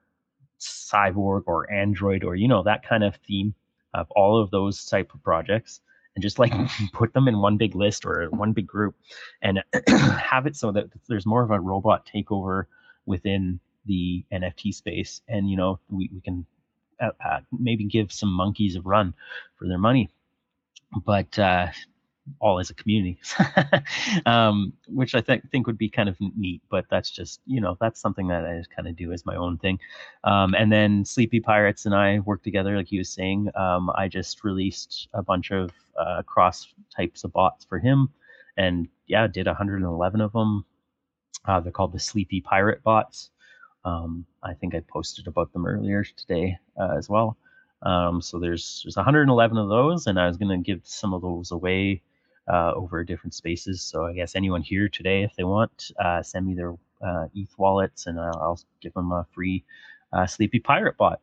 cyborg 0.60 1.44
or 1.46 1.72
android 1.72 2.24
or 2.24 2.36
you 2.36 2.48
know 2.48 2.64
that 2.64 2.88
kind 2.88 3.04
of 3.04 3.16
theme 3.28 3.54
of 3.94 4.08
all 4.12 4.42
of 4.42 4.52
those 4.52 4.86
type 4.86 5.14
of 5.14 5.24
projects 5.24 5.82
and 6.16 6.24
just 6.24 6.40
like 6.40 6.54
put 6.94 7.14
them 7.14 7.28
in 7.28 7.40
one 7.40 7.58
big 7.58 7.76
list 7.76 8.06
or 8.06 8.28
one 8.30 8.54
big 8.54 8.68
group 8.68 8.96
and 9.42 9.64
have 9.88 10.48
it 10.48 10.56
so 10.56 10.72
that 10.72 10.86
there's 11.08 11.26
more 11.26 11.44
of 11.44 11.52
a 11.52 11.60
robot 11.60 12.08
takeover 12.14 12.66
within 13.06 13.60
the 13.86 14.26
NFT 14.32 14.74
space. 14.74 15.22
And, 15.28 15.50
you 15.50 15.58
know, 15.58 15.80
we, 15.90 16.10
we 16.14 16.22
can 16.22 16.46
uh, 17.00 17.10
uh, 17.24 17.40
maybe 17.52 17.86
give 17.86 18.12
some 18.12 18.32
monkeys 18.32 18.76
a 18.76 18.82
run 18.82 19.14
for 19.58 19.68
their 19.68 19.78
money. 19.78 20.10
But 21.06 21.38
uh, 21.38 21.68
all 22.40 22.60
as 22.60 22.70
a 22.70 22.74
community, 22.74 23.20
um, 24.26 24.74
which 24.88 25.16
I 25.16 25.22
think 25.22 25.50
think 25.52 25.68
would 25.68 25.78
be 25.78 25.90
kind 25.90 26.10
of 26.10 26.18
neat. 26.20 26.62
But 26.70 26.86
that's 26.90 27.10
just 27.10 27.42
you 27.46 27.62
know 27.62 27.78
that's 27.80 28.00
something 28.00 28.28
that 28.28 28.46
I 28.46 28.58
just 28.58 28.76
kind 28.76 28.88
of 28.88 28.96
do 28.96 29.12
as 29.12 29.26
my 29.26 29.36
own 29.36 29.58
thing. 29.58 29.80
Um, 30.24 30.54
and 30.56 30.72
then 30.72 31.06
Sleepy 31.06 31.40
Pirates 31.40 31.86
and 31.86 31.96
I 31.96 32.20
work 32.20 32.44
together, 32.44 32.76
like 32.76 32.88
he 32.88 32.98
was 32.98 33.10
saying. 33.10 33.50
Um, 33.56 33.90
I 33.96 34.08
just 34.08 34.44
released 34.44 35.08
a 35.14 35.22
bunch 35.22 35.52
of 35.52 35.72
uh, 36.00 36.24
cross 36.24 36.74
types 36.96 37.24
of 37.24 37.34
bots 37.34 37.66
for 37.66 37.80
him, 37.80 38.10
and 38.58 38.88
yeah, 39.08 39.28
did 39.28 39.48
111 39.48 40.22
of 40.22 40.34
them. 40.34 40.66
Uh, 41.46 41.60
they're 41.60 41.72
called 41.72 41.94
the 41.94 42.00
Sleepy 42.00 42.42
Pirate 42.42 42.82
bots. 42.84 43.30
Um, 43.84 44.26
I 44.42 44.54
think 44.56 44.74
I 44.74 44.80
posted 44.80 45.28
about 45.28 45.54
them 45.54 45.68
earlier 45.68 46.04
today 46.04 46.58
uh, 46.80 46.96
as 46.98 47.08
well. 47.08 47.38
Um, 47.84 48.20
so 48.20 48.40
there's 48.40 48.82
there's 48.84 48.96
111 48.96 49.58
of 49.58 49.70
those, 49.70 50.08
and 50.08 50.20
I 50.20 50.28
was 50.28 50.38
gonna 50.38 50.58
give 50.58 50.82
some 50.84 51.14
of 51.14 51.22
those 51.22 51.52
away 51.52 52.02
uh, 52.48 52.74
over 52.76 53.04
different 53.04 53.34
spaces. 53.34 53.82
So 53.82 54.06
I 54.06 54.14
guess 54.14 54.36
anyone 54.36 54.62
here 54.62 54.88
today, 54.90 55.24
if 55.24 55.36
they 55.36 55.44
want, 55.44 55.92
uh, 56.00 56.22
send 56.22 56.46
me 56.46 56.56
their 56.56 56.74
uh, 57.06 57.28
ETH 57.34 57.58
wallets, 57.58 58.08
and 58.08 58.20
I'll, 58.20 58.40
I'll, 58.42 58.60
give 58.82 58.94
them 58.94 59.12
a 59.12 59.26
free 59.34 59.64
uh, 60.14 60.26
Sleepy 60.28 60.60
Pirate 60.60 60.98
bot. 60.98 61.22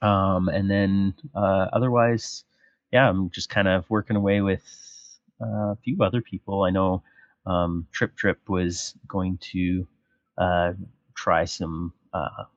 Um, 0.00 0.48
and 0.48 0.70
then 0.70 1.14
uh, 1.34 1.68
otherwise, 1.72 2.44
yeah, 2.92 3.08
I'm 3.08 3.30
just 3.30 3.48
kind 3.48 3.68
of 3.68 3.88
working 3.88 4.16
away 4.16 4.40
with 4.40 4.62
uh, 5.40 5.72
a 5.72 5.78
few 5.84 6.02
other 6.02 6.20
people. 6.20 6.62
I 6.62 6.70
know 6.70 7.02
um, 7.46 7.86
Trip 7.92 8.16
Trip 8.16 8.38
was 8.48 8.94
going 9.06 9.38
to 9.52 9.86
try 11.14 11.44
some 11.44 11.92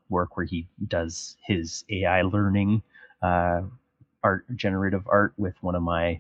work 0.10 0.38
where 0.38 0.46
he 0.46 0.68
does 0.88 1.38
his 1.46 1.84
AI 1.90 2.22
learning 2.24 2.82
art 3.22 4.46
generative 4.56 5.04
art 5.08 5.34
with 5.38 5.56
one 5.62 5.76
of 5.76 5.84
my 5.84 6.20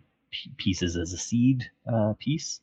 pieces 0.57 0.97
as 0.97 1.13
a 1.13 1.17
seed 1.17 1.69
uh, 1.91 2.13
piece. 2.19 2.61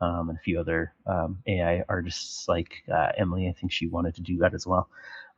Um, 0.00 0.28
and 0.28 0.36
a 0.36 0.42
few 0.42 0.60
other 0.60 0.92
um, 1.06 1.38
AI 1.46 1.82
artists 1.88 2.46
like 2.48 2.82
uh, 2.92 3.12
Emily. 3.16 3.48
I 3.48 3.52
think 3.52 3.72
she 3.72 3.86
wanted 3.86 4.14
to 4.16 4.22
do 4.22 4.36
that 4.38 4.52
as 4.52 4.66
well. 4.66 4.88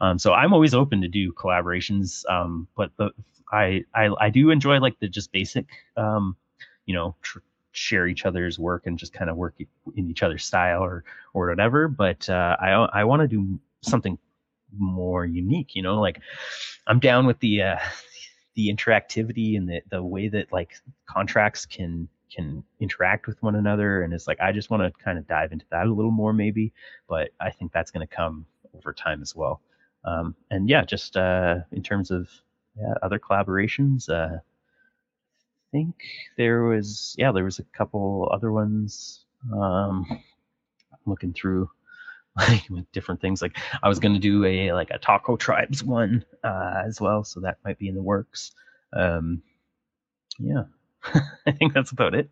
Um, 0.00 0.18
so 0.18 0.32
I'm 0.32 0.52
always 0.52 0.74
open 0.74 1.00
to 1.02 1.08
do 1.08 1.32
collaborations, 1.32 2.28
um, 2.28 2.66
but 2.76 2.90
the, 2.96 3.10
I, 3.52 3.84
I, 3.94 4.10
I 4.18 4.30
do 4.30 4.50
enjoy 4.50 4.78
like 4.78 4.98
the 4.98 5.08
just 5.08 5.30
basic, 5.30 5.66
um, 5.96 6.36
you 6.86 6.94
know, 6.94 7.14
tr- 7.22 7.38
share 7.72 8.06
each 8.06 8.24
other's 8.24 8.58
work 8.58 8.86
and 8.86 8.98
just 8.98 9.12
kind 9.12 9.30
of 9.30 9.36
work 9.36 9.54
in 9.94 10.10
each 10.10 10.22
other's 10.22 10.44
style 10.44 10.82
or 10.82 11.04
or 11.34 11.48
whatever. 11.48 11.88
But 11.88 12.28
uh, 12.28 12.56
I 12.58 12.70
I 12.70 13.04
want 13.04 13.22
to 13.22 13.28
do 13.28 13.58
something 13.82 14.18
more 14.76 15.24
unique. 15.24 15.74
You 15.74 15.82
know, 15.82 16.00
like 16.00 16.20
I'm 16.86 16.98
down 16.98 17.26
with 17.26 17.38
the 17.40 17.62
uh, 17.62 17.78
the 18.56 18.72
interactivity 18.74 19.56
and 19.56 19.68
the, 19.68 19.80
the 19.90 20.02
way 20.02 20.28
that 20.28 20.50
like 20.52 20.74
contracts 21.08 21.66
can 21.66 22.08
can 22.34 22.64
interact 22.80 23.28
with 23.28 23.40
one 23.42 23.54
another 23.54 24.02
and 24.02 24.12
it's 24.12 24.26
like 24.26 24.40
i 24.40 24.50
just 24.50 24.68
want 24.68 24.82
to 24.82 25.04
kind 25.04 25.16
of 25.16 25.26
dive 25.28 25.52
into 25.52 25.64
that 25.70 25.86
a 25.86 25.92
little 25.92 26.10
more 26.10 26.32
maybe 26.32 26.72
but 27.08 27.30
i 27.40 27.50
think 27.50 27.70
that's 27.72 27.92
going 27.92 28.06
to 28.06 28.12
come 28.14 28.44
over 28.74 28.92
time 28.92 29.22
as 29.22 29.34
well. 29.34 29.60
Um, 30.04 30.34
and 30.50 30.68
yeah 30.68 30.84
just 30.84 31.16
uh, 31.16 31.58
in 31.72 31.82
terms 31.82 32.10
of 32.10 32.28
yeah, 32.78 32.94
other 33.02 33.18
collaborations 33.18 34.08
uh, 34.08 34.36
i 34.36 35.70
think 35.72 35.94
there 36.36 36.64
was 36.64 37.14
yeah 37.18 37.32
there 37.32 37.44
was 37.44 37.58
a 37.58 37.64
couple 37.64 38.28
other 38.32 38.52
ones 38.52 39.24
um, 39.52 40.06
looking 41.06 41.32
through 41.32 41.70
like 42.36 42.64
with 42.70 42.90
different 42.92 43.20
things. 43.20 43.42
Like 43.42 43.56
I 43.82 43.88
was 43.88 43.98
gonna 43.98 44.18
do 44.18 44.44
a 44.44 44.72
like 44.72 44.90
a 44.90 44.98
Taco 44.98 45.36
Tribes 45.36 45.82
one 45.82 46.24
uh, 46.44 46.82
as 46.86 47.00
well, 47.00 47.24
so 47.24 47.40
that 47.40 47.58
might 47.64 47.78
be 47.78 47.88
in 47.88 47.94
the 47.94 48.02
works. 48.02 48.52
Um, 48.92 49.42
yeah, 50.38 50.64
I 51.46 51.52
think 51.52 51.74
that's 51.74 51.90
about 51.90 52.14
it. 52.14 52.30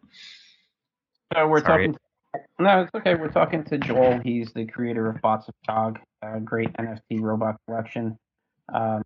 So 1.34 1.46
we're 1.48 1.64
Sorry. 1.64 1.88
talking. 1.88 2.00
No, 2.59 2.82
it's 2.82 2.94
okay. 2.94 3.14
We're 3.14 3.28
talking 3.28 3.64
to 3.64 3.78
Joel. 3.78 4.20
He's 4.20 4.52
the 4.52 4.66
creator 4.66 5.09
of 5.09 5.20
Bots 5.22 5.48
of 5.48 5.55
Cog, 5.68 6.00
a 6.22 6.40
great 6.40 6.72
NFT 6.74 7.20
robot 7.20 7.57
collection. 7.66 8.18
Um, 8.72 9.02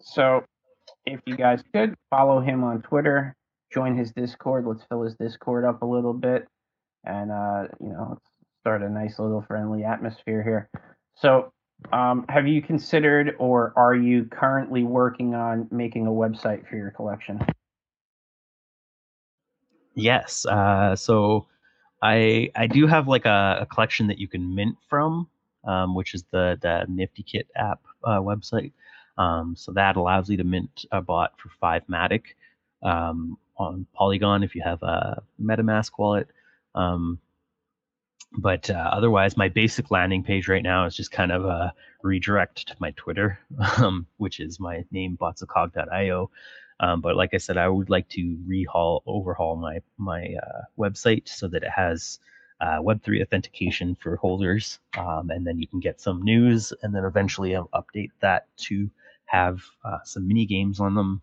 so 0.00 0.44
if 1.04 1.20
you 1.26 1.36
guys 1.36 1.62
could 1.74 1.94
follow 2.08 2.40
him 2.40 2.64
on 2.64 2.80
Twitter, 2.82 3.34
join 3.72 3.96
his 3.96 4.12
Discord. 4.12 4.66
Let's 4.66 4.82
fill 4.88 5.02
his 5.02 5.14
Discord 5.14 5.64
up 5.64 5.82
a 5.82 5.86
little 5.86 6.14
bit, 6.14 6.48
and 7.04 7.30
uh, 7.30 7.64
you 7.80 7.90
know, 7.90 8.06
let's 8.10 8.29
start 8.60 8.82
a 8.82 8.88
nice 8.88 9.18
little 9.18 9.42
friendly 9.46 9.84
atmosphere 9.84 10.42
here. 10.42 10.68
So, 11.16 11.52
um, 11.92 12.26
have 12.28 12.46
you 12.46 12.60
considered 12.60 13.34
or 13.38 13.72
are 13.76 13.94
you 13.94 14.26
currently 14.26 14.82
working 14.82 15.34
on 15.34 15.66
making 15.70 16.06
a 16.06 16.10
website 16.10 16.68
for 16.68 16.76
your 16.76 16.90
collection? 16.90 17.40
Yes. 19.94 20.44
Uh, 20.46 20.94
so, 20.94 21.46
I 22.02 22.50
I 22.54 22.66
do 22.66 22.86
have 22.86 23.08
like 23.08 23.26
a, 23.26 23.58
a 23.62 23.66
collection 23.66 24.06
that 24.08 24.18
you 24.18 24.28
can 24.28 24.54
mint 24.54 24.76
from, 24.88 25.28
um, 25.64 25.94
which 25.94 26.14
is 26.14 26.24
the 26.30 26.58
the 26.60 26.86
Nifty 26.88 27.22
Kit 27.22 27.48
app 27.56 27.80
uh, 28.04 28.20
website. 28.20 28.72
Um, 29.18 29.54
so 29.56 29.72
that 29.72 29.96
allows 29.96 30.30
you 30.30 30.36
to 30.38 30.44
mint 30.44 30.86
a 30.92 31.02
bot 31.02 31.32
for 31.42 31.50
five 31.60 31.82
Matic 31.90 32.22
um, 32.82 33.36
on 33.58 33.86
Polygon 33.94 34.42
if 34.42 34.54
you 34.54 34.62
have 34.62 34.82
a 34.82 35.22
MetaMask 35.42 35.90
wallet. 35.98 36.28
Um, 36.74 37.18
but 38.32 38.70
uh, 38.70 38.90
otherwise, 38.92 39.36
my 39.36 39.48
basic 39.48 39.90
landing 39.90 40.22
page 40.22 40.48
right 40.48 40.62
now 40.62 40.86
is 40.86 40.96
just 40.96 41.10
kind 41.10 41.32
of 41.32 41.44
a 41.44 41.72
redirect 42.02 42.68
to 42.68 42.76
my 42.78 42.92
Twitter, 42.92 43.38
um, 43.78 44.06
which 44.18 44.40
is 44.40 44.60
my 44.60 44.84
name 44.90 45.18
botsofcog.io. 45.20 46.30
Um, 46.78 47.00
but 47.00 47.16
like 47.16 47.34
I 47.34 47.38
said, 47.38 47.56
I 47.58 47.68
would 47.68 47.90
like 47.90 48.08
to 48.10 48.38
rehaul, 48.48 49.02
overhaul 49.06 49.56
my 49.56 49.80
my 49.98 50.34
uh, 50.42 50.62
website 50.78 51.28
so 51.28 51.48
that 51.48 51.62
it 51.62 51.70
has 51.70 52.18
uh, 52.60 52.78
Web3 52.80 53.22
authentication 53.22 53.96
for 53.96 54.16
holders, 54.16 54.78
um, 54.96 55.30
and 55.30 55.46
then 55.46 55.58
you 55.58 55.66
can 55.66 55.80
get 55.80 56.00
some 56.00 56.22
news, 56.22 56.72
and 56.82 56.94
then 56.94 57.04
eventually 57.04 57.54
I'll 57.54 57.68
update 57.74 58.12
that 58.20 58.46
to 58.68 58.90
have 59.26 59.62
uh, 59.84 59.98
some 60.04 60.26
mini 60.26 60.46
games 60.46 60.80
on 60.80 60.94
them, 60.94 61.22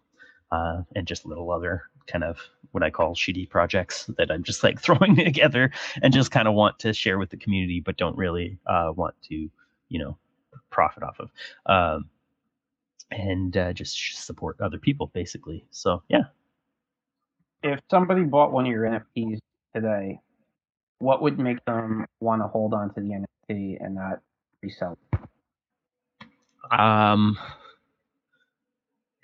uh, 0.52 0.82
and 0.96 1.08
just 1.08 1.26
little 1.26 1.52
other 1.52 1.84
kind 2.08 2.24
of 2.24 2.38
what 2.72 2.84
I 2.84 2.90
call 2.90 3.16
shitty 3.16 3.50
projects 3.50 4.10
that 4.18 4.32
I'm 4.32 4.44
just 4.44 4.64
like 4.64 4.80
throwing 4.82 5.16
together 5.16 5.72
and 6.02 6.14
just 6.14 6.32
kind 6.32 6.48
of 6.48 6.54
want 6.54 6.80
to 6.80 6.94
share 6.94 7.18
with 7.18 7.30
the 7.30 7.38
community, 7.38 7.80
but 7.80 7.98
don't 7.98 8.18
really 8.18 8.58
uh, 8.66 8.92
want 8.96 9.16
to, 9.30 9.50
you 9.90 10.00
know, 10.00 10.18
profit 10.70 11.04
off 11.04 11.20
of. 11.20 11.32
Um, 11.66 12.10
and 13.12 13.56
uh, 13.56 13.74
just 13.74 14.26
support 14.26 14.60
other 14.62 14.78
people 14.78 15.12
basically. 15.14 15.66
So 15.72 16.04
yeah. 16.10 16.24
If 17.64 17.80
somebody 17.90 18.24
bought 18.24 18.52
one 18.52 18.66
of 18.66 18.72
your 18.72 18.84
NFTs 18.84 19.40
today, 19.74 20.20
what 21.00 21.22
would 21.22 21.40
make 21.40 21.64
them 21.66 22.06
want 22.20 22.42
to 22.42 22.48
hold 22.48 22.74
on 22.74 22.94
to 22.94 23.02
the 23.02 23.26
NFT 23.50 23.84
and 23.84 23.96
not 23.96 24.20
resell 24.62 24.98
it? 25.14 26.80
Um, 26.80 27.38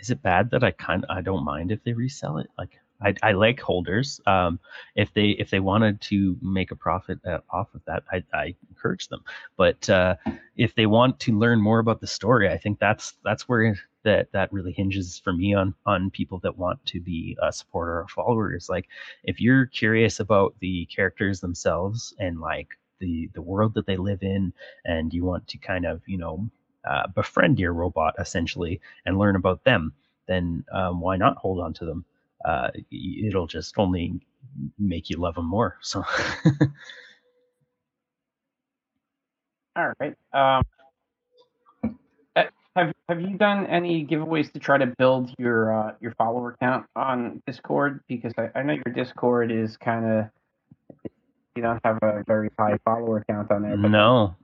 is 0.03 0.09
it 0.09 0.21
bad 0.21 0.51
that 0.51 0.65
I 0.65 0.71
kind 0.71 1.05
I 1.09 1.21
don't 1.21 1.45
mind 1.45 1.71
if 1.71 1.81
they 1.85 1.93
resell 1.93 2.37
it? 2.37 2.49
Like 2.57 2.77
I, 3.01 3.15
I 3.23 3.31
like 3.31 3.61
holders. 3.61 4.19
Um, 4.25 4.59
if 4.95 5.13
they 5.13 5.29
if 5.29 5.49
they 5.49 5.61
wanted 5.61 6.01
to 6.01 6.37
make 6.41 6.71
a 6.71 6.75
profit 6.75 7.19
uh, 7.25 7.39
off 7.49 7.73
of 7.73 7.81
that, 7.85 8.03
I, 8.11 8.21
I 8.33 8.53
encourage 8.69 9.07
them. 9.07 9.23
But 9.55 9.89
uh, 9.89 10.15
if 10.57 10.75
they 10.75 10.87
want 10.87 11.21
to 11.21 11.39
learn 11.39 11.61
more 11.61 11.79
about 11.79 12.01
the 12.01 12.07
story, 12.07 12.49
I 12.49 12.57
think 12.57 12.79
that's 12.79 13.13
that's 13.23 13.47
where 13.47 13.77
that 14.03 14.29
that 14.33 14.51
really 14.51 14.73
hinges 14.73 15.19
for 15.23 15.31
me 15.31 15.53
on 15.53 15.73
on 15.85 16.11
people 16.11 16.39
that 16.39 16.57
want 16.57 16.85
to 16.87 16.99
be 16.99 17.37
a 17.41 17.53
supporter 17.53 17.99
or 17.99 18.07
follower. 18.09 18.53
Is 18.53 18.67
like 18.67 18.89
if 19.23 19.39
you're 19.39 19.67
curious 19.67 20.19
about 20.19 20.53
the 20.59 20.85
characters 20.87 21.39
themselves 21.39 22.13
and 22.19 22.41
like 22.41 22.67
the 22.99 23.29
the 23.33 23.41
world 23.41 23.73
that 23.75 23.85
they 23.85 23.95
live 23.95 24.21
in, 24.21 24.51
and 24.83 25.13
you 25.13 25.23
want 25.23 25.47
to 25.47 25.57
kind 25.57 25.85
of 25.85 26.01
you 26.07 26.17
know 26.17 26.49
uh, 26.87 27.07
befriend 27.07 27.59
your 27.59 27.73
robot 27.73 28.15
essentially 28.19 28.81
and 29.05 29.17
learn 29.17 29.35
about 29.35 29.63
them, 29.63 29.93
then 30.27 30.63
um, 30.71 30.99
why 30.99 31.17
not 31.17 31.37
hold 31.37 31.59
on 31.59 31.73
to 31.73 31.85
them? 31.85 32.05
Uh, 32.43 32.69
it'll 32.91 33.47
just 33.47 33.77
only 33.77 34.19
make 34.77 35.09
you 35.09 35.17
love 35.17 35.35
them 35.35 35.45
more. 35.45 35.77
So. 35.81 36.03
All 39.75 39.91
right. 39.99 40.15
Um, 40.33 40.63
eh, 42.35 42.45
have 42.75 42.93
Have 43.09 43.21
you 43.21 43.37
done 43.37 43.65
any 43.65 44.05
giveaways 44.05 44.51
to 44.53 44.59
try 44.59 44.77
to 44.77 44.85
build 44.85 45.33
your 45.39 45.73
uh, 45.73 45.93
your 45.99 46.11
follower 46.11 46.55
count 46.59 46.85
on 46.95 47.41
Discord? 47.47 48.01
Because 48.07 48.33
I, 48.37 48.49
I 48.59 48.63
know 48.63 48.73
your 48.73 48.93
Discord 48.93 49.51
is 49.51 49.77
kind 49.77 50.05
of 50.05 50.25
you 51.55 51.63
don't 51.63 51.79
have 51.83 51.97
a 52.03 52.23
very 52.27 52.49
high 52.57 52.77
follower 52.85 53.23
count 53.27 53.51
on 53.51 53.63
there. 53.63 53.77
no, 53.77 54.35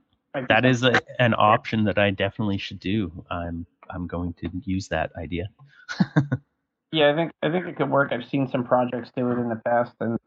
that 0.48 0.64
is 0.64 0.82
a, 0.82 1.00
an 1.18 1.34
option 1.34 1.84
that 1.84 1.98
I 1.98 2.10
definitely 2.10 2.58
should 2.58 2.80
do. 2.80 3.24
I'm 3.30 3.66
I'm 3.88 4.06
going 4.06 4.34
to 4.34 4.50
use 4.64 4.88
that 4.88 5.10
idea. 5.16 5.50
yeah, 6.92 7.10
I 7.10 7.14
think 7.14 7.32
I 7.42 7.50
think 7.50 7.66
it 7.66 7.76
could 7.76 7.90
work. 7.90 8.12
I've 8.12 8.28
seen 8.28 8.48
some 8.48 8.64
projects 8.64 9.10
do 9.16 9.30
it 9.30 9.38
in 9.38 9.48
the 9.48 9.60
past, 9.64 9.92
and 10.00 10.18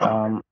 um, 0.00 0.42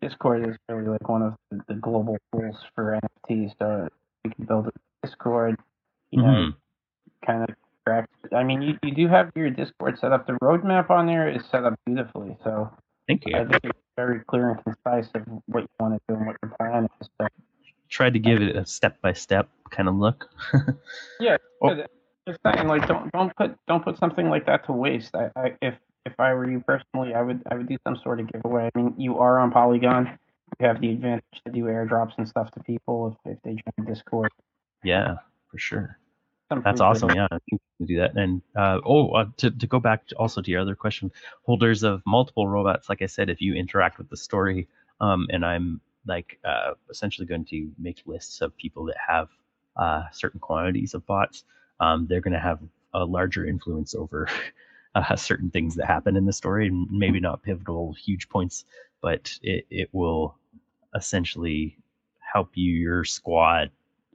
Discord 0.00 0.48
is 0.48 0.56
really 0.68 0.88
like 0.88 1.08
one 1.08 1.22
of 1.22 1.34
the, 1.50 1.60
the 1.68 1.74
global 1.74 2.16
tools 2.32 2.56
for 2.74 2.98
NFTs. 3.30 3.52
So 3.58 3.88
you 4.24 4.30
can 4.30 4.44
build 4.46 4.68
a 4.68 5.06
Discord, 5.06 5.56
you 6.10 6.22
know, 6.22 6.28
mm-hmm. 6.28 7.26
kind 7.26 7.48
of 7.48 7.54
track. 7.86 8.08
I 8.34 8.44
mean, 8.44 8.62
you, 8.62 8.78
you 8.82 8.94
do 8.94 9.08
have 9.08 9.30
your 9.34 9.50
Discord 9.50 9.98
set 9.98 10.12
up. 10.12 10.26
The 10.26 10.34
roadmap 10.42 10.90
on 10.90 11.06
there 11.06 11.30
is 11.30 11.42
set 11.50 11.64
up 11.64 11.74
beautifully. 11.86 12.36
So 12.44 12.70
thank 13.06 13.24
you. 13.26 13.36
I 13.36 13.44
think 13.44 13.64
it's 13.64 13.78
very 13.96 14.20
clear 14.28 14.50
and 14.50 14.64
concise 14.64 15.08
of 15.14 15.22
what 15.46 15.62
you 15.62 15.68
want 15.80 15.94
to 15.94 16.00
do 16.08 16.18
and 16.18 16.26
what 16.26 16.36
your 16.42 16.52
plan 16.58 16.88
is. 17.00 17.08
So 17.20 17.26
tried 17.88 18.14
to 18.14 18.18
give 18.18 18.42
it 18.42 18.56
a 18.56 18.66
step 18.66 19.00
by 19.00 19.12
step 19.12 19.48
kind 19.70 19.88
of 19.88 19.96
look. 19.96 20.28
yeah, 21.20 21.36
oh. 21.62 21.84
just 22.26 22.40
saying 22.44 22.68
like 22.68 22.86
don't 22.86 23.10
don't 23.12 23.34
put 23.36 23.56
don't 23.66 23.84
put 23.84 23.98
something 23.98 24.28
like 24.28 24.46
that 24.46 24.66
to 24.66 24.72
waste. 24.72 25.14
I, 25.14 25.30
I 25.36 25.56
if 25.62 25.74
if 26.06 26.18
I 26.18 26.32
were 26.34 26.50
you 26.50 26.60
personally, 26.60 27.14
I 27.14 27.22
would 27.22 27.42
I 27.50 27.54
would 27.56 27.68
do 27.68 27.76
some 27.86 27.96
sort 28.02 28.20
of 28.20 28.32
giveaway. 28.32 28.70
I 28.74 28.78
mean, 28.78 28.94
you 28.96 29.18
are 29.18 29.38
on 29.38 29.50
Polygon. 29.50 30.18
You 30.58 30.66
have 30.66 30.80
the 30.80 30.90
advantage 30.90 31.24
to 31.44 31.52
do 31.52 31.64
airdrops 31.64 32.12
and 32.16 32.26
stuff 32.26 32.50
to 32.52 32.60
people 32.60 33.18
if, 33.24 33.32
if 33.32 33.42
they 33.42 33.50
join 33.50 33.86
Discord. 33.86 34.30
Yeah, 34.82 35.16
for 35.50 35.58
sure. 35.58 35.98
That's 36.64 36.80
awesome. 36.80 37.08
Good. 37.08 37.16
Yeah, 37.16 37.26
I 37.30 37.38
think 37.50 37.60
we 37.78 37.86
do 37.86 37.96
that. 37.98 38.16
And 38.16 38.40
uh, 38.56 38.80
oh, 38.84 39.10
uh, 39.10 39.26
to 39.38 39.50
to 39.50 39.66
go 39.66 39.80
back 39.80 40.06
to 40.08 40.16
also 40.16 40.40
to 40.40 40.50
your 40.50 40.60
other 40.60 40.74
question, 40.74 41.12
holders 41.42 41.82
of 41.82 42.02
multiple 42.06 42.48
robots. 42.48 42.88
Like 42.88 43.02
I 43.02 43.06
said, 43.06 43.28
if 43.28 43.42
you 43.42 43.54
interact 43.54 43.98
with 43.98 44.08
the 44.08 44.16
story, 44.16 44.68
um, 45.00 45.26
and 45.30 45.44
I'm 45.44 45.80
like 46.08 46.38
uh, 46.44 46.72
essentially 46.90 47.26
going 47.26 47.44
to 47.44 47.70
make 47.78 48.02
lists 48.06 48.40
of 48.40 48.56
people 48.56 48.84
that 48.86 48.96
have 49.06 49.28
uh, 49.76 50.04
certain 50.12 50.40
quantities 50.40 50.94
of 50.94 51.06
bots. 51.06 51.44
Um, 51.80 52.06
they're 52.08 52.20
going 52.20 52.34
to 52.34 52.40
have 52.40 52.60
a 52.94 53.04
larger 53.04 53.46
influence 53.46 53.94
over 53.94 54.28
uh, 54.94 55.14
certain 55.16 55.50
things 55.50 55.76
that 55.76 55.86
happen 55.86 56.16
in 56.16 56.24
the 56.24 56.32
story, 56.32 56.66
and 56.66 56.88
maybe 56.90 57.20
not 57.20 57.42
pivotal, 57.42 57.92
huge 57.92 58.28
points, 58.28 58.64
but 59.00 59.32
it, 59.42 59.66
it 59.70 59.88
will 59.92 60.36
essentially 60.94 61.76
help 62.32 62.50
you 62.54 62.72
your 62.72 63.04
squad 63.04 63.70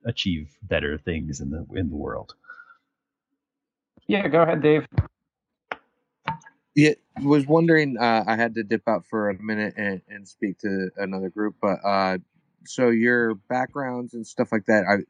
achieve 0.06 0.58
better 0.64 0.98
things 0.98 1.40
in 1.40 1.50
the 1.50 1.66
in 1.76 1.90
the 1.90 1.96
world. 1.96 2.36
Yeah, 4.08 4.28
go 4.28 4.42
ahead, 4.42 4.62
Dave. 4.62 4.86
Yeah, 6.76 6.94
was 7.22 7.46
wondering. 7.46 7.98
Uh, 8.00 8.24
I 8.26 8.36
had 8.36 8.56
to 8.56 8.64
dip 8.64 8.88
out 8.88 9.06
for 9.06 9.30
a 9.30 9.42
minute 9.42 9.76
and, 9.78 10.02
and 10.10 10.28
speak 10.28 10.60
to 10.60 10.90
another 10.98 11.30
group, 11.30 11.56
but 11.62 11.80
uh, 11.86 12.18
so 12.66 12.90
your 12.90 13.36
backgrounds 13.36 14.14
and 14.14 14.26
stuff 14.26 14.52
like 14.52 14.66
that. 14.66 14.86
I, 14.90 15.04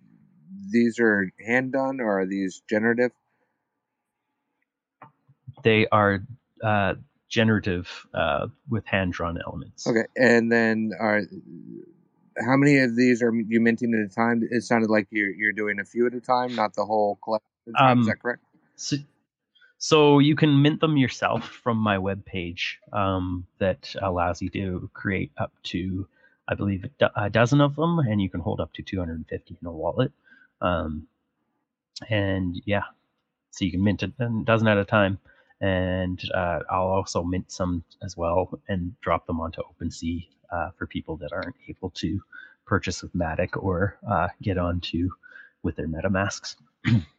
these 0.71 0.99
are 0.99 1.31
hand 1.45 1.71
done 1.73 2.01
or 2.01 2.21
are 2.21 2.25
these 2.25 2.61
generative? 2.69 3.11
They 5.63 5.87
are 5.87 6.23
uh, 6.63 6.95
generative 7.29 8.07
uh, 8.13 8.47
with 8.69 8.85
hand 8.85 9.13
drawn 9.13 9.39
elements. 9.45 9.87
Okay, 9.87 10.05
and 10.17 10.51
then 10.51 10.91
are 10.99 11.21
how 12.39 12.57
many 12.57 12.79
of 12.79 12.95
these 12.95 13.21
are 13.21 13.33
you 13.33 13.61
minting 13.61 13.93
at 13.93 14.11
a 14.11 14.13
time? 14.13 14.47
It 14.49 14.63
sounded 14.63 14.89
like 14.89 15.07
you're 15.11 15.31
you're 15.31 15.53
doing 15.53 15.79
a 15.79 15.85
few 15.85 16.07
at 16.07 16.13
a 16.13 16.19
time, 16.19 16.55
not 16.55 16.73
the 16.75 16.85
whole 16.85 17.17
collection. 17.23 17.47
Um, 17.77 18.01
Is 18.01 18.07
that 18.07 18.19
correct? 18.19 18.43
So 18.75 18.97
so 19.83 20.19
you 20.19 20.33
can 20.33 20.61
mint 20.61 20.79
them 20.79 20.95
yourself 20.95 21.45
from 21.61 21.75
my 21.75 21.97
webpage 21.97 22.75
um, 22.93 23.45
that 23.59 23.93
allows 24.01 24.41
you 24.41 24.49
to 24.51 24.89
create 24.93 25.33
up 25.37 25.51
to, 25.63 26.07
I 26.47 26.55
believe, 26.55 26.85
a 27.17 27.29
dozen 27.29 27.59
of 27.59 27.75
them, 27.75 27.99
and 27.99 28.21
you 28.21 28.29
can 28.29 28.39
hold 28.39 28.61
up 28.61 28.71
to 28.75 28.81
250 28.81 29.57
in 29.61 29.67
a 29.67 29.71
wallet. 29.73 30.13
Um, 30.61 31.05
and 32.09 32.61
yeah, 32.63 32.83
so 33.51 33.65
you 33.65 33.71
can 33.71 33.83
mint 33.83 34.03
a 34.03 34.07
dozen 34.45 34.69
at 34.69 34.77
a 34.77 34.85
time. 34.85 35.19
And 35.59 36.17
uh, 36.33 36.59
I'll 36.71 36.87
also 36.87 37.21
mint 37.21 37.51
some 37.51 37.83
as 38.01 38.15
well 38.15 38.57
and 38.69 38.97
drop 39.01 39.27
them 39.27 39.41
onto 39.41 39.63
OpenSea 39.63 40.29
uh, 40.49 40.69
for 40.77 40.87
people 40.87 41.17
that 41.17 41.33
aren't 41.33 41.57
able 41.67 41.89
to 41.95 42.21
purchase 42.65 43.03
with 43.03 43.13
Matic 43.13 43.61
or 43.61 43.97
uh, 44.09 44.29
get 44.41 44.57
onto 44.57 45.09
with 45.61 45.75
their 45.75 45.89
MetaMasks. 45.89 46.55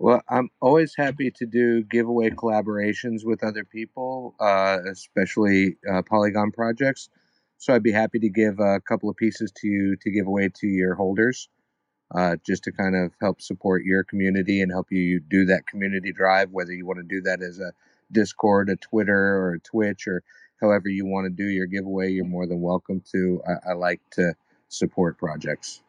Well, 0.00 0.22
I'm 0.28 0.48
always 0.60 0.94
happy 0.96 1.32
to 1.32 1.46
do 1.46 1.82
giveaway 1.82 2.30
collaborations 2.30 3.24
with 3.24 3.42
other 3.42 3.64
people, 3.64 4.36
uh, 4.38 4.78
especially 4.88 5.76
uh, 5.92 6.02
Polygon 6.02 6.52
projects. 6.52 7.08
So 7.56 7.74
I'd 7.74 7.82
be 7.82 7.90
happy 7.90 8.20
to 8.20 8.28
give 8.28 8.60
a 8.60 8.80
couple 8.80 9.10
of 9.10 9.16
pieces 9.16 9.50
to 9.56 9.66
you 9.66 9.96
to 10.02 10.10
give 10.12 10.28
away 10.28 10.50
to 10.60 10.68
your 10.68 10.94
holders, 10.94 11.48
uh, 12.14 12.36
just 12.46 12.62
to 12.64 12.72
kind 12.72 12.94
of 12.94 13.10
help 13.20 13.42
support 13.42 13.82
your 13.82 14.04
community 14.04 14.62
and 14.62 14.70
help 14.70 14.86
you 14.92 15.18
do 15.18 15.46
that 15.46 15.66
community 15.66 16.12
drive. 16.12 16.50
Whether 16.52 16.74
you 16.74 16.86
want 16.86 17.00
to 17.00 17.02
do 17.02 17.22
that 17.22 17.42
as 17.42 17.58
a 17.58 17.72
Discord, 18.12 18.70
a 18.70 18.76
Twitter, 18.76 19.36
or 19.36 19.54
a 19.54 19.60
Twitch, 19.60 20.06
or 20.06 20.22
however 20.60 20.88
you 20.88 21.06
want 21.06 21.24
to 21.24 21.30
do 21.30 21.48
your 21.48 21.66
giveaway, 21.66 22.12
you're 22.12 22.24
more 22.24 22.46
than 22.46 22.60
welcome 22.60 23.02
to. 23.10 23.42
I, 23.48 23.70
I 23.70 23.72
like 23.74 24.00
to 24.12 24.34
support 24.68 25.18
projects. 25.18 25.82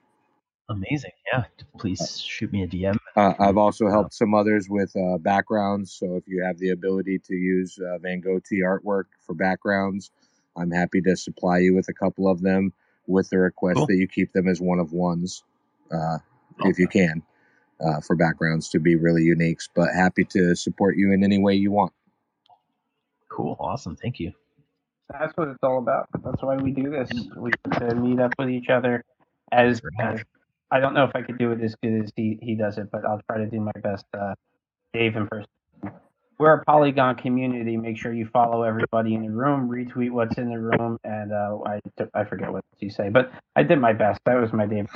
Amazing. 0.69 1.11
Yeah. 1.31 1.45
Please 1.77 2.19
shoot 2.19 2.51
me 2.51 2.63
a 2.63 2.67
DM. 2.67 2.97
Uh, 3.19 3.33
I've 3.37 3.57
also 3.57 3.89
helped 3.89 4.13
some 4.13 4.33
others 4.33 4.69
with 4.69 4.95
uh, 4.95 5.17
backgrounds. 5.17 5.91
So 5.91 6.15
if 6.15 6.23
you 6.25 6.41
have 6.41 6.57
the 6.57 6.69
ability 6.69 7.19
to 7.27 7.35
use 7.35 7.77
uh, 7.77 7.97
Van 7.97 8.21
Gogh 8.21 8.39
artwork 8.39 9.05
for 9.25 9.33
backgrounds, 9.33 10.11
I'm 10.55 10.71
happy 10.71 11.01
to 11.01 11.17
supply 11.17 11.57
you 11.57 11.75
with 11.75 11.89
a 11.89 11.93
couple 11.93 12.29
of 12.29 12.41
them 12.41 12.71
with 13.07 13.29
the 13.29 13.39
request 13.39 13.75
cool. 13.75 13.87
that 13.87 13.95
you 13.95 14.07
keep 14.07 14.31
them 14.31 14.47
as 14.47 14.61
one 14.61 14.79
of 14.79 14.93
ones 14.93 15.43
okay. 15.91 16.69
if 16.69 16.79
you 16.79 16.87
can 16.87 17.21
uh, 17.81 17.99
for 17.99 18.15
backgrounds 18.15 18.69
to 18.69 18.79
be 18.79 18.95
really 18.95 19.23
unique. 19.23 19.59
But 19.75 19.89
happy 19.93 20.23
to 20.25 20.55
support 20.55 20.95
you 20.95 21.11
in 21.11 21.21
any 21.21 21.39
way 21.39 21.55
you 21.55 21.71
want. 21.71 21.91
Cool. 23.27 23.57
Awesome. 23.59 23.97
Thank 23.97 24.21
you. 24.21 24.31
That's 25.09 25.35
what 25.35 25.49
it's 25.49 25.63
all 25.63 25.79
about. 25.79 26.07
That's 26.23 26.41
why 26.41 26.55
we 26.55 26.71
do 26.71 26.89
this. 26.89 27.09
We 27.35 27.51
to 27.79 27.95
meet 27.95 28.21
up 28.21 28.33
with 28.39 28.49
each 28.49 28.69
other 28.69 29.03
as, 29.51 29.81
as 29.99 30.21
I 30.71 30.79
don't 30.79 30.93
know 30.93 31.03
if 31.03 31.15
I 31.15 31.21
could 31.21 31.37
do 31.37 31.51
it 31.51 31.61
as 31.61 31.75
good 31.81 32.03
as 32.03 32.11
he, 32.15 32.37
he 32.41 32.55
does 32.55 32.77
it, 32.77 32.89
but 32.91 33.05
I'll 33.05 33.21
try 33.29 33.39
to 33.39 33.47
do 33.47 33.59
my 33.59 33.71
best. 33.83 34.05
Uh, 34.17 34.33
Dave 34.93 35.15
in 35.15 35.27
person. 35.27 35.49
We're 36.37 36.53
a 36.53 36.63
Polygon 36.63 37.15
community. 37.15 37.75
Make 37.75 37.97
sure 37.97 38.13
you 38.13 38.27
follow 38.31 38.63
everybody 38.63 39.13
in 39.13 39.23
the 39.23 39.31
room, 39.31 39.69
retweet 39.69 40.11
what's 40.11 40.37
in 40.37 40.49
the 40.49 40.59
room, 40.59 40.97
and 41.03 41.33
uh, 41.33 41.57
I 41.65 41.81
I 42.13 42.23
forget 42.23 42.51
what 42.51 42.63
you 42.79 42.89
say, 42.89 43.09
but 43.09 43.31
I 43.57 43.63
did 43.63 43.79
my 43.79 43.91
best. 43.91 44.21
That 44.25 44.35
was 44.35 44.53
my 44.53 44.65
Dave. 44.65 44.87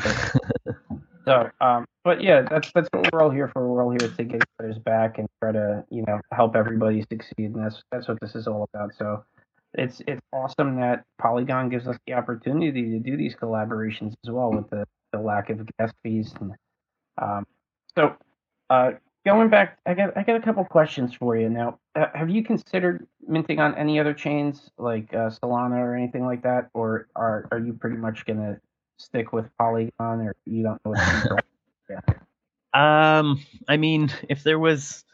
so, 1.25 1.49
um, 1.59 1.85
but 2.05 2.23
yeah, 2.23 2.43
that's 2.49 2.71
that's 2.73 2.87
what 2.93 3.11
we're 3.11 3.21
all 3.21 3.29
here 3.29 3.49
for. 3.49 3.67
We're 3.67 3.83
all 3.83 3.91
here 3.91 4.09
to 4.09 4.23
get 4.23 4.37
each 4.37 4.43
other's 4.57 4.79
back 4.79 5.17
and 5.17 5.27
try 5.41 5.51
to 5.51 5.83
you 5.89 6.03
know 6.07 6.21
help 6.31 6.55
everybody 6.55 7.01
succeed, 7.01 7.51
and 7.53 7.63
that's 7.63 7.83
that's 7.91 8.07
what 8.07 8.19
this 8.21 8.35
is 8.35 8.47
all 8.47 8.69
about. 8.73 8.93
So, 8.97 9.25
it's 9.73 10.01
it's 10.07 10.21
awesome 10.31 10.79
that 10.79 11.03
Polygon 11.21 11.67
gives 11.67 11.87
us 11.87 11.97
the 12.07 12.13
opportunity 12.13 12.91
to 12.91 12.99
do 12.99 13.17
these 13.17 13.35
collaborations 13.35 14.13
as 14.25 14.31
well 14.31 14.51
with 14.51 14.69
the 14.69 14.85
the 15.13 15.19
lack 15.21 15.51
of 15.51 15.67
gas 15.79 15.93
fees. 16.03 16.35
And, 16.41 16.53
um, 17.21 17.47
so 17.97 18.17
Uh, 18.69 18.93
going 19.25 19.49
back, 19.49 19.79
I 19.85 19.93
got 19.93 20.17
I 20.17 20.23
got 20.23 20.37
a 20.37 20.41
couple 20.41 20.65
questions 20.65 21.13
for 21.13 21.37
you 21.37 21.49
now. 21.49 21.79
Uh, 21.95 22.07
have 22.15 22.29
you 22.31 22.43
considered 22.43 23.07
minting 23.27 23.59
on 23.59 23.75
any 23.75 23.99
other 23.99 24.13
chains 24.13 24.71
like 24.79 25.13
uh, 25.13 25.29
Solana 25.29 25.77
or 25.79 25.95
anything 25.95 26.25
like 26.25 26.43
that, 26.43 26.69
or 26.73 27.07
are 27.15 27.47
are 27.51 27.59
you 27.59 27.73
pretty 27.73 27.97
much 27.97 28.25
gonna 28.25 28.59
stick 28.97 29.33
with 29.33 29.47
Polygon, 29.59 30.21
or 30.21 30.35
you 30.45 30.63
don't 30.63 30.81
know 30.85 30.91
what? 30.91 31.45
yeah. 31.89 31.99
Um, 32.73 33.39
I 33.69 33.77
mean, 33.77 34.09
if 34.29 34.43
there 34.43 34.59
was 34.59 35.05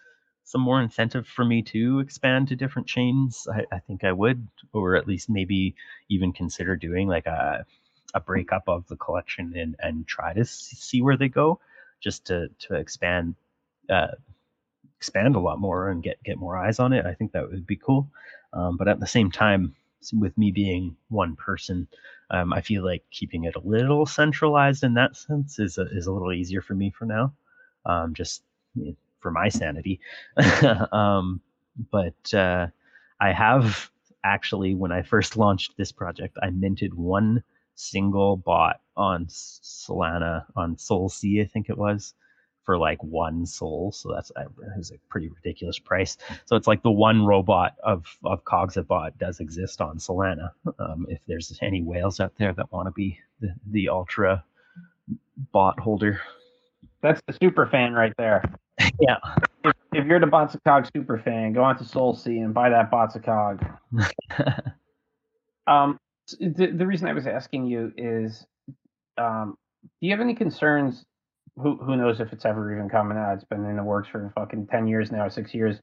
some 0.45 0.62
more 0.62 0.82
incentive 0.82 1.28
for 1.28 1.45
me 1.45 1.62
to 1.64 2.00
expand 2.00 2.47
to 2.50 2.56
different 2.56 2.88
chains, 2.88 3.47
I, 3.54 3.66
I 3.76 3.80
think 3.80 4.04
I 4.04 4.12
would, 4.14 4.47
or 4.74 4.95
at 4.95 5.08
least 5.08 5.30
maybe 5.30 5.76
even 6.10 6.34
consider 6.34 6.76
doing 6.78 7.08
like 7.08 7.28
a 7.28 7.66
a 8.14 8.20
breakup 8.20 8.64
of 8.68 8.88
the 8.88 8.95
collection 8.95 9.53
and 9.55 9.76
and 9.80 10.07
try 10.07 10.34
to 10.34 10.45
see 10.45 11.01
where 11.01 11.18
they 11.18 11.30
go, 11.30 11.60
just 11.99 12.26
to 12.26 12.49
to 12.60 12.76
expand 12.76 13.36
uh, 13.89 14.16
expand 14.97 15.36
a 15.36 15.39
lot 15.39 15.60
more 15.60 15.89
and 15.89 16.03
get 16.03 16.22
get 16.24 16.38
more 16.38 16.57
eyes 16.57 16.80
on 16.80 16.93
it. 16.93 17.05
I 17.05 17.14
think 17.14 17.32
that 17.32 17.49
would 17.49 17.68
be 17.68 17.78
cool. 17.78 18.10
Um, 18.53 18.78
but 18.78 18.88
at 18.88 18.99
the 18.99 19.07
same 19.07 19.32
time, 19.32 19.76
with 20.14 20.38
me 20.38 20.51
being 20.51 20.95
one 21.10 21.36
person, 21.36 21.88
um, 22.32 22.53
I 22.53 22.62
feel 22.62 22.84
like 22.84 23.03
keeping 23.12 23.43
it 23.43 23.55
a 23.55 23.68
little 23.68 24.05
centralized 24.05 24.84
in 24.84 24.95
that 24.95 25.16
sense 25.16 25.60
is 25.60 25.78
a, 25.78 25.86
is 25.91 26.07
a 26.07 26.12
little 26.12 26.34
easier 26.34 26.62
for 26.62 26.74
me 26.74 26.89
for 26.89 27.05
now. 27.05 27.34
Um, 27.86 28.14
just 28.14 28.43
for 29.20 29.32
my 29.32 29.49
sanity. 29.49 29.99
um, 30.91 31.41
but 31.91 32.34
uh, 32.34 32.68
I 33.20 33.32
have 33.32 33.89
actually, 34.24 34.76
when 34.76 34.91
I 34.91 35.01
first 35.01 35.38
launched 35.38 35.78
this 35.78 35.91
project, 35.91 36.38
I 36.41 36.49
minted 36.49 36.93
one 36.93 37.43
single 37.80 38.36
bot 38.38 38.82
on 38.98 39.26
Solana 39.28 40.46
on 40.56 40.76
SolSea, 40.76 41.44
I 41.44 41.48
think 41.48 41.70
it 41.70 41.78
was, 41.78 42.14
for 42.66 42.78
like 42.78 43.02
one 43.04 43.46
SOL. 43.46 43.92
So 43.92 44.12
that's 44.14 44.32
that 44.36 44.48
was 44.78 44.92
a 44.92 44.98
pretty 45.10 45.30
ridiculous 45.30 45.80
price. 45.80 46.18
So 46.46 46.56
it's 46.56 46.68
like 46.68 46.84
the 46.84 46.92
one 46.92 47.26
robot 47.26 47.76
of 47.84 48.06
of 48.24 48.44
Cogsabot 48.44 49.18
does 49.18 49.40
exist 49.40 49.82
on 49.82 49.98
Solana. 49.98 50.52
Um, 50.78 51.06
if 51.10 51.20
there's 51.28 51.58
any 51.62 51.82
whales 51.82 52.20
out 52.20 52.34
there 52.38 52.54
that 52.54 52.72
want 52.72 52.88
to 52.88 52.92
be 52.92 53.20
the, 53.40 53.54
the 53.72 53.90
ultra 53.90 54.44
bot 55.52 55.80
holder. 55.80 56.20
That's 57.02 57.22
the 57.28 57.34
super 57.42 57.66
fan 57.66 57.94
right 57.94 58.14
there. 58.18 58.44
yeah. 59.00 59.18
If, 59.64 59.74
if 59.94 60.06
you're 60.06 60.20
the 60.20 60.28
Bots 60.28 60.54
of 60.54 60.64
Cog 60.66 60.88
super 60.94 61.18
fan, 61.18 61.54
go 61.54 61.64
on 61.64 61.78
to 61.78 61.84
SolSea 61.84 62.44
and 62.44 62.54
buy 62.54 62.70
that 62.70 62.92
Bots 62.92 63.16
of 63.16 63.24
Cog. 63.24 63.66
um, 65.68 65.98
the, 66.40 66.72
the 66.76 66.86
reason 66.86 67.08
I 67.08 67.14
was 67.14 67.28
asking 67.28 67.66
you 67.66 67.94
is, 67.98 68.46
um, 69.18 69.58
do 69.84 70.08
you 70.08 70.12
have 70.12 70.22
any 70.22 70.36
concerns? 70.36 71.06
Who 71.56 71.78
who 71.78 71.98
knows 71.98 72.20
if 72.20 72.32
it's 72.32 72.46
ever 72.46 72.74
even 72.74 72.90
coming 72.90 73.18
out? 73.18 73.34
It's 73.34 73.44
been 73.44 73.66
in 73.66 73.76
the 73.76 73.84
works 73.84 74.08
for 74.10 74.32
fucking 74.36 74.68
ten 74.68 74.88
years 74.88 75.12
now, 75.12 75.28
six 75.28 75.54
years. 75.54 75.80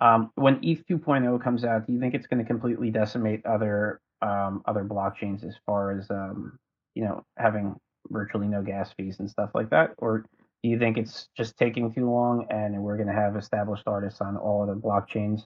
Um, 0.00 0.30
when 0.36 0.60
ETH 0.62 0.86
2.0 0.86 1.42
comes 1.42 1.64
out, 1.64 1.86
do 1.86 1.92
you 1.92 1.98
think 1.98 2.14
it's 2.14 2.28
going 2.28 2.38
to 2.38 2.46
completely 2.46 2.90
decimate 2.90 3.44
other 3.44 4.00
um, 4.22 4.62
other 4.66 4.84
blockchains 4.84 5.44
as 5.44 5.54
far 5.66 5.98
as 5.98 6.10
um, 6.10 6.58
you 6.94 7.04
know 7.04 7.24
having 7.36 7.76
virtually 8.10 8.46
no 8.46 8.62
gas 8.62 8.92
fees 8.96 9.18
and 9.18 9.28
stuff 9.28 9.50
like 9.54 9.70
that, 9.70 9.94
or 9.98 10.24
do 10.62 10.70
you 10.70 10.78
think 10.78 10.96
it's 10.98 11.28
just 11.36 11.56
taking 11.56 11.92
too 11.92 12.10
long 12.10 12.46
and 12.50 12.82
we're 12.82 12.96
going 12.96 13.08
to 13.08 13.14
have 13.14 13.36
established 13.36 13.84
artists 13.86 14.20
on 14.20 14.36
all 14.36 14.62
other 14.62 14.74
blockchains 14.74 15.42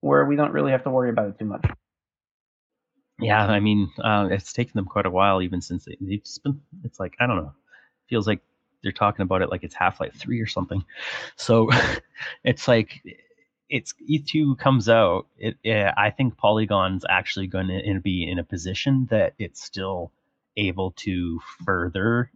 where 0.00 0.24
we 0.24 0.34
don't 0.34 0.52
really 0.52 0.72
have 0.72 0.82
to 0.84 0.90
worry 0.90 1.10
about 1.10 1.28
it 1.28 1.38
too 1.38 1.44
much? 1.44 1.64
Yeah, 3.18 3.46
I 3.46 3.60
mean, 3.60 3.90
uh, 4.02 4.28
it's 4.30 4.52
taken 4.52 4.72
them 4.74 4.84
quite 4.84 5.06
a 5.06 5.10
while, 5.10 5.40
even 5.40 5.60
since 5.62 5.86
they, 5.86 5.92
have 5.92 6.42
been. 6.44 6.60
It's 6.84 7.00
like 7.00 7.16
I 7.18 7.26
don't 7.26 7.36
know, 7.36 7.52
feels 8.08 8.26
like 8.26 8.40
they're 8.82 8.92
talking 8.92 9.22
about 9.22 9.42
it 9.42 9.50
like 9.50 9.64
it's 9.64 9.74
Half 9.74 10.00
Life 10.00 10.14
Three 10.16 10.40
or 10.40 10.46
something. 10.46 10.84
So 11.36 11.70
it's 12.44 12.68
like 12.68 13.02
it's 13.68 13.94
ETH2 14.08 14.58
comes 14.58 14.88
out. 14.88 15.26
It, 15.38 15.56
it, 15.62 15.92
I 15.96 16.10
think 16.10 16.36
Polygon's 16.36 17.04
actually 17.08 17.46
going 17.46 17.68
to 17.68 18.00
be 18.00 18.30
in 18.30 18.38
a 18.38 18.44
position 18.44 19.06
that 19.10 19.34
it's 19.38 19.62
still 19.62 20.12
able 20.56 20.92
to 20.92 21.40
further 21.64 22.30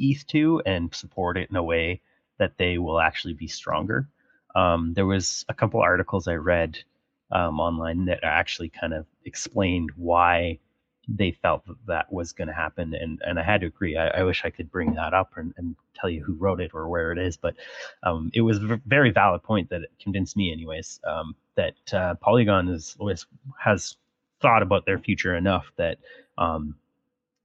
ETH2 0.00 0.62
and 0.66 0.94
support 0.94 1.36
it 1.36 1.50
in 1.50 1.56
a 1.56 1.62
way 1.62 2.00
that 2.38 2.58
they 2.58 2.78
will 2.78 3.00
actually 3.00 3.34
be 3.34 3.46
stronger. 3.46 4.08
Um, 4.54 4.92
there 4.94 5.06
was 5.06 5.44
a 5.48 5.54
couple 5.54 5.80
articles 5.80 6.28
I 6.28 6.34
read 6.34 6.78
um, 7.32 7.60
online 7.60 8.04
that 8.06 8.20
actually 8.22 8.68
kind 8.68 8.94
of 8.94 9.06
explained 9.24 9.90
why 9.96 10.58
they 11.08 11.30
felt 11.30 11.64
that, 11.66 11.76
that 11.86 12.12
was 12.12 12.32
going 12.32 12.48
to 12.48 12.54
happen, 12.54 12.94
and 12.94 13.20
and 13.24 13.38
I 13.38 13.42
had 13.42 13.60
to 13.60 13.68
agree. 13.68 13.96
I, 13.96 14.08
I 14.08 14.22
wish 14.24 14.44
I 14.44 14.50
could 14.50 14.70
bring 14.70 14.94
that 14.94 15.14
up 15.14 15.32
and, 15.36 15.54
and, 15.56 15.76
tell 15.98 16.10
you 16.10 16.22
who 16.22 16.34
wrote 16.34 16.60
it 16.60 16.72
or 16.74 16.88
where 16.88 17.10
it 17.10 17.18
is, 17.18 17.38
but 17.38 17.54
um, 18.02 18.30
it 18.34 18.42
was 18.42 18.58
a 18.58 18.78
very 18.84 19.10
valid 19.10 19.42
point 19.42 19.70
that 19.70 19.80
convinced 19.98 20.36
me, 20.36 20.52
anyways, 20.52 21.00
um, 21.04 21.34
that 21.54 21.72
uh, 21.94 22.14
Polygon 22.16 22.68
is 22.68 22.94
always 22.98 23.24
has 23.58 23.96
thought 24.42 24.62
about 24.62 24.84
their 24.84 24.98
future 24.98 25.34
enough 25.34 25.72
that 25.76 25.96
um, 26.36 26.76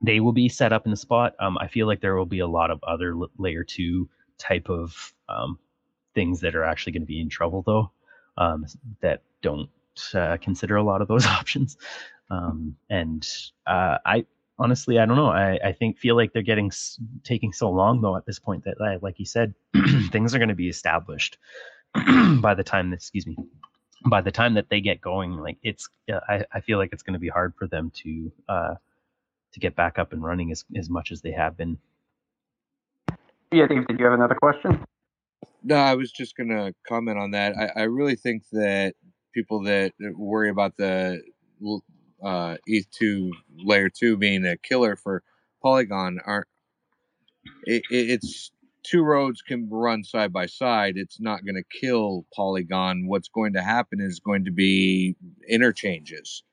they 0.02 0.20
will 0.20 0.34
be 0.34 0.50
set 0.50 0.74
up 0.74 0.86
in 0.86 0.92
a 0.92 0.98
spot. 0.98 1.34
Um, 1.40 1.58
I 1.60 1.68
feel 1.68 1.88
like 1.88 2.02
there 2.02 2.16
will 2.16 2.26
be 2.26 2.40
a 2.40 2.48
lot 2.48 2.72
of 2.72 2.84
other 2.84 3.16
layer 3.38 3.64
two 3.64 4.10
type 4.38 4.70
of 4.70 5.14
um, 5.30 5.58
things 6.14 6.42
that 6.42 6.56
are 6.56 6.64
actually 6.64 6.92
going 6.92 7.04
to 7.04 7.08
be 7.08 7.22
in 7.22 7.30
trouble 7.30 7.62
though, 7.66 7.92
um, 8.38 8.66
that 9.02 9.22
don't 9.42 9.70
uh, 10.14 10.38
consider 10.42 10.76
a 10.76 10.84
lot 10.84 11.02
of 11.02 11.08
those 11.08 11.26
options. 11.40 11.78
Um, 12.30 12.76
and 12.90 13.28
uh, 13.68 13.98
I 14.06 14.26
honestly, 14.58 15.00
I 15.00 15.06
don't 15.06 15.18
know. 15.18 15.30
I, 15.30 15.60
I 15.64 15.72
think 15.74 15.98
feel 15.98 16.16
like 16.16 16.34
they're 16.34 16.42
getting 16.42 16.72
taking 17.24 17.52
so 17.52 17.70
long 17.70 18.02
though 18.02 18.16
at 18.16 18.26
this 18.26 18.40
point 18.40 18.64
that, 18.66 19.02
like 19.02 19.20
you 19.20 19.26
said, 19.26 19.54
things 20.12 20.34
are 20.34 20.38
going 20.38 20.50
to 20.50 20.56
be 20.56 20.70
established 20.70 21.38
by 22.42 22.54
the 22.54 22.64
time. 22.64 22.90
That, 22.92 22.98
excuse 22.98 23.28
me. 23.28 23.36
By 24.10 24.22
the 24.22 24.32
time 24.32 24.56
that 24.56 24.70
they 24.70 24.82
get 24.82 25.00
going, 25.00 25.38
like 25.38 25.58
it's, 25.62 25.88
I, 26.10 26.44
I 26.52 26.62
feel 26.62 26.80
like 26.80 26.90
it's 26.92 27.04
going 27.04 27.14
to 27.14 27.20
be 27.20 27.28
hard 27.28 27.54
for 27.56 27.68
them 27.68 27.92
to 27.98 28.32
uh, 28.50 28.76
to 29.54 29.60
get 29.60 29.76
back 29.76 30.00
up 30.00 30.14
and 30.14 30.24
running 30.24 30.52
as, 30.52 30.66
as 30.76 30.90
much 30.90 31.12
as 31.12 31.22
they 31.22 31.32
have 31.32 31.58
been. 31.58 31.78
Yeah, 33.52 33.68
Dave, 33.68 33.86
did 33.88 34.00
you 34.00 34.06
have 34.06 34.14
another 34.14 34.36
question? 34.36 34.84
No, 35.64 35.76
I 35.76 35.96
was 35.96 36.12
just 36.12 36.36
going 36.36 36.50
to 36.50 36.74
comment 36.88 37.20
on 37.20 37.32
that. 37.32 37.56
I, 37.56 37.82
I 37.82 37.84
really 37.84 38.16
think 38.16 38.44
that 38.52 38.96
people 39.34 39.64
that 39.64 39.94
worry 40.16 40.50
about 40.50 40.76
the 40.78 41.22
uh, 42.24 42.58
ETH2 42.68 43.30
layer 43.58 43.90
2 43.90 44.18
being 44.18 44.46
a 44.46 44.58
killer 44.58 44.96
for 44.96 45.24
Polygon 45.62 46.20
aren't. 46.26 46.48
It, 47.64 47.84
it's 47.90 48.52
two 48.84 49.04
roads 49.04 49.42
can 49.42 49.70
run 49.70 50.04
side 50.04 50.34
by 50.34 50.48
side. 50.48 50.94
It's 50.98 51.20
not 51.20 51.46
going 51.46 51.56
to 51.56 51.80
kill 51.80 52.26
Polygon. 52.36 53.08
What's 53.08 53.30
going 53.30 53.54
to 53.54 53.62
happen 53.62 54.00
is 54.02 54.20
going 54.20 54.46
to 54.46 54.52
be 54.52 55.16
interchanges 55.48 56.44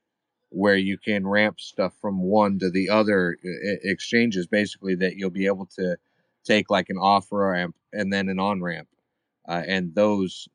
where 0.50 0.76
you 0.76 0.96
can 0.98 1.26
ramp 1.26 1.60
stuff 1.60 1.92
from 2.00 2.22
one 2.22 2.58
to 2.58 2.70
the 2.70 2.88
other 2.88 3.36
exchanges 3.84 4.46
basically 4.46 4.94
that 4.94 5.16
you'll 5.16 5.30
be 5.30 5.46
able 5.46 5.66
to 5.66 5.96
take 6.48 6.70
like 6.70 6.88
an 6.88 6.98
off 6.98 7.28
ramp 7.30 7.74
and 7.92 8.12
then 8.12 8.28
an 8.28 8.38
on 8.38 8.62
ramp 8.62 8.88
uh, 9.48 9.62
and 9.66 9.94
those 9.94 10.48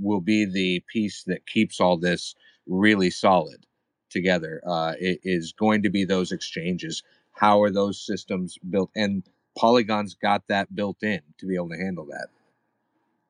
will 0.00 0.20
be 0.20 0.44
the 0.44 0.82
piece 0.92 1.24
that 1.24 1.46
keeps 1.46 1.80
all 1.80 1.96
this 1.96 2.34
really 2.66 3.10
solid 3.10 3.66
together 4.10 4.62
uh, 4.66 4.94
it 4.98 5.20
is 5.22 5.52
going 5.52 5.82
to 5.82 5.90
be 5.90 6.04
those 6.04 6.32
exchanges 6.32 7.02
how 7.32 7.62
are 7.62 7.70
those 7.70 8.00
systems 8.04 8.58
built 8.70 8.90
and 8.96 9.22
polygon's 9.56 10.14
got 10.14 10.42
that 10.48 10.74
built 10.74 11.02
in 11.02 11.20
to 11.38 11.46
be 11.46 11.54
able 11.54 11.68
to 11.68 11.76
handle 11.76 12.06
that 12.06 12.28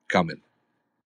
coming 0.09 0.41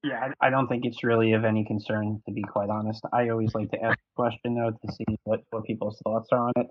yeah, 0.04 0.32
I, 0.40 0.50
don't 0.50 0.66
think 0.66 0.84
it's 0.84 1.04
really 1.04 1.32
of 1.32 1.44
any 1.44 1.64
concern, 1.64 2.20
to 2.26 2.32
be 2.32 2.42
quite 2.42 2.70
honest. 2.70 3.02
I 3.12 3.28
always 3.28 3.54
like 3.54 3.70
to 3.70 3.80
ask 3.80 3.96
a 3.96 4.16
question, 4.16 4.56
though, 4.56 4.72
to 4.72 4.92
see 4.92 5.04
what, 5.22 5.44
what 5.50 5.62
people's 5.62 6.00
thoughts 6.02 6.28
are 6.32 6.48
on 6.48 6.52
it. 6.56 6.66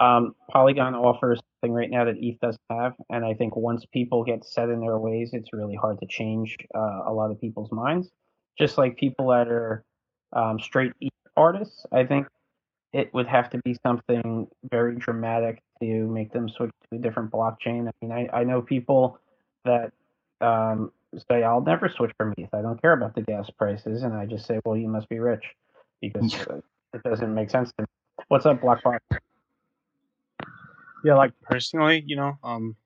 Um, 0.00 0.34
Polygon 0.50 0.94
offers 0.94 1.40
something 1.60 1.74
right 1.74 1.90
now 1.90 2.04
that 2.04 2.16
ETH 2.18 2.38
doesn't 2.40 2.60
have, 2.70 2.94
and 3.10 3.24
I 3.24 3.34
think 3.34 3.56
once 3.56 3.84
people 3.92 4.22
get 4.22 4.44
set 4.44 4.68
in 4.68 4.80
their 4.80 4.98
ways, 4.98 5.30
it's 5.32 5.52
really 5.52 5.74
hard 5.74 5.98
to 6.00 6.06
change 6.06 6.56
uh, 6.74 7.02
a 7.06 7.12
lot 7.12 7.30
of 7.30 7.40
people's 7.40 7.72
minds. 7.72 8.08
Just 8.58 8.78
like 8.78 8.96
people 8.96 9.28
that 9.28 9.48
are 9.48 9.84
um, 10.32 10.60
straight 10.60 10.92
ETH 11.00 11.12
artists, 11.36 11.84
I 11.92 12.04
think 12.04 12.28
it 12.92 13.12
would 13.12 13.26
have 13.26 13.50
to 13.50 13.58
be 13.58 13.76
something 13.84 14.46
very 14.70 14.96
dramatic 14.96 15.62
to 15.80 16.06
make 16.06 16.32
them 16.32 16.48
switch 16.48 16.70
to 16.90 16.96
a 16.96 17.00
different 17.00 17.30
blockchain. 17.30 17.88
I 17.88 17.92
mean, 18.00 18.12
I, 18.12 18.40
I 18.40 18.44
know 18.44 18.62
people 18.62 19.18
that 19.64 19.92
um, 20.40 20.92
say 21.30 21.42
I'll 21.42 21.60
never 21.60 21.88
switch 21.88 22.12
from 22.16 22.34
ETH. 22.38 22.48
I 22.52 22.62
don't 22.62 22.80
care 22.80 22.92
about 22.92 23.14
the 23.14 23.22
gas 23.22 23.50
prices, 23.50 24.02
and 24.02 24.14
I 24.14 24.26
just 24.26 24.46
say, 24.46 24.60
well, 24.64 24.76
you 24.76 24.88
must 24.88 25.08
be 25.08 25.18
rich 25.18 25.44
because 26.00 26.34
it 26.94 27.02
doesn't 27.02 27.34
make 27.34 27.50
sense 27.50 27.72
to 27.78 27.82
me. 27.82 27.86
What's 28.28 28.46
up, 28.46 28.60
BlockFi? 28.60 28.98
Yeah, 31.04 31.14
like 31.14 31.32
personally, 31.42 32.02
you 32.06 32.16
know, 32.16 32.38
um, 32.42 32.76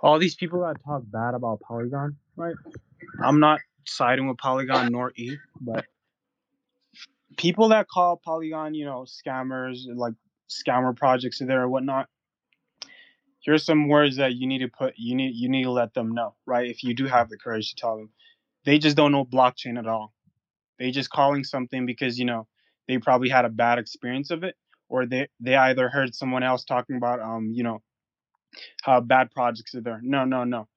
all 0.00 0.18
these 0.18 0.34
people 0.34 0.60
that 0.60 0.76
talk 0.84 1.02
bad 1.06 1.34
about 1.34 1.60
Polygon, 1.60 2.16
right? 2.36 2.54
I'm 3.22 3.40
not 3.40 3.60
siding 3.84 4.28
with 4.28 4.38
Polygon 4.38 4.90
nor 4.92 5.12
E, 5.16 5.36
but 5.60 5.84
people 7.36 7.68
that 7.68 7.88
call 7.88 8.16
Polygon, 8.16 8.74
you 8.74 8.84
know, 8.84 9.04
scammers, 9.06 9.80
like 9.94 10.14
scammer 10.48 10.96
projects 10.96 11.40
are 11.40 11.46
there 11.46 11.62
or 11.62 11.68
whatnot, 11.68 12.08
here's 13.46 13.64
some 13.64 13.88
words 13.88 14.16
that 14.16 14.34
you 14.34 14.46
need 14.46 14.58
to 14.58 14.68
put 14.68 14.94
you 14.96 15.14
need 15.14 15.34
you 15.34 15.48
need 15.48 15.62
to 15.62 15.70
let 15.70 15.94
them 15.94 16.12
know 16.12 16.34
right? 16.44 16.68
If 16.68 16.82
you 16.82 16.92
do 16.94 17.06
have 17.06 17.30
the 17.30 17.38
courage 17.38 17.70
to 17.70 17.76
tell 17.76 17.96
them. 17.96 18.10
They 18.64 18.78
just 18.78 18.96
don't 18.96 19.12
know 19.12 19.24
blockchain 19.24 19.78
at 19.78 19.86
all. 19.86 20.12
They 20.80 20.90
just 20.90 21.08
calling 21.08 21.44
something 21.44 21.86
because 21.86 22.18
you 22.18 22.24
know 22.24 22.48
they 22.88 22.98
probably 22.98 23.28
had 23.28 23.44
a 23.44 23.48
bad 23.48 23.78
experience 23.78 24.30
of 24.30 24.42
it 24.42 24.56
or 24.88 25.06
they 25.06 25.28
they 25.40 25.54
either 25.56 25.88
heard 25.88 26.14
someone 26.14 26.42
else 26.42 26.64
talking 26.64 26.96
about 26.96 27.20
um 27.20 27.50
you 27.52 27.62
know 27.62 27.82
how 28.82 29.00
bad 29.00 29.30
projects 29.30 29.74
are 29.74 29.80
there. 29.80 30.00
No 30.02 30.24
no 30.24 30.44
no. 30.44 30.68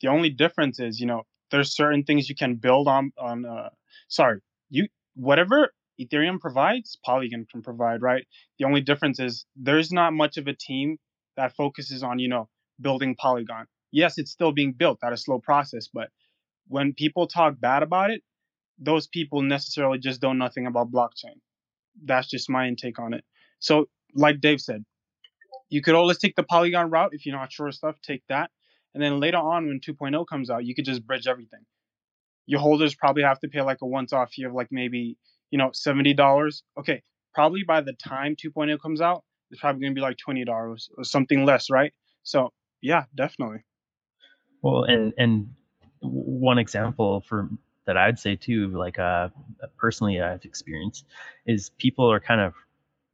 The 0.00 0.08
only 0.08 0.30
difference 0.30 0.80
is 0.80 1.00
you 1.00 1.06
know 1.06 1.22
there's 1.50 1.74
certain 1.74 2.04
things 2.04 2.28
you 2.28 2.34
can 2.34 2.56
build 2.56 2.88
on 2.88 3.12
on 3.18 3.44
uh 3.44 3.70
sorry 4.08 4.40
you 4.70 4.88
whatever 5.14 5.72
ethereum 6.00 6.40
provides 6.40 6.98
polygon 7.04 7.46
can 7.50 7.62
provide 7.62 8.02
right? 8.02 8.26
The 8.58 8.64
only 8.66 8.80
difference 8.80 9.20
is 9.20 9.46
there's 9.56 9.92
not 9.92 10.12
much 10.12 10.36
of 10.38 10.46
a 10.48 10.54
team 10.54 10.98
that 11.36 11.56
focuses 11.56 12.02
on 12.02 12.18
you 12.18 12.28
know 12.28 12.48
building 12.80 13.14
polygon. 13.16 13.66
Yes 13.92 14.18
it's 14.18 14.30
still 14.32 14.52
being 14.52 14.72
built 14.72 14.98
at 15.04 15.12
a 15.12 15.16
slow 15.16 15.38
process 15.38 15.88
but 15.92 16.08
when 16.68 16.94
people 16.94 17.26
talk 17.26 17.60
bad 17.60 17.82
about 17.82 18.10
it 18.10 18.22
those 18.78 19.06
people 19.06 19.42
necessarily 19.42 19.98
just 19.98 20.20
don't 20.20 20.38
nothing 20.38 20.66
about 20.66 20.90
blockchain. 20.90 21.38
That's 22.04 22.28
just 22.28 22.50
my 22.50 22.66
intake 22.68 22.98
on 22.98 23.14
it 23.14 23.24
so 23.62 23.86
like 24.14 24.40
dave 24.40 24.60
said 24.60 24.84
you 25.72 25.80
could 25.80 25.94
always 25.94 26.18
take 26.18 26.36
the 26.36 26.42
polygon 26.42 26.90
route 26.90 27.14
if 27.14 27.24
you're 27.24 27.34
not 27.34 27.50
sure 27.50 27.68
of 27.68 27.74
stuff 27.74 27.96
take 28.02 28.22
that. 28.28 28.50
And 28.94 29.02
then 29.02 29.20
later 29.20 29.38
on 29.38 29.66
when 29.66 29.80
2.0 29.80 30.26
comes 30.26 30.50
out 30.50 30.66
you 30.66 30.74
could 30.74 30.84
just 30.84 31.06
bridge 31.06 31.26
everything. 31.26 31.60
Your 32.44 32.60
holders 32.60 32.94
probably 32.94 33.22
have 33.22 33.40
to 33.40 33.48
pay 33.48 33.62
like 33.62 33.78
a 33.80 33.86
once-off 33.86 34.32
fee 34.32 34.42
of 34.42 34.52
like 34.52 34.68
maybe 34.70 35.16
you 35.50 35.56
know 35.56 35.70
$70 35.70 36.62
okay 36.78 37.02
probably 37.32 37.62
by 37.62 37.80
the 37.80 37.94
time 37.94 38.36
2.0 38.36 38.78
comes 38.82 39.00
out 39.00 39.24
it's 39.50 39.60
probably 39.60 39.80
going 39.80 39.92
to 39.92 39.94
be 39.94 40.02
like 40.02 40.18
$20 40.18 40.46
or 40.98 41.04
something 41.04 41.46
less 41.46 41.70
right? 41.70 41.94
So 42.22 42.52
yeah 42.82 43.04
definitely. 43.14 43.60
Well 44.60 44.84
and 44.84 45.14
and 45.16 45.54
one 46.00 46.58
example 46.58 47.22
for 47.26 47.48
that 47.86 47.96
i'd 47.96 48.18
say 48.18 48.34
too 48.34 48.68
like 48.68 48.98
uh 48.98 49.28
personally 49.76 50.20
i've 50.20 50.44
experienced 50.44 51.06
is 51.46 51.70
people 51.78 52.10
are 52.10 52.20
kind 52.20 52.40
of 52.40 52.54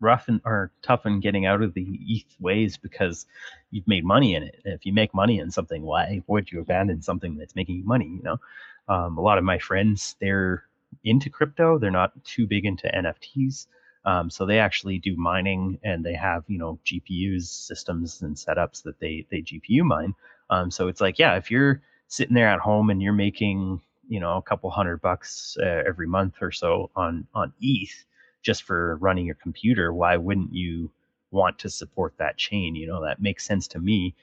rough 0.01 0.29
and 0.29 0.41
or 0.45 0.71
tough 0.83 1.07
in 1.07 1.21
getting 1.21 1.47
out 1.47 1.63
of 1.63 1.75
the 1.75 1.87
ETH 2.03 2.41
ways 2.41 2.77
because 2.77 3.27
you've 3.71 3.89
made 3.89 4.05
money 4.05 4.35
in 4.35 4.43
it. 4.43 4.61
if 4.65 4.87
you 4.87 4.93
make 4.93 5.15
money 5.15 5.39
in 5.39 5.51
something, 5.51 5.83
why 5.83 6.23
would 6.27 6.51
you 6.51 6.61
abandon 6.61 7.03
something 7.03 7.37
that's 7.37 7.57
making 7.57 7.77
you 7.77 7.85
money? 7.85 8.07
You 8.07 8.23
know, 8.23 8.41
um, 8.89 9.19
a 9.19 9.21
lot 9.21 9.39
of 9.39 9.45
my 9.45 9.59
friends 9.59 10.17
they're 10.21 10.65
into 11.05 11.31
crypto. 11.31 11.79
They're 11.79 11.91
not 11.91 12.13
too 12.25 12.47
big 12.47 12.65
into 12.65 12.89
NFTs. 12.89 13.67
Um, 14.05 14.31
so 14.31 14.47
they 14.47 14.59
actually 14.59 14.99
do 14.99 15.17
mining 15.17 15.79
and 15.83 16.05
they 16.05 16.15
have 16.15 16.45
you 16.47 16.59
know 16.59 16.79
GPUs 16.85 17.45
systems 17.45 18.23
and 18.23 18.37
setups 18.37 18.83
that 18.85 18.99
they 19.01 19.27
they 19.31 19.43
GPU 19.43 19.83
mine. 19.83 20.15
Um, 20.51 20.71
so 20.71 20.89
it's 20.89 21.01
like 21.01 21.19
yeah, 21.19 21.37
if 21.37 21.51
you're 21.51 21.83
sitting 22.09 22.35
there 22.35 22.49
at 22.49 22.61
home 22.61 22.91
and 22.91 23.03
you're 23.03 23.13
making 23.13 23.81
you 24.09 24.21
know 24.21 24.37
a 24.37 24.43
couple 24.43 24.71
hundred 24.71 25.03
bucks 25.03 25.57
uh, 25.61 25.83
every 25.87 26.07
month 26.07 26.37
or 26.41 26.53
so 26.53 26.91
on 26.97 27.27
on 27.35 27.53
ETH 27.61 28.05
just 28.43 28.63
for 28.63 28.97
running 28.97 29.27
your 29.27 29.35
computer, 29.37 29.93
why 29.93 30.17
wouldn't 30.17 30.55
you 30.55 30.91
want 31.31 31.59
to 31.61 31.71
support 31.71 32.15
that 32.19 32.37
chain? 32.37 32.75
You 32.75 32.87
know, 32.87 33.05
that 33.05 33.21
makes 33.21 33.47
sense 33.47 33.69
to 33.69 33.79
me. 33.79 34.15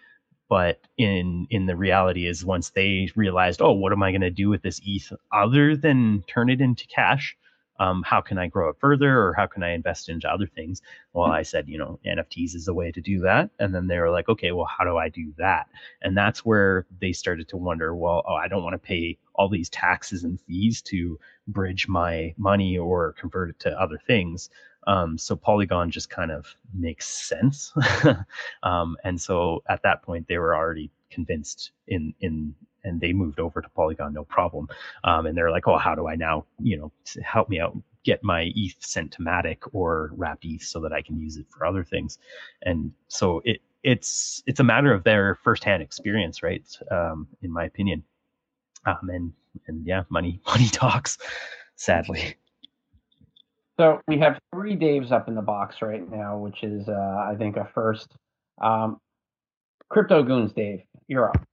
But 0.47 0.79
in 0.97 1.47
in 1.49 1.65
the 1.65 1.75
reality 1.75 2.27
is 2.27 2.45
once 2.45 2.69
they 2.69 3.09
realized, 3.15 3.61
oh, 3.61 3.71
what 3.71 3.91
am 3.91 4.03
I 4.03 4.11
going 4.11 4.21
to 4.21 4.29
do 4.29 4.49
with 4.49 4.61
this 4.61 4.79
ETH 4.85 5.11
other 5.31 5.75
than 5.75 6.23
turn 6.27 6.49
it 6.49 6.61
into 6.61 6.85
cash? 6.87 7.35
Um, 7.79 8.03
how 8.03 8.21
can 8.21 8.37
I 8.37 8.47
grow 8.47 8.69
it 8.69 8.77
further 8.79 9.21
or 9.21 9.33
how 9.33 9.47
can 9.47 9.63
I 9.63 9.71
invest 9.71 10.09
into 10.09 10.29
other 10.29 10.47
things? 10.47 10.81
Well, 11.13 11.31
I 11.31 11.43
said, 11.43 11.67
you 11.67 11.77
know, 11.77 11.99
NFTs 12.05 12.55
is 12.55 12.65
the 12.65 12.73
way 12.73 12.91
to 12.91 13.01
do 13.01 13.19
that. 13.19 13.49
And 13.59 13.73
then 13.73 13.87
they 13.87 13.99
were 13.99 14.11
like, 14.11 14.29
okay, 14.29 14.51
well, 14.51 14.67
how 14.77 14.83
do 14.83 14.97
I 14.97 15.09
do 15.09 15.33
that? 15.37 15.67
And 16.01 16.15
that's 16.15 16.45
where 16.45 16.85
they 17.01 17.11
started 17.11 17.47
to 17.49 17.57
wonder, 17.57 17.95
well, 17.95 18.23
oh, 18.27 18.35
I 18.35 18.47
don't 18.47 18.63
want 18.63 18.73
to 18.73 18.79
pay 18.79 19.17
all 19.33 19.49
these 19.49 19.69
taxes 19.69 20.23
and 20.23 20.39
fees 20.41 20.81
to 20.83 21.19
bridge 21.47 21.87
my 21.87 22.33
money 22.37 22.77
or 22.77 23.13
convert 23.13 23.49
it 23.49 23.59
to 23.59 23.79
other 23.79 23.99
things. 24.07 24.49
Um, 24.87 25.17
so 25.17 25.35
Polygon 25.35 25.91
just 25.91 26.09
kind 26.09 26.31
of 26.31 26.55
makes 26.73 27.07
sense. 27.07 27.73
um, 28.63 28.95
and 29.03 29.19
so 29.19 29.63
at 29.67 29.81
that 29.83 30.03
point, 30.03 30.27
they 30.27 30.37
were 30.37 30.55
already 30.55 30.91
convinced 31.09 31.71
in 31.87 32.13
in 32.19 32.53
and 32.85 33.01
they 33.01 33.11
moved 33.11 33.39
over 33.39 33.61
to 33.61 33.69
Polygon 33.69 34.13
no 34.13 34.23
problem. 34.23 34.67
Um, 35.03 35.25
and 35.25 35.37
they're 35.37 35.51
like, 35.51 35.67
oh, 35.67 35.77
how 35.77 35.95
do 35.95 36.07
I 36.07 36.15
now, 36.15 36.45
you 36.61 36.77
know, 36.77 36.91
help 37.23 37.49
me 37.49 37.59
out, 37.59 37.75
get 38.03 38.23
my 38.23 38.51
ETH 38.55 38.75
sent 38.79 39.11
to 39.13 39.19
Matic 39.19 39.57
or 39.73 40.11
wrapped 40.15 40.45
ETH 40.45 40.63
so 40.63 40.79
that 40.81 40.93
I 40.93 41.01
can 41.01 41.19
use 41.19 41.37
it 41.37 41.47
for 41.49 41.65
other 41.65 41.83
things. 41.83 42.19
And 42.61 42.91
so 43.07 43.41
it 43.43 43.61
it's 43.83 44.41
it's 44.47 44.59
a 44.59 44.63
matter 44.63 44.91
of 44.93 45.03
their 45.03 45.35
firsthand 45.43 45.83
experience, 45.83 46.41
right? 46.41 46.65
Um, 46.89 47.27
in 47.41 47.51
my 47.51 47.65
opinion. 47.65 48.03
Um, 48.85 49.09
and 49.09 49.33
and 49.67 49.85
yeah, 49.85 50.03
money 50.09 50.39
money 50.47 50.67
talks, 50.67 51.17
sadly. 51.75 52.35
So 53.77 53.99
we 54.07 54.17
have 54.19 54.39
three 54.53 54.75
Daves 54.77 55.11
up 55.11 55.27
in 55.27 55.35
the 55.35 55.41
box 55.41 55.81
right 55.81 56.09
now, 56.09 56.37
which 56.37 56.63
is 56.63 56.87
uh, 56.87 57.27
I 57.29 57.35
think 57.37 57.57
a 57.57 57.69
first. 57.73 58.07
Um, 58.61 58.99
Crypto 59.89 60.23
Goons, 60.23 60.53
Dave, 60.53 60.81
you're 61.07 61.29
up. 61.29 61.45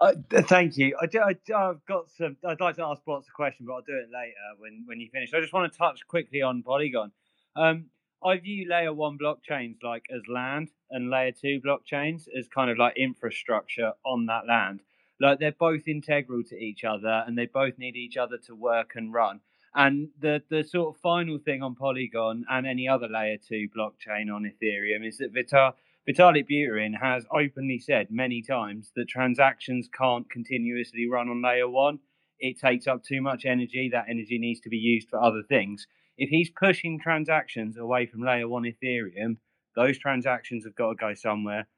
Uh, 0.00 0.12
thank 0.48 0.76
you. 0.76 0.96
I, 1.00 1.34
have 1.54 1.84
got 1.86 2.10
some. 2.10 2.36
I'd 2.46 2.60
like 2.60 2.76
to 2.76 2.84
ask 2.84 3.02
lots 3.06 3.28
of 3.28 3.34
questions, 3.34 3.66
but 3.66 3.74
I'll 3.74 3.82
do 3.82 3.94
it 3.94 4.08
later 4.12 4.34
when 4.58 4.82
when 4.86 5.00
you 5.00 5.08
finish. 5.12 5.32
I 5.32 5.40
just 5.40 5.52
want 5.52 5.72
to 5.72 5.78
touch 5.78 6.06
quickly 6.08 6.42
on 6.42 6.62
Polygon. 6.62 7.12
Um, 7.56 7.86
I 8.24 8.36
view 8.38 8.68
layer 8.68 8.92
one 8.92 9.18
blockchains 9.18 9.82
like 9.82 10.06
as 10.14 10.22
land, 10.28 10.70
and 10.90 11.10
layer 11.10 11.32
two 11.32 11.60
blockchains 11.64 12.26
as 12.36 12.48
kind 12.48 12.70
of 12.70 12.78
like 12.78 12.96
infrastructure 12.96 13.92
on 14.04 14.26
that 14.26 14.46
land. 14.46 14.80
Like 15.20 15.38
they're 15.38 15.52
both 15.52 15.86
integral 15.86 16.42
to 16.44 16.56
each 16.56 16.84
other, 16.84 17.24
and 17.26 17.38
they 17.38 17.46
both 17.46 17.78
need 17.78 17.96
each 17.96 18.16
other 18.16 18.38
to 18.46 18.54
work 18.54 18.92
and 18.96 19.12
run. 19.12 19.40
And 19.74 20.08
the 20.20 20.42
the 20.48 20.64
sort 20.64 20.94
of 20.94 21.00
final 21.00 21.38
thing 21.38 21.62
on 21.62 21.74
Polygon 21.74 22.44
and 22.50 22.66
any 22.66 22.88
other 22.88 23.08
layer 23.08 23.38
two 23.38 23.68
blockchain 23.76 24.34
on 24.34 24.44
Ethereum 24.44 25.06
is 25.06 25.18
that 25.18 25.32
Vitar 25.32 25.74
Vitalik 26.08 26.48
Buterin 26.50 27.00
has 27.00 27.24
openly 27.32 27.78
said 27.78 28.08
many 28.10 28.42
times 28.42 28.90
that 28.96 29.08
transactions 29.08 29.88
can't 29.96 30.28
continuously 30.28 31.08
run 31.08 31.28
on 31.28 31.42
layer 31.42 31.68
one. 31.68 32.00
It 32.40 32.58
takes 32.58 32.88
up 32.88 33.04
too 33.04 33.22
much 33.22 33.44
energy. 33.44 33.88
That 33.92 34.06
energy 34.08 34.38
needs 34.38 34.60
to 34.60 34.68
be 34.68 34.78
used 34.78 35.08
for 35.08 35.22
other 35.22 35.42
things. 35.48 35.86
If 36.18 36.28
he's 36.28 36.50
pushing 36.50 36.98
transactions 36.98 37.76
away 37.76 38.06
from 38.06 38.24
layer 38.24 38.48
one 38.48 38.64
Ethereum, 38.64 39.36
those 39.76 39.96
transactions 39.96 40.64
have 40.64 40.74
got 40.74 40.90
to 40.90 40.94
go 40.96 41.14
somewhere. 41.14 41.68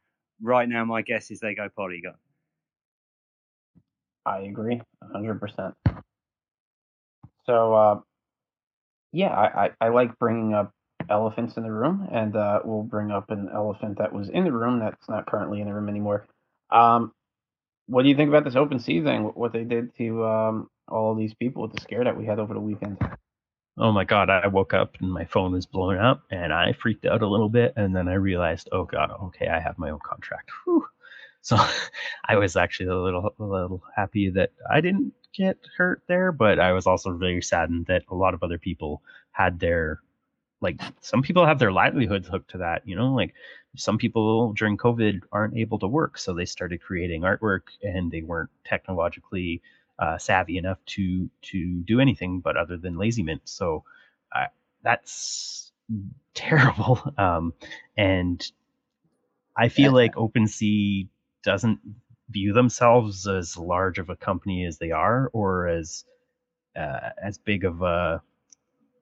Right 0.42 0.68
now, 0.68 0.86
my 0.86 1.02
guess 1.02 1.30
is 1.30 1.40
they 1.40 1.54
go 1.54 1.68
Polygon. 1.76 2.14
I 4.24 4.38
agree, 4.40 4.80
100%. 5.14 5.74
So, 7.44 7.74
uh, 7.74 8.00
yeah, 9.12 9.28
I, 9.28 9.64
I, 9.66 9.70
I 9.82 9.88
like 9.90 10.18
bringing 10.18 10.54
up 10.54 10.72
elephants 11.10 11.56
in 11.56 11.62
the 11.62 11.72
room, 11.72 12.08
and 12.12 12.36
uh, 12.36 12.60
we'll 12.64 12.82
bring 12.82 13.10
up 13.10 13.30
an 13.30 13.48
elephant 13.52 13.98
that 13.98 14.12
was 14.12 14.28
in 14.28 14.44
the 14.44 14.52
room 14.52 14.80
that's 14.80 15.08
not 15.08 15.26
currently 15.26 15.60
in 15.60 15.66
the 15.66 15.74
room 15.74 15.88
anymore. 15.88 16.26
Um, 16.70 17.12
what 17.86 18.02
do 18.02 18.08
you 18.08 18.16
think 18.16 18.28
about 18.28 18.44
this 18.44 18.54
OpenSea 18.54 19.04
thing? 19.04 19.24
What 19.34 19.52
they 19.52 19.64
did 19.64 19.94
to 19.98 20.24
um, 20.24 20.70
all 20.88 21.14
these 21.14 21.34
people 21.34 21.62
with 21.62 21.72
the 21.72 21.80
scare 21.80 22.04
that 22.04 22.16
we 22.16 22.26
had 22.26 22.38
over 22.38 22.54
the 22.54 22.60
weekend? 22.60 22.98
Oh 23.76 23.92
my 23.92 24.04
god! 24.04 24.30
I 24.30 24.46
woke 24.46 24.72
up 24.72 24.96
and 25.00 25.10
my 25.10 25.24
phone 25.24 25.52
was 25.52 25.66
blowing 25.66 25.98
up, 25.98 26.22
and 26.30 26.52
I 26.52 26.72
freaked 26.72 27.06
out 27.06 27.22
a 27.22 27.28
little 27.28 27.48
bit, 27.48 27.74
and 27.76 27.94
then 27.94 28.08
I 28.08 28.14
realized, 28.14 28.68
oh 28.72 28.84
god, 28.84 29.10
okay, 29.24 29.48
I 29.48 29.60
have 29.60 29.78
my 29.78 29.90
own 29.90 30.00
contract. 30.04 30.50
Whew. 30.64 30.86
So 31.44 31.58
I 32.26 32.36
was 32.36 32.56
actually 32.56 32.88
a 32.88 32.96
little, 32.96 33.34
a 33.38 33.44
little 33.44 33.82
happy 33.94 34.30
that 34.30 34.52
I 34.70 34.80
didn't 34.80 35.12
get 35.34 35.58
hurt 35.76 36.02
there, 36.08 36.32
but 36.32 36.58
I 36.58 36.72
was 36.72 36.86
also 36.86 37.18
very 37.18 37.42
saddened 37.42 37.84
that 37.86 38.04
a 38.08 38.14
lot 38.14 38.32
of 38.32 38.42
other 38.42 38.56
people 38.56 39.02
had 39.32 39.60
their 39.60 40.00
like 40.64 40.80
some 41.00 41.22
people 41.22 41.46
have 41.46 41.58
their 41.60 41.70
livelihoods 41.70 42.26
hooked 42.26 42.50
to 42.50 42.58
that 42.58 42.82
you 42.84 42.96
know 42.96 43.14
like 43.14 43.34
some 43.76 43.98
people 43.98 44.52
during 44.54 44.76
covid 44.76 45.20
aren't 45.30 45.56
able 45.56 45.78
to 45.78 45.86
work 45.86 46.18
so 46.18 46.34
they 46.34 46.46
started 46.46 46.82
creating 46.82 47.22
artwork 47.22 47.68
and 47.82 48.10
they 48.10 48.22
weren't 48.22 48.50
technologically 48.64 49.62
uh, 50.00 50.18
savvy 50.18 50.58
enough 50.58 50.78
to 50.86 51.30
to 51.42 51.82
do 51.84 52.00
anything 52.00 52.40
but 52.40 52.56
other 52.56 52.76
than 52.76 52.98
lazy 52.98 53.22
mint 53.22 53.42
so 53.44 53.84
uh, 54.34 54.46
that's 54.82 55.70
terrible 56.34 56.98
um, 57.18 57.52
and 57.96 58.50
i 59.56 59.68
feel 59.68 59.92
yeah. 59.92 60.02
like 60.02 60.14
OpenSea 60.14 61.06
doesn't 61.44 61.78
view 62.30 62.52
themselves 62.52 63.28
as 63.28 63.56
large 63.56 63.98
of 63.98 64.08
a 64.10 64.16
company 64.16 64.64
as 64.64 64.78
they 64.78 64.90
are 64.90 65.30
or 65.32 65.68
as 65.68 66.04
uh, 66.74 67.10
as 67.22 67.38
big 67.38 67.64
of 67.64 67.82
a 67.82 68.22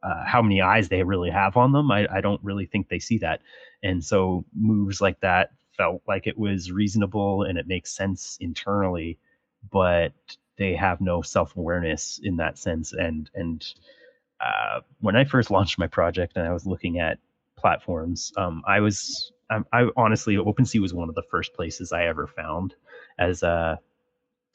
uh, 0.03 0.25
how 0.25 0.43
many 0.43 0.61
eyes 0.61 0.89
they 0.89 1.03
really 1.03 1.31
have 1.31 1.57
on 1.57 1.73
them. 1.73 1.91
I, 1.91 2.07
I 2.13 2.21
don't 2.21 2.43
really 2.43 2.67
think 2.67 2.89
they 2.89 2.99
see 2.99 3.19
that. 3.19 3.41
And 3.83 4.05
so 4.05 4.45
moves 4.55 5.01
like 5.01 5.21
that 5.21 5.51
felt 5.77 6.03
like 6.07 6.27
it 6.27 6.39
was 6.39 6.71
reasonable 6.71 7.43
and 7.45 7.59
it 7.59 7.67
makes 7.67 7.95
sense 7.95 8.37
internally, 8.41 9.19
but 9.71 10.13
they 10.57 10.75
have 10.75 11.01
no 11.01 11.23
self 11.23 11.57
awareness 11.57 12.21
in 12.23 12.37
that 12.37 12.59
sense. 12.59 12.93
And 12.93 13.31
and 13.35 13.65
uh, 14.41 14.81
when 15.01 15.17
I 15.17 15.25
first 15.25 15.51
launched 15.51 15.79
my 15.79 15.87
project 15.87 16.37
and 16.37 16.47
I 16.47 16.53
was 16.53 16.67
looking 16.67 16.99
at 16.99 17.19
platforms, 17.57 18.33
um, 18.37 18.63
I 18.67 18.81
was 18.81 19.33
I, 19.51 19.61
I 19.73 19.89
honestly 19.97 20.37
OpenSea 20.37 20.81
was 20.81 20.95
one 20.95 21.09
of 21.09 21.15
the 21.15 21.23
first 21.31 21.55
places 21.55 21.93
I 21.93 22.07
ever 22.07 22.27
found 22.27 22.75
as 23.19 23.43
a 23.43 23.79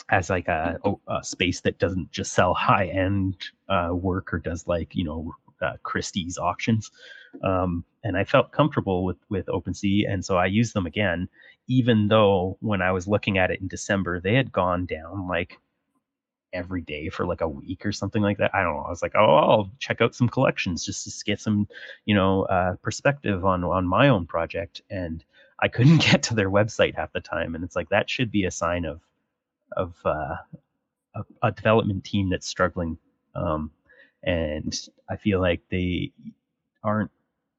as 0.10 0.30
like 0.30 0.48
a, 0.48 0.80
a 1.08 1.24
space 1.24 1.62
that 1.62 1.80
doesn't 1.80 2.12
just 2.12 2.34
sell 2.34 2.54
high 2.54 2.88
end 2.88 3.36
uh, 3.70 3.90
work 3.92 4.34
or 4.34 4.40
does 4.40 4.68
like 4.68 4.96
you 4.96 5.04
know 5.04 5.34
uh, 5.62 5.74
Christie's 5.84 6.38
auctions. 6.38 6.92
Um, 7.44 7.84
and 8.04 8.18
I 8.18 8.24
felt 8.24 8.52
comfortable 8.52 9.04
with 9.04 9.18
with 9.30 9.48
OpenSea, 9.48 10.12
and 10.12 10.24
so 10.24 10.38
I 10.38 10.46
used 10.46 10.74
them 10.74 10.86
again, 10.86 11.28
even 11.68 12.08
though 12.08 12.58
when 12.62 12.82
I 12.82 12.92
was 12.92 13.08
looking 13.08 13.38
at 13.38 13.52
it 13.52 13.62
in 13.62 13.68
December, 13.68 14.20
they 14.20 14.34
had 14.34 14.52
gone 14.52 14.86
down 14.86 15.28
like 15.28 15.60
every 16.54 16.82
day 16.82 17.10
for 17.10 17.26
like 17.26 17.42
a 17.42 17.48
week 17.48 17.86
or 17.86 17.92
something 17.92 18.22
like 18.22 18.38
that. 18.38 18.52
I 18.56 18.64
don't 18.64 18.76
know. 18.76 18.84
I 18.84 18.90
was 18.90 19.02
like, 19.02 19.14
oh, 19.16 19.36
I'll 19.36 19.72
check 19.80 20.02
out 20.02 20.16
some 20.16 20.30
collections 20.30 20.86
just 20.86 21.04
to 21.04 21.26
get 21.26 21.42
some, 21.42 21.68
you 22.06 22.16
know, 22.16 22.44
uh, 22.44 22.76
perspective 22.82 23.46
on 23.46 23.64
on 23.64 23.86
my 23.88 24.08
own 24.08 24.26
project. 24.26 24.82
And 24.90 25.24
I 25.60 25.68
couldn't 25.68 25.98
get 26.12 26.24
to 26.24 26.36
their 26.36 26.50
website 26.50 26.96
half 26.96 27.12
the 27.14 27.20
time, 27.20 27.56
and 27.56 27.64
it's 27.64 27.76
like 27.76 27.90
that 27.90 28.10
should 28.10 28.32
be 28.32 28.46
a 28.46 28.52
sign 28.52 28.86
of 28.86 29.02
of 29.76 29.96
uh, 30.06 30.36
a, 31.16 31.24
a, 31.44 31.52
development 31.52 32.04
team 32.04 32.30
that's 32.30 32.48
struggling. 32.48 32.98
Um, 33.36 33.72
and 34.24 34.78
I 35.10 35.16
feel 35.18 35.40
like 35.40 35.62
they 35.70 36.12
aren't 36.84 37.12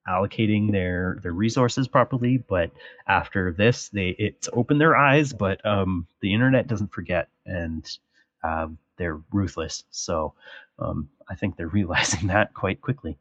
allocating 0.09 0.73
their 0.73 1.19
their 1.23 1.33
resources 1.33 1.87
properly 1.87 2.39
but 2.39 2.71
after 3.07 3.53
this 3.53 3.91
they 3.91 4.17
it's 4.19 4.49
opened 4.53 4.81
their 4.81 4.97
eyes 4.97 5.33
but 5.33 5.65
um 5.67 6.07
the 6.23 6.33
internet 6.33 6.67
doesn't 6.67 6.93
forget 6.93 7.29
and 7.45 7.99
um, 8.43 8.79
they're 8.97 9.21
ruthless 9.33 9.85
so 9.91 10.33
um 10.79 11.09
i 11.29 11.35
think 11.35 11.57
they're 11.57 11.69
realizing 11.81 12.29
that 12.29 12.55
quite 12.55 12.81
quickly 12.81 13.19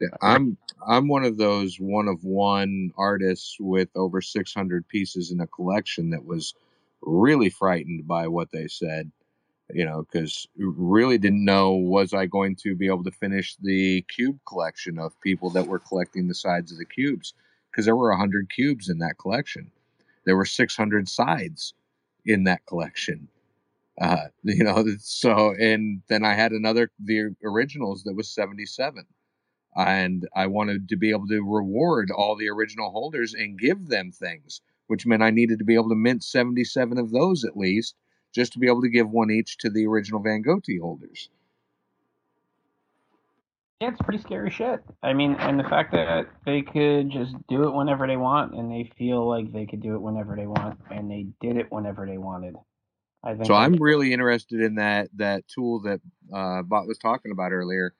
yeah, 0.00 0.08
I'm 0.22 0.56
I'm 0.86 1.08
one 1.08 1.24
of 1.24 1.38
those 1.38 1.76
one 1.78 2.08
of 2.08 2.24
one 2.24 2.92
artists 2.96 3.56
with 3.60 3.88
over 3.96 4.20
600 4.20 4.88
pieces 4.88 5.30
in 5.30 5.40
a 5.40 5.46
collection 5.46 6.10
that 6.10 6.24
was 6.24 6.54
really 7.02 7.50
frightened 7.50 8.06
by 8.06 8.28
what 8.28 8.50
they 8.52 8.68
said 8.68 9.10
you 9.72 9.84
know, 9.84 10.02
because 10.02 10.46
really 10.56 11.18
didn't 11.18 11.44
know 11.44 11.72
was 11.72 12.14
I 12.14 12.26
going 12.26 12.56
to 12.56 12.76
be 12.76 12.86
able 12.86 13.04
to 13.04 13.10
finish 13.10 13.56
the 13.56 14.02
cube 14.02 14.38
collection 14.46 14.98
of 14.98 15.20
people 15.20 15.50
that 15.50 15.66
were 15.66 15.78
collecting 15.78 16.28
the 16.28 16.34
sides 16.34 16.72
of 16.72 16.78
the 16.78 16.84
cubes 16.84 17.34
because 17.70 17.84
there 17.84 17.96
were 17.96 18.10
100 18.10 18.50
cubes 18.50 18.88
in 18.88 18.98
that 18.98 19.18
collection. 19.18 19.70
There 20.24 20.36
were 20.36 20.44
600 20.44 21.08
sides 21.08 21.74
in 22.24 22.44
that 22.44 22.64
collection. 22.66 23.28
Uh, 24.00 24.28
you 24.44 24.64
know, 24.64 24.84
so 25.00 25.54
and 25.58 26.02
then 26.08 26.24
I 26.24 26.34
had 26.34 26.52
another 26.52 26.90
the 27.02 27.34
originals 27.44 28.04
that 28.04 28.14
was 28.14 28.28
77. 28.28 29.04
And 29.76 30.26
I 30.34 30.46
wanted 30.46 30.88
to 30.88 30.96
be 30.96 31.10
able 31.10 31.28
to 31.28 31.42
reward 31.42 32.10
all 32.10 32.34
the 32.34 32.48
original 32.48 32.90
holders 32.90 33.34
and 33.34 33.58
give 33.58 33.88
them 33.88 34.10
things, 34.10 34.62
which 34.86 35.06
meant 35.06 35.22
I 35.22 35.30
needed 35.30 35.58
to 35.58 35.64
be 35.64 35.74
able 35.74 35.90
to 35.90 35.94
mint 35.94 36.24
77 36.24 36.98
of 36.98 37.10
those 37.10 37.44
at 37.44 37.56
least 37.56 37.94
just 38.34 38.52
to 38.52 38.58
be 38.58 38.66
able 38.66 38.82
to 38.82 38.88
give 38.88 39.10
one 39.10 39.30
each 39.30 39.58
to 39.58 39.70
the 39.70 39.86
original 39.86 40.20
Van 40.20 40.42
Gogh 40.42 40.60
holders. 40.80 41.30
Yeah, 43.80 43.90
it's 43.90 44.00
pretty 44.00 44.22
scary 44.22 44.50
shit. 44.50 44.82
I 45.02 45.12
mean, 45.12 45.34
and 45.34 45.58
the 45.58 45.64
fact 45.64 45.92
that 45.92 46.28
they 46.46 46.62
could 46.62 47.10
just 47.10 47.34
do 47.46 47.64
it 47.64 47.74
whenever 47.74 48.06
they 48.06 48.16
want, 48.16 48.54
and 48.54 48.70
they 48.70 48.90
feel 48.96 49.28
like 49.28 49.52
they 49.52 49.66
could 49.66 49.82
do 49.82 49.94
it 49.94 50.00
whenever 50.00 50.34
they 50.34 50.46
want, 50.46 50.80
and 50.90 51.10
they 51.10 51.26
did 51.42 51.58
it 51.58 51.70
whenever 51.70 52.06
they 52.06 52.16
wanted. 52.16 52.56
I 53.22 53.34
think. 53.34 53.46
So 53.46 53.54
I'm 53.54 53.74
really 53.74 54.14
interested 54.14 54.60
in 54.60 54.76
that 54.76 55.10
that 55.16 55.46
tool 55.48 55.80
that 55.82 56.00
uh, 56.32 56.62
Bot 56.62 56.86
was 56.86 56.96
talking 56.96 57.32
about 57.32 57.52
earlier 57.52 57.94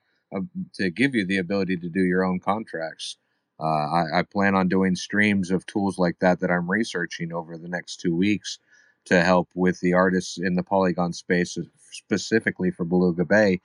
to 0.75 0.89
give 0.89 1.15
you 1.15 1.25
the 1.25 1.37
ability 1.37 1.77
to 1.77 1.89
do 1.89 2.03
your 2.03 2.23
own 2.23 2.39
contracts. 2.39 3.17
Uh, 3.59 3.63
I, 3.63 4.19
I 4.19 4.23
plan 4.23 4.55
on 4.55 4.67
doing 4.67 4.95
streams 4.95 5.49
of 5.49 5.65
tools 5.65 5.97
like 5.97 6.19
that 6.19 6.41
that 6.41 6.51
I'm 6.51 6.69
researching 6.69 7.33
over 7.33 7.57
the 7.57 7.67
next 7.67 7.99
two 7.99 8.15
weeks 8.15 8.59
to 9.05 9.23
help 9.23 9.49
with 9.55 9.79
the 9.79 9.93
artists 9.93 10.37
in 10.37 10.55
the 10.55 10.63
Polygon 10.63 11.13
space, 11.13 11.57
specifically 11.91 12.71
for 12.71 12.85
Beluga 12.85 13.25
Bay. 13.25 13.61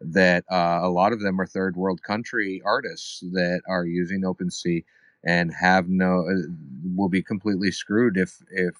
That 0.00 0.44
uh, 0.50 0.80
a 0.82 0.90
lot 0.90 1.12
of 1.12 1.20
them 1.20 1.40
are 1.40 1.46
third 1.46 1.76
world 1.76 2.02
country 2.02 2.60
artists 2.64 3.20
that 3.20 3.62
are 3.66 3.86
using 3.86 4.22
OpenSea 4.22 4.84
and 5.24 5.52
have 5.54 5.88
no 5.88 6.26
uh, 6.28 6.48
will 6.94 7.08
be 7.08 7.22
completely 7.22 7.70
screwed 7.70 8.18
if 8.18 8.36
if 8.50 8.74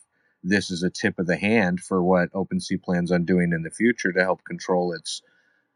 this 0.45 0.71
is 0.71 0.83
a 0.83 0.91
tip 0.91 1.19
of 1.19 1.27
the 1.27 1.37
hand 1.37 1.81
for 1.81 2.03
what 2.03 2.33
OpenSea 2.33 2.83
plans 2.83 3.11
on 3.11 3.25
doing 3.25 3.53
in 3.53 3.63
the 3.63 3.71
future 3.71 4.13
to 4.13 4.23
help 4.23 4.45
control 4.45 4.93
its. 4.93 5.23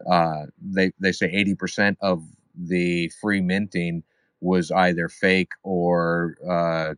Uh, 0.09 0.47
they 0.61 0.93
they 1.01 1.13
say 1.13 1.27
eighty 1.31 1.55
percent 1.55 1.99
of 2.01 2.23
the 2.57 3.11
free 3.21 3.41
minting 3.41 4.03
was 4.41 4.71
either 4.71 5.09
fake 5.09 5.53
or 5.63 6.37
uh, 6.49 6.95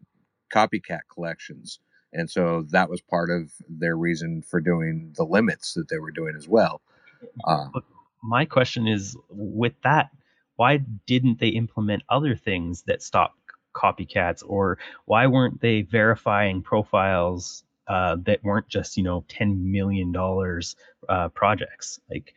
copycat 0.55 1.01
collections 1.13 1.81
and 2.13 2.31
so 2.31 2.67
that 2.71 2.91
was 2.91 3.01
part 3.01 3.31
of 3.31 3.53
their 3.69 3.97
reason 3.97 4.43
for 4.43 4.61
doing 4.61 5.13
the 5.17 5.25
limits 5.25 5.75
that 5.75 5.89
they 5.89 5.99
were 5.99 6.11
doing 6.11 6.35
as 6.37 6.47
well. 6.47 6.81
Uh, 7.45 7.69
my 8.23 8.45
question 8.45 8.87
is, 8.87 9.17
with 9.31 9.75
that, 9.83 10.11
why 10.57 10.79
didn't 11.07 11.41
they 11.41 11.49
implement 11.49 12.03
other 12.09 12.37
things 12.37 12.83
that 12.83 13.03
stop 13.03 13.35
copycats, 13.75 14.43
or 14.47 14.79
why 15.07 15.27
weren't 15.27 15.61
they 15.61 15.83
verifying 15.83 16.63
profiles 16.63 17.65
uh, 17.89 18.17
that 18.27 18.45
weren't 18.45 18.69
just 18.69 18.97
you 18.97 19.03
know 19.03 19.25
ten 19.29 19.73
million 19.73 20.13
dollars 20.13 20.77
uh, 21.09 21.29
projects? 21.29 21.99
Like 22.11 22.35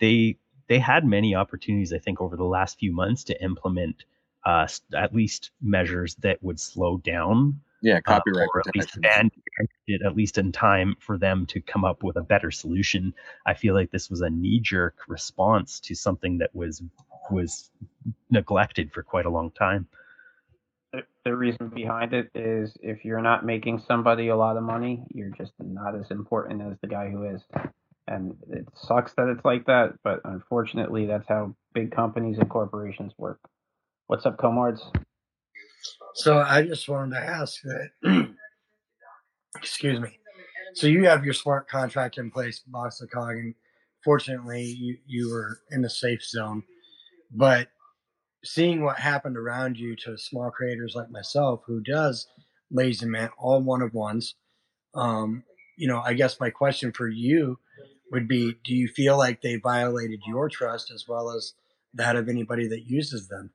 they 0.00 0.36
they 0.68 0.78
had 0.78 1.04
many 1.04 1.34
opportunities, 1.34 1.92
I 1.92 1.98
think, 1.98 2.20
over 2.20 2.36
the 2.36 2.44
last 2.44 2.78
few 2.78 2.92
months 2.92 3.24
to 3.24 3.42
implement 3.42 4.04
uh, 4.44 4.66
at 4.94 5.14
least 5.14 5.50
measures 5.60 6.14
that 6.16 6.42
would 6.42 6.60
slow 6.60 6.98
down 6.98 7.60
yeah, 7.82 7.98
uh, 7.98 8.00
copyright 8.00 8.48
uh, 8.48 8.50
or 8.54 8.62
at 8.66 8.74
least 8.74 9.00
ban 9.00 9.30
it 9.86 10.02
at 10.02 10.16
least 10.16 10.38
in 10.38 10.50
time 10.50 10.96
for 10.98 11.18
them 11.18 11.44
to 11.46 11.60
come 11.60 11.84
up 11.84 12.02
with 12.02 12.16
a 12.16 12.22
better 12.22 12.50
solution. 12.50 13.12
I 13.46 13.54
feel 13.54 13.74
like 13.74 13.90
this 13.90 14.08
was 14.10 14.22
a 14.22 14.30
knee 14.30 14.58
jerk 14.58 14.96
response 15.06 15.80
to 15.80 15.94
something 15.94 16.38
that 16.38 16.54
was 16.54 16.82
was 17.30 17.70
neglected 18.30 18.92
for 18.92 19.02
quite 19.02 19.26
a 19.26 19.30
long 19.30 19.50
time. 19.50 19.86
The, 20.92 21.02
the 21.24 21.36
reason 21.36 21.68
behind 21.68 22.14
it 22.14 22.30
is 22.34 22.72
if 22.82 23.04
you're 23.04 23.20
not 23.20 23.44
making 23.44 23.82
somebody 23.86 24.28
a 24.28 24.36
lot 24.36 24.56
of 24.56 24.62
money, 24.62 25.02
you're 25.10 25.30
just 25.30 25.52
not 25.58 25.94
as 25.94 26.10
important 26.10 26.62
as 26.62 26.78
the 26.80 26.88
guy 26.88 27.10
who 27.10 27.24
is. 27.24 27.42
And 28.06 28.36
it 28.50 28.66
sucks 28.74 29.14
that 29.14 29.28
it's 29.28 29.44
like 29.44 29.66
that, 29.66 29.94
but 30.04 30.20
unfortunately, 30.24 31.06
that's 31.06 31.26
how 31.28 31.54
big 31.72 31.90
companies 31.90 32.38
and 32.38 32.50
corporations 32.50 33.12
work. 33.16 33.40
What's 34.08 34.26
up, 34.26 34.36
Comards? 34.36 34.82
So 36.14 36.38
I 36.38 36.62
just 36.62 36.88
wanted 36.88 37.14
to 37.14 37.22
ask 37.22 37.60
that. 37.62 38.28
excuse 39.56 40.00
me. 40.00 40.18
So 40.74 40.86
you 40.86 41.06
have 41.06 41.24
your 41.24 41.34
smart 41.34 41.68
contract 41.68 42.18
in 42.18 42.30
place, 42.30 42.60
Bots 42.66 43.00
of 43.00 43.10
Cog, 43.10 43.36
and 43.36 43.54
fortunately 44.02 44.64
you 44.64 44.98
you 45.06 45.30
were 45.30 45.60
in 45.70 45.82
the 45.82 45.90
safe 45.90 46.22
zone. 46.22 46.62
But 47.30 47.68
seeing 48.44 48.82
what 48.82 48.98
happened 48.98 49.36
around 49.36 49.78
you 49.78 49.96
to 49.96 50.18
small 50.18 50.50
creators 50.50 50.94
like 50.94 51.10
myself, 51.10 51.62
who 51.66 51.80
does 51.80 52.26
lazy 52.70 53.06
mint 53.06 53.30
all 53.38 53.62
one 53.62 53.82
of 53.82 53.94
ones, 53.94 54.34
um, 54.94 55.44
you 55.76 55.88
know, 55.88 56.00
I 56.00 56.14
guess 56.14 56.40
my 56.40 56.50
question 56.50 56.92
for 56.92 57.08
you 57.08 57.58
would 58.10 58.28
be: 58.28 58.56
Do 58.64 58.74
you 58.74 58.88
feel 58.88 59.16
like 59.16 59.42
they 59.42 59.56
violated 59.56 60.20
your 60.26 60.48
trust 60.48 60.90
as 60.90 61.06
well 61.08 61.30
as 61.30 61.54
that 61.94 62.16
of 62.16 62.28
anybody 62.28 62.66
that 62.68 62.88
uses 62.88 63.28
them? 63.28 63.50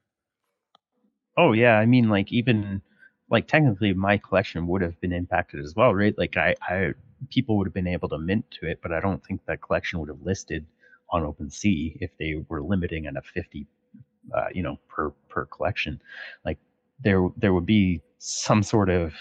Oh 1.38 1.54
yeah, 1.54 1.78
I 1.78 1.86
mean 1.86 2.10
like 2.10 2.32
even 2.32 2.82
like 3.30 3.48
technically 3.48 3.94
my 3.94 4.18
collection 4.18 4.68
would 4.68 4.82
have 4.82 5.00
been 5.02 5.14
impacted 5.14 5.64
as 5.64 5.76
well, 5.76 5.94
right? 5.94 6.18
Like 6.18 6.36
I, 6.38 6.56
I 6.62 6.94
people 7.30 7.58
would 7.58 7.68
have 7.68 7.74
been 7.74 7.88
able 7.88 8.10
to 8.10 8.18
mint 8.18 8.46
to 8.60 8.68
it, 8.68 8.80
but 8.82 8.92
I 8.92 9.00
don't 9.00 9.24
think 9.24 9.42
that 9.46 9.62
collection 9.62 10.00
would 10.00 10.10
have 10.10 10.22
listed 10.22 10.66
on 11.12 11.24
OpenSea 11.24 11.98
if 12.02 12.12
they 12.18 12.44
were 12.50 12.62
limiting 12.62 13.08
at 13.08 13.16
a 13.16 13.22
50, 13.22 13.68
uh, 14.36 14.46
you 14.54 14.64
know, 14.64 14.78
per 14.88 15.12
per 15.30 15.46
collection. 15.46 16.02
Like 16.46 16.58
there 17.04 17.28
there 17.38 17.54
would 17.54 17.66
be 17.66 18.02
some 18.18 18.64
sort 18.64 18.90
of 18.90 19.14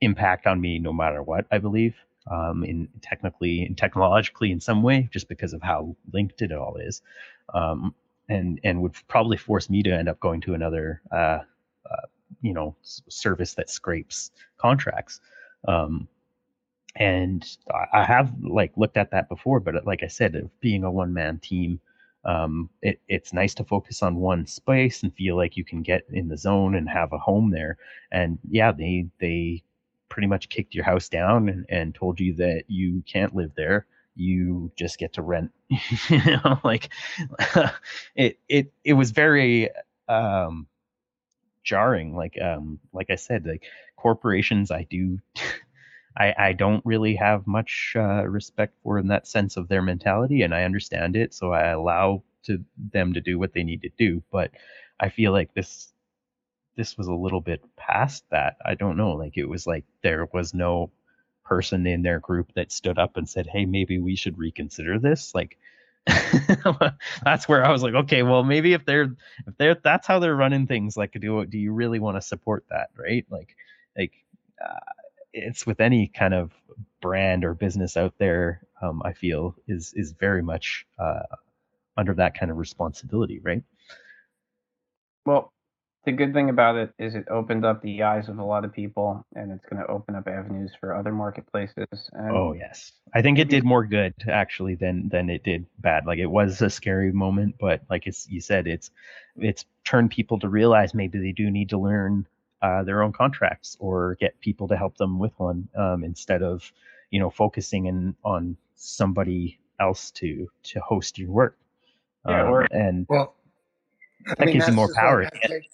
impact 0.00 0.46
on 0.46 0.60
me 0.60 0.78
no 0.78 0.92
matter 0.92 1.22
what. 1.22 1.46
I 1.50 1.58
believe 1.58 1.94
um, 2.30 2.64
in 2.64 2.88
technically 3.02 3.64
and 3.64 3.76
technologically 3.78 4.50
in 4.50 4.60
some 4.60 4.82
way, 4.82 5.08
just 5.12 5.28
because 5.28 5.52
of 5.52 5.62
how 5.62 5.96
linked 6.12 6.42
it 6.42 6.52
all 6.52 6.76
is. 6.76 7.02
Um, 7.54 7.94
and 8.28 8.60
and 8.64 8.82
would 8.82 8.94
probably 9.08 9.36
force 9.36 9.70
me 9.70 9.82
to 9.82 9.90
end 9.90 10.08
up 10.08 10.20
going 10.20 10.40
to 10.42 10.54
another 10.54 11.00
uh, 11.12 11.40
uh, 11.90 12.06
you 12.42 12.52
know 12.52 12.74
service 12.84 13.54
that 13.54 13.70
scrapes 13.70 14.30
contracts 14.58 15.20
um, 15.68 16.08
and 16.96 17.56
I 17.92 18.04
have 18.04 18.32
like 18.42 18.72
looked 18.76 18.96
at 18.96 19.10
that 19.10 19.28
before 19.28 19.60
but 19.60 19.86
like 19.86 20.02
i 20.02 20.06
said 20.06 20.48
being 20.60 20.84
a 20.84 20.90
one 20.90 21.12
man 21.12 21.38
team 21.38 21.80
um, 22.24 22.68
it, 22.82 23.00
it's 23.08 23.32
nice 23.32 23.54
to 23.54 23.64
focus 23.64 24.02
on 24.02 24.16
one 24.16 24.46
space 24.46 25.02
and 25.02 25.14
feel 25.14 25.36
like 25.36 25.56
you 25.56 25.64
can 25.64 25.82
get 25.82 26.02
in 26.10 26.26
the 26.28 26.36
zone 26.36 26.74
and 26.74 26.88
have 26.88 27.12
a 27.12 27.18
home 27.18 27.50
there 27.50 27.76
and 28.10 28.38
yeah 28.50 28.72
they 28.72 29.06
they 29.20 29.62
pretty 30.08 30.28
much 30.28 30.48
kicked 30.48 30.74
your 30.74 30.84
house 30.84 31.08
down 31.08 31.48
and, 31.48 31.66
and 31.68 31.94
told 31.94 32.20
you 32.20 32.34
that 32.34 32.64
you 32.68 33.02
can't 33.06 33.34
live 33.34 33.52
there 33.56 33.86
you 34.14 34.70
just 34.76 34.98
get 34.98 35.12
to 35.12 35.22
rent 35.22 35.52
you 36.08 36.20
know 36.24 36.58
like 36.64 36.90
it 38.14 38.38
it 38.48 38.72
it 38.84 38.94
was 38.94 39.10
very 39.10 39.70
um 40.08 40.66
jarring. 41.66 42.16
Like 42.16 42.40
um 42.40 42.78
like 42.94 43.10
I 43.10 43.16
said, 43.16 43.44
like 43.44 43.64
corporations, 43.96 44.70
I 44.70 44.84
do. 44.84 45.18
I, 46.18 46.34
I 46.38 46.52
don't 46.54 46.82
really 46.86 47.14
have 47.16 47.46
much 47.46 47.92
uh, 47.94 48.26
respect 48.26 48.74
for 48.82 48.98
in 48.98 49.08
that 49.08 49.26
sense 49.26 49.58
of 49.58 49.68
their 49.68 49.82
mentality, 49.82 50.40
and 50.40 50.54
I 50.54 50.62
understand 50.64 51.14
it, 51.14 51.34
so 51.34 51.52
I 51.52 51.66
allow 51.66 52.22
to 52.44 52.64
them 52.90 53.12
to 53.12 53.20
do 53.20 53.38
what 53.38 53.52
they 53.52 53.62
need 53.62 53.82
to 53.82 53.90
do. 53.98 54.22
But 54.32 54.50
I 54.98 55.10
feel 55.10 55.32
like 55.32 55.52
this 55.52 55.92
this 56.76 56.96
was 56.98 57.08
a 57.08 57.14
little 57.14 57.40
bit 57.40 57.62
past 57.76 58.24
that. 58.30 58.56
I 58.64 58.74
don't 58.74 58.96
know. 58.96 59.12
Like 59.12 59.36
it 59.36 59.46
was 59.46 59.66
like 59.66 59.84
there 60.02 60.26
was 60.32 60.54
no 60.54 60.90
person 61.44 61.86
in 61.86 62.02
their 62.02 62.20
group 62.20 62.52
that 62.54 62.72
stood 62.72 62.98
up 62.98 63.16
and 63.16 63.28
said, 63.28 63.46
"Hey, 63.46 63.64
maybe 63.66 63.98
we 63.98 64.16
should 64.16 64.38
reconsider 64.38 64.98
this." 64.98 65.34
Like 65.34 65.58
that's 67.24 67.48
where 67.48 67.64
I 67.64 67.72
was 67.72 67.82
like, 67.82 67.94
okay, 67.94 68.22
well, 68.22 68.44
maybe 68.44 68.72
if 68.72 68.84
they're 68.84 69.14
if 69.46 69.56
they're 69.58 69.76
that's 69.82 70.06
how 70.06 70.18
they're 70.20 70.36
running 70.36 70.66
things, 70.66 70.96
like, 70.96 71.12
do 71.20 71.44
do 71.46 71.58
you 71.58 71.72
really 71.72 71.98
want 71.98 72.16
to 72.16 72.20
support 72.22 72.64
that, 72.70 72.90
right? 72.96 73.26
Like, 73.28 73.56
like 73.96 74.12
uh, 74.64 74.78
it's 75.32 75.66
with 75.66 75.80
any 75.80 76.08
kind 76.08 76.34
of 76.34 76.52
brand 77.00 77.44
or 77.44 77.54
business 77.54 77.96
out 77.96 78.14
there. 78.18 78.62
Um, 78.80 79.02
I 79.04 79.12
feel 79.14 79.56
is 79.66 79.92
is 79.96 80.12
very 80.12 80.42
much 80.42 80.86
uh, 80.98 81.22
under 81.96 82.14
that 82.14 82.38
kind 82.38 82.50
of 82.50 82.58
responsibility, 82.58 83.40
right? 83.40 83.62
Well, 85.24 85.52
the 86.06 86.12
good 86.12 86.32
thing 86.32 86.48
about 86.48 86.76
it 86.76 86.92
is 86.98 87.16
it 87.16 87.26
opened 87.28 87.64
up 87.64 87.82
the 87.82 88.04
eyes 88.04 88.28
of 88.28 88.38
a 88.38 88.44
lot 88.44 88.64
of 88.64 88.72
people 88.72 89.26
and 89.34 89.50
it's 89.50 89.66
going 89.66 89.82
to 89.82 89.90
open 89.90 90.14
up 90.14 90.28
avenues 90.28 90.70
for 90.78 90.94
other 90.94 91.12
marketplaces 91.12 92.08
and 92.12 92.30
oh 92.30 92.52
yes. 92.52 92.92
I 93.12 93.22
think 93.22 93.38
it 93.38 93.48
did 93.48 93.64
more 93.64 93.84
good 93.84 94.14
actually 94.30 94.76
than 94.76 95.08
than 95.08 95.28
it 95.28 95.42
did 95.42 95.66
bad. 95.80 96.06
Like 96.06 96.18
it 96.20 96.26
was 96.26 96.62
a 96.62 96.70
scary 96.70 97.12
moment 97.12 97.56
but 97.60 97.82
like 97.90 98.06
it's 98.06 98.28
you 98.30 98.40
said 98.40 98.68
it's 98.68 98.90
it's 99.36 99.64
turned 99.84 100.10
people 100.12 100.38
to 100.38 100.48
realize 100.48 100.94
maybe 100.94 101.18
they 101.18 101.32
do 101.32 101.50
need 101.50 101.68
to 101.70 101.78
learn 101.78 102.26
uh, 102.62 102.84
their 102.84 103.02
own 103.02 103.12
contracts 103.12 103.76
or 103.80 104.14
get 104.20 104.38
people 104.40 104.68
to 104.68 104.76
help 104.76 104.96
them 104.96 105.18
with 105.18 105.32
one 105.38 105.68
um, 105.76 106.04
instead 106.04 106.42
of 106.42 106.72
you 107.10 107.18
know 107.18 107.30
focusing 107.30 107.86
in 107.86 108.14
on 108.24 108.56
somebody 108.76 109.58
else 109.80 110.12
to 110.12 110.48
to 110.62 110.80
host 110.80 111.18
your 111.18 111.30
work. 111.30 111.58
Yeah, 112.28 112.44
um, 112.44 112.50
or- 112.50 112.68
and 112.70 113.06
Well, 113.08 113.34
I 114.28 114.34
That 114.38 114.52
gives 114.52 114.68
you 114.68 114.74
more 114.74 114.92
power. 114.94 115.24
I 115.24 115.46
think- 115.48 115.64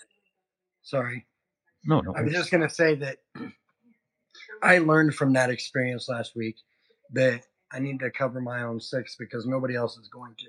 Sorry. 0.83 1.27
no 1.85 2.01
no 2.01 2.15
I 2.15 2.23
was 2.23 2.33
just 2.33 2.51
going 2.51 2.63
to 2.63 2.75
say 2.75 2.95
that 2.97 3.19
I 4.63 4.79
learned 4.79 5.15
from 5.15 5.33
that 5.33 5.51
experience 5.51 6.09
last 6.09 6.37
week 6.37 6.57
that 7.13 7.43
I 7.73 7.79
need 7.79 8.01
to 8.01 8.11
cover 8.11 8.41
my 8.41 8.63
own 8.63 8.81
six 8.81 9.17
because 9.17 9.47
nobody 9.47 9.75
else 9.75 9.97
is 9.97 10.09
going 10.09 10.35
to. 10.39 10.47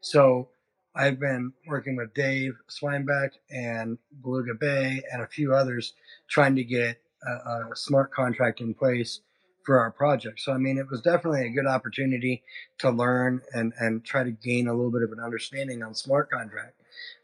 So 0.00 0.48
I've 0.94 1.18
been 1.18 1.52
working 1.66 1.96
with 1.96 2.12
Dave 2.14 2.54
Swinebeck 2.68 3.30
and 3.50 3.98
Beluga 4.22 4.54
Bay 4.54 5.02
and 5.12 5.22
a 5.22 5.26
few 5.26 5.54
others 5.54 5.94
trying 6.28 6.56
to 6.56 6.64
get 6.64 7.00
a, 7.26 7.30
a 7.30 7.76
smart 7.76 8.12
contract 8.12 8.60
in 8.60 8.74
place 8.74 9.20
for 9.64 9.78
our 9.78 9.90
project. 9.90 10.40
So, 10.40 10.52
I 10.52 10.58
mean, 10.58 10.76
it 10.76 10.90
was 10.90 11.00
definitely 11.00 11.46
a 11.46 11.50
good 11.50 11.66
opportunity 11.66 12.42
to 12.78 12.90
learn 12.90 13.40
and, 13.54 13.72
and 13.78 14.04
try 14.04 14.24
to 14.24 14.32
gain 14.32 14.68
a 14.68 14.74
little 14.74 14.90
bit 14.90 15.02
of 15.02 15.12
an 15.12 15.20
understanding 15.20 15.82
on 15.82 15.94
smart 15.94 16.30
contract. 16.30 16.74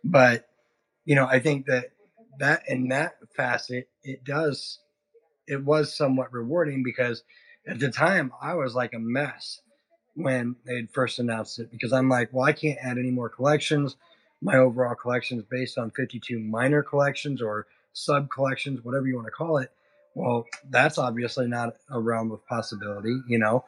But, 0.04 0.48
you 1.04 1.14
know, 1.14 1.26
I 1.26 1.40
think 1.40 1.66
that 1.66 1.90
that 2.38 2.62
in 2.68 2.88
that 2.88 3.16
facet, 3.36 3.88
it 4.02 4.24
does, 4.24 4.78
it 5.46 5.64
was 5.64 5.94
somewhat 5.94 6.32
rewarding 6.32 6.82
because 6.82 7.22
at 7.66 7.80
the 7.80 7.90
time 7.90 8.32
I 8.40 8.54
was 8.54 8.74
like 8.74 8.94
a 8.94 8.98
mess 8.98 9.60
when 10.14 10.56
they 10.66 10.76
had 10.76 10.90
first 10.90 11.18
announced 11.18 11.58
it 11.58 11.70
because 11.70 11.92
I'm 11.92 12.08
like, 12.08 12.30
well, 12.32 12.44
I 12.44 12.52
can't 12.52 12.78
add 12.82 12.98
any 12.98 13.10
more 13.10 13.28
collections. 13.28 13.96
My 14.40 14.56
overall 14.56 14.94
collection 14.94 15.38
is 15.38 15.44
based 15.44 15.78
on 15.78 15.90
52 15.90 16.38
minor 16.38 16.82
collections 16.82 17.40
or 17.42 17.66
sub 17.92 18.30
collections, 18.30 18.80
whatever 18.82 19.06
you 19.06 19.16
want 19.16 19.26
to 19.26 19.32
call 19.32 19.58
it. 19.58 19.70
Well, 20.14 20.46
that's 20.70 20.98
obviously 20.98 21.46
not 21.46 21.76
a 21.90 22.00
realm 22.00 22.32
of 22.32 22.44
possibility, 22.46 23.20
you 23.28 23.38
know? 23.38 23.64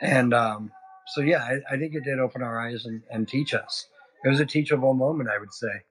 And 0.00 0.32
um, 0.32 0.72
so, 1.08 1.20
yeah, 1.20 1.42
I, 1.42 1.74
I 1.74 1.78
think 1.78 1.94
it 1.94 2.04
did 2.04 2.18
open 2.18 2.42
our 2.42 2.58
eyes 2.58 2.86
and, 2.86 3.02
and 3.10 3.28
teach 3.28 3.52
us. 3.52 3.86
It 4.24 4.28
was 4.28 4.40
a 4.40 4.46
teachable 4.46 4.94
moment, 4.94 5.28
I 5.28 5.38
would 5.38 5.52
say. 5.52 5.82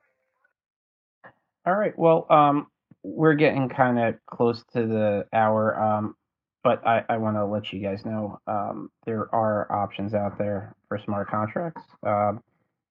All 1.65 1.75
right. 1.75 1.97
Well, 1.97 2.25
um, 2.29 2.67
we're 3.03 3.35
getting 3.35 3.69
kind 3.69 3.99
of 3.99 4.15
close 4.25 4.63
to 4.73 4.85
the 4.85 5.25
hour, 5.33 5.79
um, 5.79 6.15
but 6.63 6.85
I, 6.85 7.03
I 7.09 7.17
want 7.17 7.37
to 7.37 7.45
let 7.45 7.71
you 7.71 7.79
guys 7.79 8.05
know 8.05 8.39
um, 8.47 8.89
there 9.05 9.33
are 9.33 9.71
options 9.71 10.13
out 10.13 10.37
there 10.37 10.75
for 10.87 10.97
smart 10.97 11.29
contracts. 11.29 11.81
Um, 12.03 12.41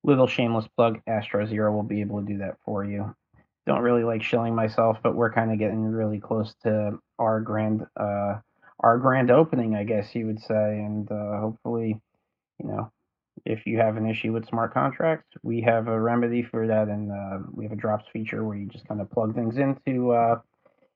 little 0.05 0.27
shameless 0.27 0.67
plug: 0.77 1.01
Astro 1.07 1.47
Zero 1.47 1.73
will 1.73 1.83
be 1.83 2.01
able 2.01 2.21
to 2.21 2.27
do 2.27 2.39
that 2.39 2.57
for 2.65 2.85
you. 2.85 3.15
Don't 3.67 3.83
really 3.83 4.05
like 4.05 4.23
shilling 4.23 4.55
myself, 4.55 4.99
but 5.03 5.15
we're 5.15 5.33
kind 5.33 5.53
of 5.53 5.59
getting 5.59 5.85
really 5.85 6.21
close 6.21 6.55
to 6.63 6.99
our 7.19 7.41
grand 7.41 7.87
uh, 7.99 8.37
our 8.81 8.99
grand 8.99 9.31
opening, 9.31 9.75
I 9.75 9.85
guess 9.85 10.15
you 10.15 10.27
would 10.27 10.41
say, 10.41 10.79
and 10.81 11.11
uh, 11.11 11.41
hopefully, 11.41 12.01
you 12.59 12.67
know, 12.67 12.91
if 13.49 13.67
you 13.67 13.79
have 13.79 13.97
an 13.97 14.09
issue 14.09 14.33
with 14.33 14.47
smart 14.47 14.75
contracts, 14.75 15.27
we 15.43 15.63
have 15.63 15.89
a 15.89 15.99
remedy 15.99 16.43
for 16.43 16.67
that, 16.67 16.89
and 16.89 17.11
uh, 17.11 17.39
we 17.53 17.65
have 17.65 17.73
a 17.73 17.77
drops 17.77 18.05
feature 18.13 18.45
where 18.45 18.57
you 18.57 18.67
just 18.67 18.87
kind 18.87 19.01
of 19.01 19.11
plug 19.11 19.35
things 19.35 19.57
into 19.57 20.13
uh, 20.13 20.39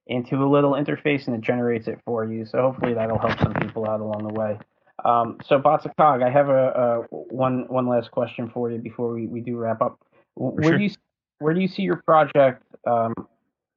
into 0.07 0.37
a 0.37 0.49
little 0.49 0.73
interface 0.73 1.27
and 1.27 1.37
it 1.37 1.41
generates 1.41 1.89
it 1.89 1.99
for 2.05 2.25
you. 2.25 2.45
So 2.45 2.61
hopefully 2.61 2.93
that'll 2.93 3.19
help 3.19 3.39
some 3.39 3.55
people 3.55 3.89
out 3.89 4.01
along 4.01 4.27
the 4.27 4.35
way. 4.35 4.59
Um, 5.05 5.39
so 5.47 5.59
Bots 5.59 5.87
of 5.87 5.97
Cog, 5.97 6.23
I 6.23 6.31
have 6.31 6.49
a, 6.49 6.67
a 6.69 6.97
one 7.11 7.67
one 7.69 7.89
last 7.89 8.11
question 8.11 8.51
for 8.53 8.71
you 8.71 8.79
before 8.79 9.13
we, 9.15 9.27
we 9.27 9.41
do 9.41 9.57
wrap 9.57 9.81
up. 9.81 9.99
Where 10.35 10.71
sure. 10.71 10.79
do 10.79 10.85
you 10.85 10.91
where 11.39 11.55
do 11.55 11.61
you 11.61 11.69
see 11.69 11.83
your 11.83 12.03
project 12.05 12.63
um, 12.87 13.15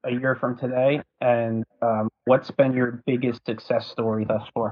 a 0.04 0.12
year 0.12 0.36
from 0.36 0.58
today, 0.58 1.02
and 1.22 1.64
um, 1.82 2.10
what's 2.26 2.52
been 2.52 2.74
your 2.74 3.04
biggest 3.06 3.46
success 3.46 3.88
story 3.88 4.26
thus 4.26 4.44
far? 4.54 4.72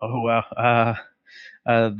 Oh 0.00 0.20
wow. 0.20 0.44
Uh, 0.56 0.94
uh, 1.66 1.90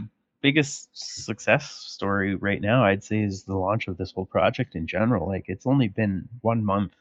biggest 0.43 0.89
success 0.93 1.71
story 1.71 2.35
right 2.35 2.61
now, 2.61 2.85
I'd 2.85 3.05
say, 3.05 3.21
is 3.21 3.45
the 3.45 3.57
launch 3.57 3.89
of 3.89 3.97
this 3.97 4.13
whole 4.13 4.27
project 4.27 4.75
in 4.75 4.87
general. 4.87 5.27
Like, 5.27 5.45
it's 5.47 5.67
only 5.67 5.89
been 5.89 6.29
one 6.41 6.65
month, 6.65 6.93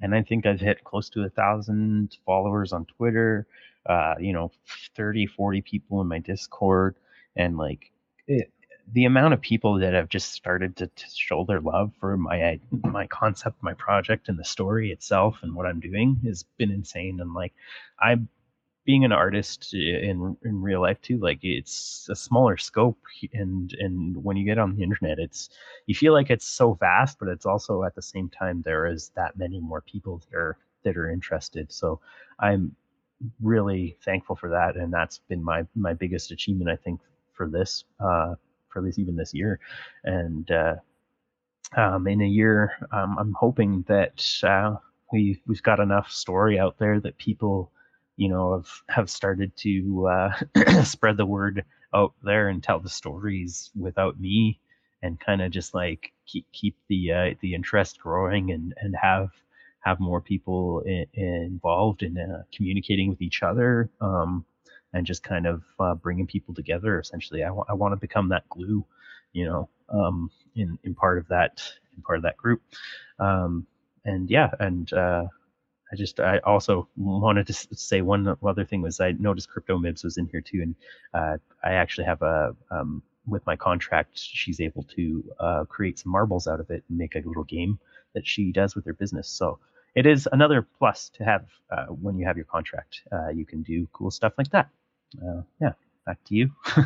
and 0.00 0.14
I 0.14 0.22
think 0.22 0.46
I've 0.46 0.60
hit 0.60 0.84
close 0.84 1.08
to 1.10 1.22
a 1.22 1.30
thousand 1.30 2.16
followers 2.26 2.72
on 2.72 2.86
Twitter. 2.86 3.46
Uh, 3.86 4.14
you 4.20 4.32
know, 4.34 4.50
30, 4.94 5.26
40 5.26 5.62
people 5.62 6.00
in 6.02 6.06
my 6.06 6.18
Discord, 6.18 6.96
and 7.34 7.56
like 7.56 7.90
it, 8.26 8.52
the 8.92 9.04
amount 9.04 9.34
of 9.34 9.40
people 9.40 9.78
that 9.78 9.94
have 9.94 10.08
just 10.08 10.32
started 10.32 10.76
to, 10.76 10.86
to 10.86 11.04
show 11.14 11.44
their 11.44 11.60
love 11.60 11.92
for 12.00 12.16
my 12.16 12.60
my 12.70 13.06
concept, 13.06 13.62
my 13.62 13.74
project, 13.74 14.28
and 14.28 14.38
the 14.38 14.44
story 14.44 14.90
itself, 14.90 15.38
and 15.42 15.54
what 15.54 15.66
I'm 15.66 15.80
doing 15.80 16.20
has 16.24 16.44
been 16.58 16.70
insane. 16.70 17.20
And 17.20 17.32
like, 17.32 17.54
I 17.98 18.18
being 18.84 19.04
an 19.04 19.12
artist 19.12 19.74
in 19.74 20.36
in 20.44 20.62
real 20.62 20.80
life 20.80 21.00
too 21.02 21.18
like 21.18 21.38
it's 21.42 22.08
a 22.10 22.16
smaller 22.16 22.56
scope 22.56 22.98
and 23.34 23.74
and 23.78 24.16
when 24.24 24.36
you 24.36 24.44
get 24.44 24.58
on 24.58 24.74
the 24.74 24.82
internet 24.82 25.18
it's 25.18 25.50
you 25.86 25.94
feel 25.94 26.12
like 26.12 26.30
it's 26.30 26.46
so 26.46 26.74
vast 26.74 27.18
but 27.18 27.28
it's 27.28 27.46
also 27.46 27.84
at 27.84 27.94
the 27.94 28.02
same 28.02 28.28
time 28.28 28.62
there 28.64 28.86
is 28.86 29.10
that 29.14 29.36
many 29.36 29.60
more 29.60 29.82
people 29.82 30.18
that 30.30 30.36
are 30.36 30.58
that 30.82 30.96
are 30.96 31.10
interested. 31.10 31.70
So 31.72 32.00
i'm 32.40 32.74
really 33.42 33.96
thankful 34.04 34.34
for 34.36 34.48
that 34.50 34.76
and 34.76 34.92
that's 34.92 35.18
been 35.28 35.44
my 35.44 35.66
my 35.74 35.92
biggest 35.92 36.30
achievement 36.30 36.70
i 36.70 36.76
think 36.76 37.00
for 37.34 37.48
this 37.48 37.84
uh 38.00 38.34
for 38.68 38.82
this 38.82 38.98
even 38.98 39.16
this 39.16 39.34
year. 39.34 39.60
And 40.04 40.50
uh 40.50 40.76
um 41.76 42.06
in 42.08 42.22
a 42.22 42.26
year 42.26 42.72
um, 42.92 43.16
i'm 43.18 43.34
hoping 43.38 43.84
that 43.88 44.24
uh 44.42 44.76
we 45.12 45.40
we've 45.46 45.62
got 45.62 45.80
enough 45.80 46.10
story 46.10 46.58
out 46.58 46.78
there 46.78 47.00
that 47.00 47.18
people 47.18 47.70
you 48.20 48.28
know 48.28 48.52
have 48.54 48.70
have 48.90 49.10
started 49.10 49.56
to 49.56 50.06
uh, 50.08 50.82
spread 50.84 51.16
the 51.16 51.24
word 51.26 51.64
out 51.94 52.12
there 52.22 52.50
and 52.50 52.62
tell 52.62 52.78
the 52.78 52.88
stories 52.88 53.70
without 53.78 54.20
me 54.20 54.60
and 55.02 55.18
kind 55.18 55.40
of 55.40 55.50
just 55.50 55.74
like 55.74 56.12
keep 56.26 56.46
keep 56.52 56.76
the 56.90 57.12
uh, 57.12 57.34
the 57.40 57.54
interest 57.54 57.98
growing 57.98 58.50
and 58.52 58.74
and 58.76 58.94
have 59.00 59.30
have 59.80 59.98
more 60.00 60.20
people 60.20 60.82
in, 60.84 61.06
involved 61.14 62.02
in 62.02 62.18
uh, 62.18 62.42
communicating 62.54 63.08
with 63.08 63.22
each 63.22 63.42
other 63.42 63.88
um, 64.02 64.44
and 64.92 65.06
just 65.06 65.22
kind 65.22 65.46
of 65.46 65.62
uh, 65.80 65.94
bringing 65.94 66.26
people 66.26 66.54
together 66.54 67.00
essentially. 67.00 67.42
I 67.42 67.50
want 67.50 67.94
to 67.94 67.96
become 67.96 68.28
that 68.28 68.46
glue 68.50 68.84
you 69.32 69.46
know 69.46 69.70
um, 69.88 70.30
in 70.56 70.78
in 70.84 70.94
part 70.94 71.16
of 71.16 71.26
that 71.28 71.62
in 71.96 72.02
part 72.02 72.18
of 72.18 72.24
that 72.24 72.36
group. 72.36 72.60
Um, 73.18 73.66
and 74.04 74.30
yeah 74.30 74.50
and 74.60 74.92
uh, 74.92 75.24
I 75.92 75.96
just 75.96 76.20
I 76.20 76.38
also 76.38 76.88
wanted 76.96 77.46
to 77.48 77.52
say 77.52 78.00
one 78.00 78.36
other 78.46 78.64
thing 78.64 78.82
was 78.82 79.00
I 79.00 79.12
noticed 79.12 79.48
Crypto 79.48 79.78
Mibs 79.78 80.04
was 80.04 80.18
in 80.18 80.26
here 80.26 80.40
too, 80.40 80.62
and 80.62 80.74
uh, 81.14 81.38
I 81.64 81.72
actually 81.72 82.04
have 82.04 82.22
a 82.22 82.54
um, 82.70 83.02
with 83.26 83.44
my 83.46 83.56
contract 83.56 84.18
she's 84.18 84.60
able 84.60 84.84
to 84.84 85.24
uh, 85.40 85.64
create 85.64 85.98
some 85.98 86.12
marbles 86.12 86.46
out 86.46 86.60
of 86.60 86.70
it 86.70 86.84
and 86.88 86.98
make 86.98 87.14
a 87.16 87.22
little 87.26 87.44
game 87.44 87.78
that 88.14 88.26
she 88.26 88.52
does 88.52 88.74
with 88.74 88.84
her 88.86 88.92
business. 88.92 89.28
So 89.28 89.58
it 89.94 90.06
is 90.06 90.28
another 90.30 90.66
plus 90.78 91.10
to 91.10 91.24
have 91.24 91.46
uh, 91.70 91.86
when 91.86 92.18
you 92.18 92.26
have 92.26 92.36
your 92.36 92.46
contract. 92.46 93.02
Uh, 93.12 93.28
you 93.28 93.44
can 93.44 93.62
do 93.62 93.88
cool 93.92 94.10
stuff 94.10 94.32
like 94.38 94.50
that. 94.50 94.68
Uh, 95.20 95.42
yeah, 95.60 95.72
back 96.06 96.18
to 96.26 96.34
you. 96.34 96.50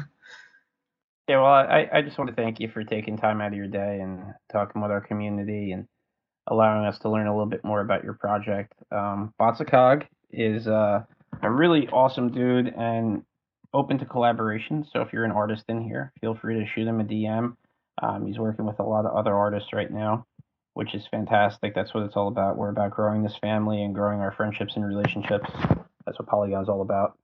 Yeah, 1.27 1.41
well, 1.41 1.53
I, 1.53 1.89
I 1.91 2.03
just 2.03 2.19
want 2.19 2.29
to 2.29 2.37
thank 2.37 2.61
you 2.61 2.69
for 2.69 2.85
taking 2.85 3.17
time 3.17 3.41
out 3.41 3.49
of 3.49 3.55
your 3.55 3.67
day 3.67 4.01
and 4.03 4.35
talking 4.53 4.83
with 4.83 4.91
our 4.91 5.01
community 5.01 5.73
and 5.73 5.87
allowing 6.47 6.87
us 6.87 6.99
to 7.01 7.11
learn 7.11 7.27
a 7.27 7.33
little 7.33 7.49
bit 7.49 7.65
more 7.65 7.81
about 7.81 8.05
your 8.05 8.15
project. 8.15 8.73
Um, 8.91 9.33
is 10.33 10.67
uh, 10.67 11.03
a 11.43 11.51
really 11.51 11.89
awesome 11.89 12.33
dude 12.33 12.73
and 12.77 13.23
open 13.73 13.99
to 13.99 14.05
collaboration. 14.05 14.87
So 14.93 15.01
if 15.01 15.13
you're 15.13 15.25
an 15.25 15.33
artist 15.33 15.65
in 15.69 15.83
here, 15.83 16.13
feel 16.21 16.35
free 16.35 16.59
to 16.59 16.67
shoot 16.67 16.87
him 16.87 17.01
a 17.01 17.05
DM. 17.05 17.57
Um, 18.03 18.27
he's 18.27 18.39
working 18.39 18.67
with 18.67 18.79
a 18.79 18.85
lot 18.85 19.07
of 19.07 19.17
other 19.17 19.35
artists 19.35 19.73
right 19.73 19.91
now, 19.91 20.27
which 20.75 20.95
is 20.95 21.07
fantastic. 21.11 21.75
That's 21.75 21.95
what 21.95 22.05
it's 22.05 22.17
all 22.17 22.29
about. 22.29 22.57
We're 22.57 22.71
about 22.71 22.93
growing 22.93 23.23
this 23.23 23.37
family 23.41 23.83
and 23.83 23.95
growing 23.95 24.21
our 24.21 24.33
friendships 24.33 24.75
and 24.77 24.87
relationships. 24.87 25.49
That's 26.05 26.19
what 26.19 26.29
Polygon's 26.29 26.69
all 26.69 26.83
about. 26.83 27.19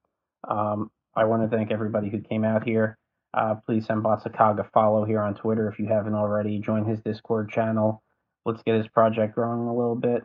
Um, 0.49 0.91
I 1.15 1.25
want 1.25 1.43
to 1.43 1.57
thank 1.57 1.71
everybody 1.71 2.09
who 2.09 2.21
came 2.21 2.45
out 2.45 2.65
here. 2.65 2.97
Uh, 3.33 3.57
please 3.67 3.87
send 3.87 4.03
Bots 4.03 4.27
of 4.27 4.33
Cog 4.33 4.59
a 4.59 4.65
follow 4.73 5.05
here 5.05 5.21
on 5.21 5.35
Twitter 5.35 5.69
if 5.69 5.79
you 5.79 5.87
haven't 5.87 6.15
already. 6.15 6.59
Join 6.59 6.85
his 6.85 7.01
Discord 7.01 7.51
channel. 7.51 8.03
Let's 8.45 8.63
get 8.63 8.77
his 8.77 8.89
project 8.89 9.35
growing 9.35 9.67
a 9.69 9.75
little 9.75 9.97
bit. 9.97 10.25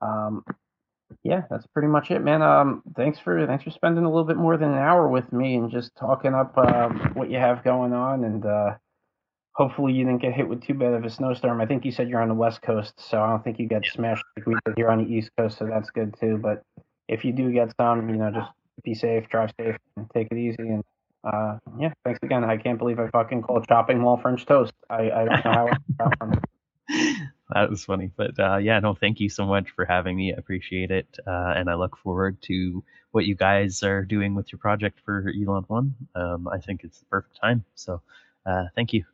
Um, 0.00 0.44
yeah, 1.22 1.42
that's 1.50 1.66
pretty 1.68 1.88
much 1.88 2.10
it, 2.10 2.20
man. 2.20 2.42
Um, 2.42 2.82
thanks 2.96 3.18
for 3.18 3.46
thanks 3.46 3.64
for 3.64 3.70
spending 3.70 4.04
a 4.04 4.08
little 4.08 4.24
bit 4.24 4.36
more 4.36 4.56
than 4.56 4.70
an 4.72 4.78
hour 4.78 5.08
with 5.08 5.32
me 5.32 5.54
and 5.54 5.70
just 5.70 5.94
talking 5.96 6.34
up 6.34 6.56
um, 6.58 7.12
what 7.14 7.30
you 7.30 7.38
have 7.38 7.64
going 7.64 7.92
on. 7.92 8.24
And 8.24 8.44
uh, 8.44 8.74
hopefully 9.52 9.92
you 9.92 10.04
didn't 10.04 10.22
get 10.22 10.34
hit 10.34 10.48
with 10.48 10.62
too 10.62 10.74
bad 10.74 10.94
of 10.94 11.04
a 11.04 11.10
snowstorm. 11.10 11.60
I 11.60 11.66
think 11.66 11.84
you 11.84 11.92
said 11.92 12.08
you're 12.08 12.20
on 12.20 12.28
the 12.28 12.34
west 12.34 12.62
coast, 12.62 12.94
so 12.98 13.20
I 13.20 13.28
don't 13.30 13.44
think 13.44 13.58
you 13.58 13.68
got 13.68 13.86
smashed 13.86 14.24
like 14.36 14.46
we 14.46 14.54
did 14.64 14.74
here 14.76 14.88
on 14.88 15.04
the 15.04 15.12
east 15.12 15.30
coast. 15.38 15.58
So 15.58 15.66
that's 15.66 15.90
good 15.90 16.14
too. 16.20 16.38
But 16.38 16.62
if 17.08 17.24
you 17.24 17.32
do 17.32 17.52
get 17.52 17.72
some, 17.80 18.08
you 18.08 18.16
know, 18.16 18.30
just 18.32 18.50
be 18.84 18.94
safe, 18.94 19.28
drive 19.28 19.52
safe, 19.60 19.76
and 19.96 20.10
take 20.12 20.28
it 20.30 20.38
easy. 20.38 20.68
And 20.68 20.84
uh, 21.24 21.58
yeah, 21.78 21.92
thanks 22.04 22.20
again. 22.22 22.44
I 22.44 22.56
can't 22.56 22.78
believe 22.78 22.98
I 22.98 23.08
fucking 23.08 23.42
called 23.42 23.66
chopping 23.68 23.98
mall 23.98 24.16
French 24.16 24.44
toast. 24.44 24.74
I, 24.90 25.10
I 25.10 25.24
don't 25.24 25.44
know 25.44 25.70
how. 26.00 26.32
That 27.52 27.70
was 27.70 27.84
funny. 27.84 28.10
But 28.16 28.38
uh, 28.38 28.56
yeah, 28.56 28.80
no, 28.80 28.94
thank 28.94 29.20
you 29.20 29.28
so 29.28 29.46
much 29.46 29.70
for 29.70 29.84
having 29.84 30.16
me. 30.16 30.32
I 30.34 30.36
appreciate 30.36 30.90
it. 30.90 31.06
Uh, 31.26 31.54
and 31.56 31.70
I 31.70 31.74
look 31.74 31.96
forward 31.98 32.40
to 32.42 32.82
what 33.12 33.24
you 33.24 33.34
guys 33.34 33.82
are 33.82 34.04
doing 34.04 34.34
with 34.34 34.52
your 34.52 34.58
project 34.58 35.00
for 35.04 35.30
Elon 35.30 35.64
One. 35.68 35.94
Um, 36.14 36.48
I 36.48 36.58
think 36.58 36.82
it's 36.82 36.98
the 36.98 37.06
perfect 37.06 37.40
time. 37.40 37.64
So 37.74 38.02
uh, 38.44 38.64
thank 38.74 38.92
you. 38.92 39.04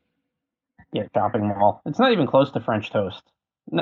Yeah, 0.93 1.05
chopping 1.15 1.47
mall. 1.47 1.83
It's 1.87 1.99
not 1.99 2.13
even 2.13 2.27
close 2.27 2.51
to 2.53 2.61
French 2.61 2.91
toast. 2.91 3.23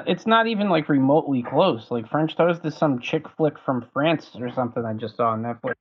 It's 0.07 0.27
not 0.27 0.47
even 0.47 0.69
like 0.69 0.89
remotely 0.89 1.43
close. 1.43 1.91
Like 1.91 2.09
French 2.09 2.37
toast 2.37 2.65
is 2.65 2.77
some 2.77 3.01
chick 3.01 3.29
flick 3.37 3.59
from 3.59 3.89
France 3.93 4.31
or 4.39 4.53
something 4.53 4.85
I 4.85 4.93
just 4.95 5.17
saw 5.17 5.31
on 5.31 5.43
Netflix. 5.43 5.75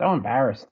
So 0.00 0.12
embarrassed. 0.12 0.66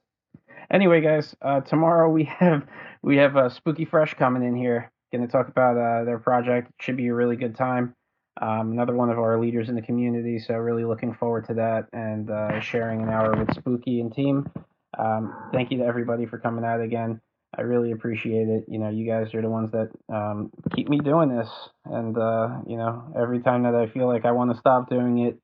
Anyway, 0.71 1.01
guys, 1.01 1.35
uh, 1.41 1.61
tomorrow 1.61 2.09
we 2.09 2.23
have 2.39 2.65
we 3.01 3.17
have 3.17 3.37
uh, 3.37 3.49
Spooky 3.49 3.85
Fresh 3.85 4.15
coming 4.15 4.43
in 4.43 4.55
here 4.55 4.91
going 5.11 5.25
to 5.25 5.31
talk 5.31 5.47
about 5.47 5.77
uh, 5.77 6.03
their 6.03 6.19
project. 6.19 6.69
It 6.69 6.83
should 6.83 6.97
be 6.97 7.07
a 7.07 7.13
really 7.13 7.35
good 7.35 7.55
time. 7.55 7.95
Um, 8.41 8.71
another 8.71 8.95
one 8.95 9.09
of 9.09 9.19
our 9.19 9.39
leaders 9.39 9.67
in 9.67 9.75
the 9.75 9.81
community, 9.81 10.39
so 10.39 10.53
really 10.55 10.85
looking 10.85 11.13
forward 11.13 11.47
to 11.47 11.55
that 11.55 11.87
and 11.91 12.29
uh, 12.29 12.59
sharing 12.61 13.01
an 13.01 13.09
hour 13.09 13.35
with 13.35 13.53
Spooky 13.53 13.99
and 13.99 14.13
team. 14.13 14.49
Um, 14.97 15.49
thank 15.51 15.71
you 15.71 15.79
to 15.79 15.85
everybody 15.85 16.25
for 16.25 16.39
coming 16.39 16.63
out 16.63 16.79
again. 16.79 17.19
I 17.57 17.61
really 17.61 17.91
appreciate 17.91 18.47
it. 18.47 18.65
You 18.67 18.79
know, 18.79 18.89
you 18.89 19.05
guys 19.05 19.33
are 19.33 19.41
the 19.41 19.49
ones 19.49 19.71
that 19.71 19.89
um, 20.13 20.51
keep 20.73 20.87
me 20.87 20.99
doing 20.99 21.29
this, 21.29 21.49
and 21.85 22.17
uh, 22.17 22.59
you 22.65 22.77
know, 22.77 23.11
every 23.19 23.41
time 23.41 23.63
that 23.63 23.75
I 23.75 23.87
feel 23.87 24.07
like 24.07 24.23
I 24.23 24.31
want 24.31 24.51
to 24.51 24.57
stop 24.57 24.89
doing 24.89 25.19
it, 25.19 25.37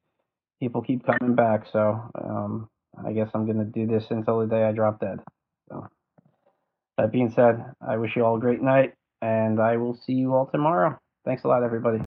people 0.61 0.81
keep 0.81 1.05
coming 1.05 1.35
back. 1.35 1.65
So 1.71 1.99
um, 2.23 2.69
I 3.05 3.11
guess 3.11 3.29
I'm 3.33 3.45
to 3.47 3.65
do 3.65 3.87
this 3.87 4.05
until 4.09 4.39
the 4.39 4.47
day 4.47 4.63
I 4.63 4.71
drop 4.71 5.01
dead. 5.01 5.19
So 5.67 5.87
that 6.97 7.11
being 7.11 7.31
said, 7.31 7.65
I 7.85 7.97
wish 7.97 8.15
you 8.15 8.23
all 8.23 8.37
a 8.37 8.39
great 8.39 8.61
night 8.61 8.93
and 9.21 9.59
I 9.59 9.77
will 9.77 9.95
see 10.05 10.13
you 10.13 10.33
all 10.33 10.47
tomorrow. 10.47 10.97
Thanks 11.25 11.43
a 11.43 11.47
lot, 11.47 11.63
everybody. 11.63 11.99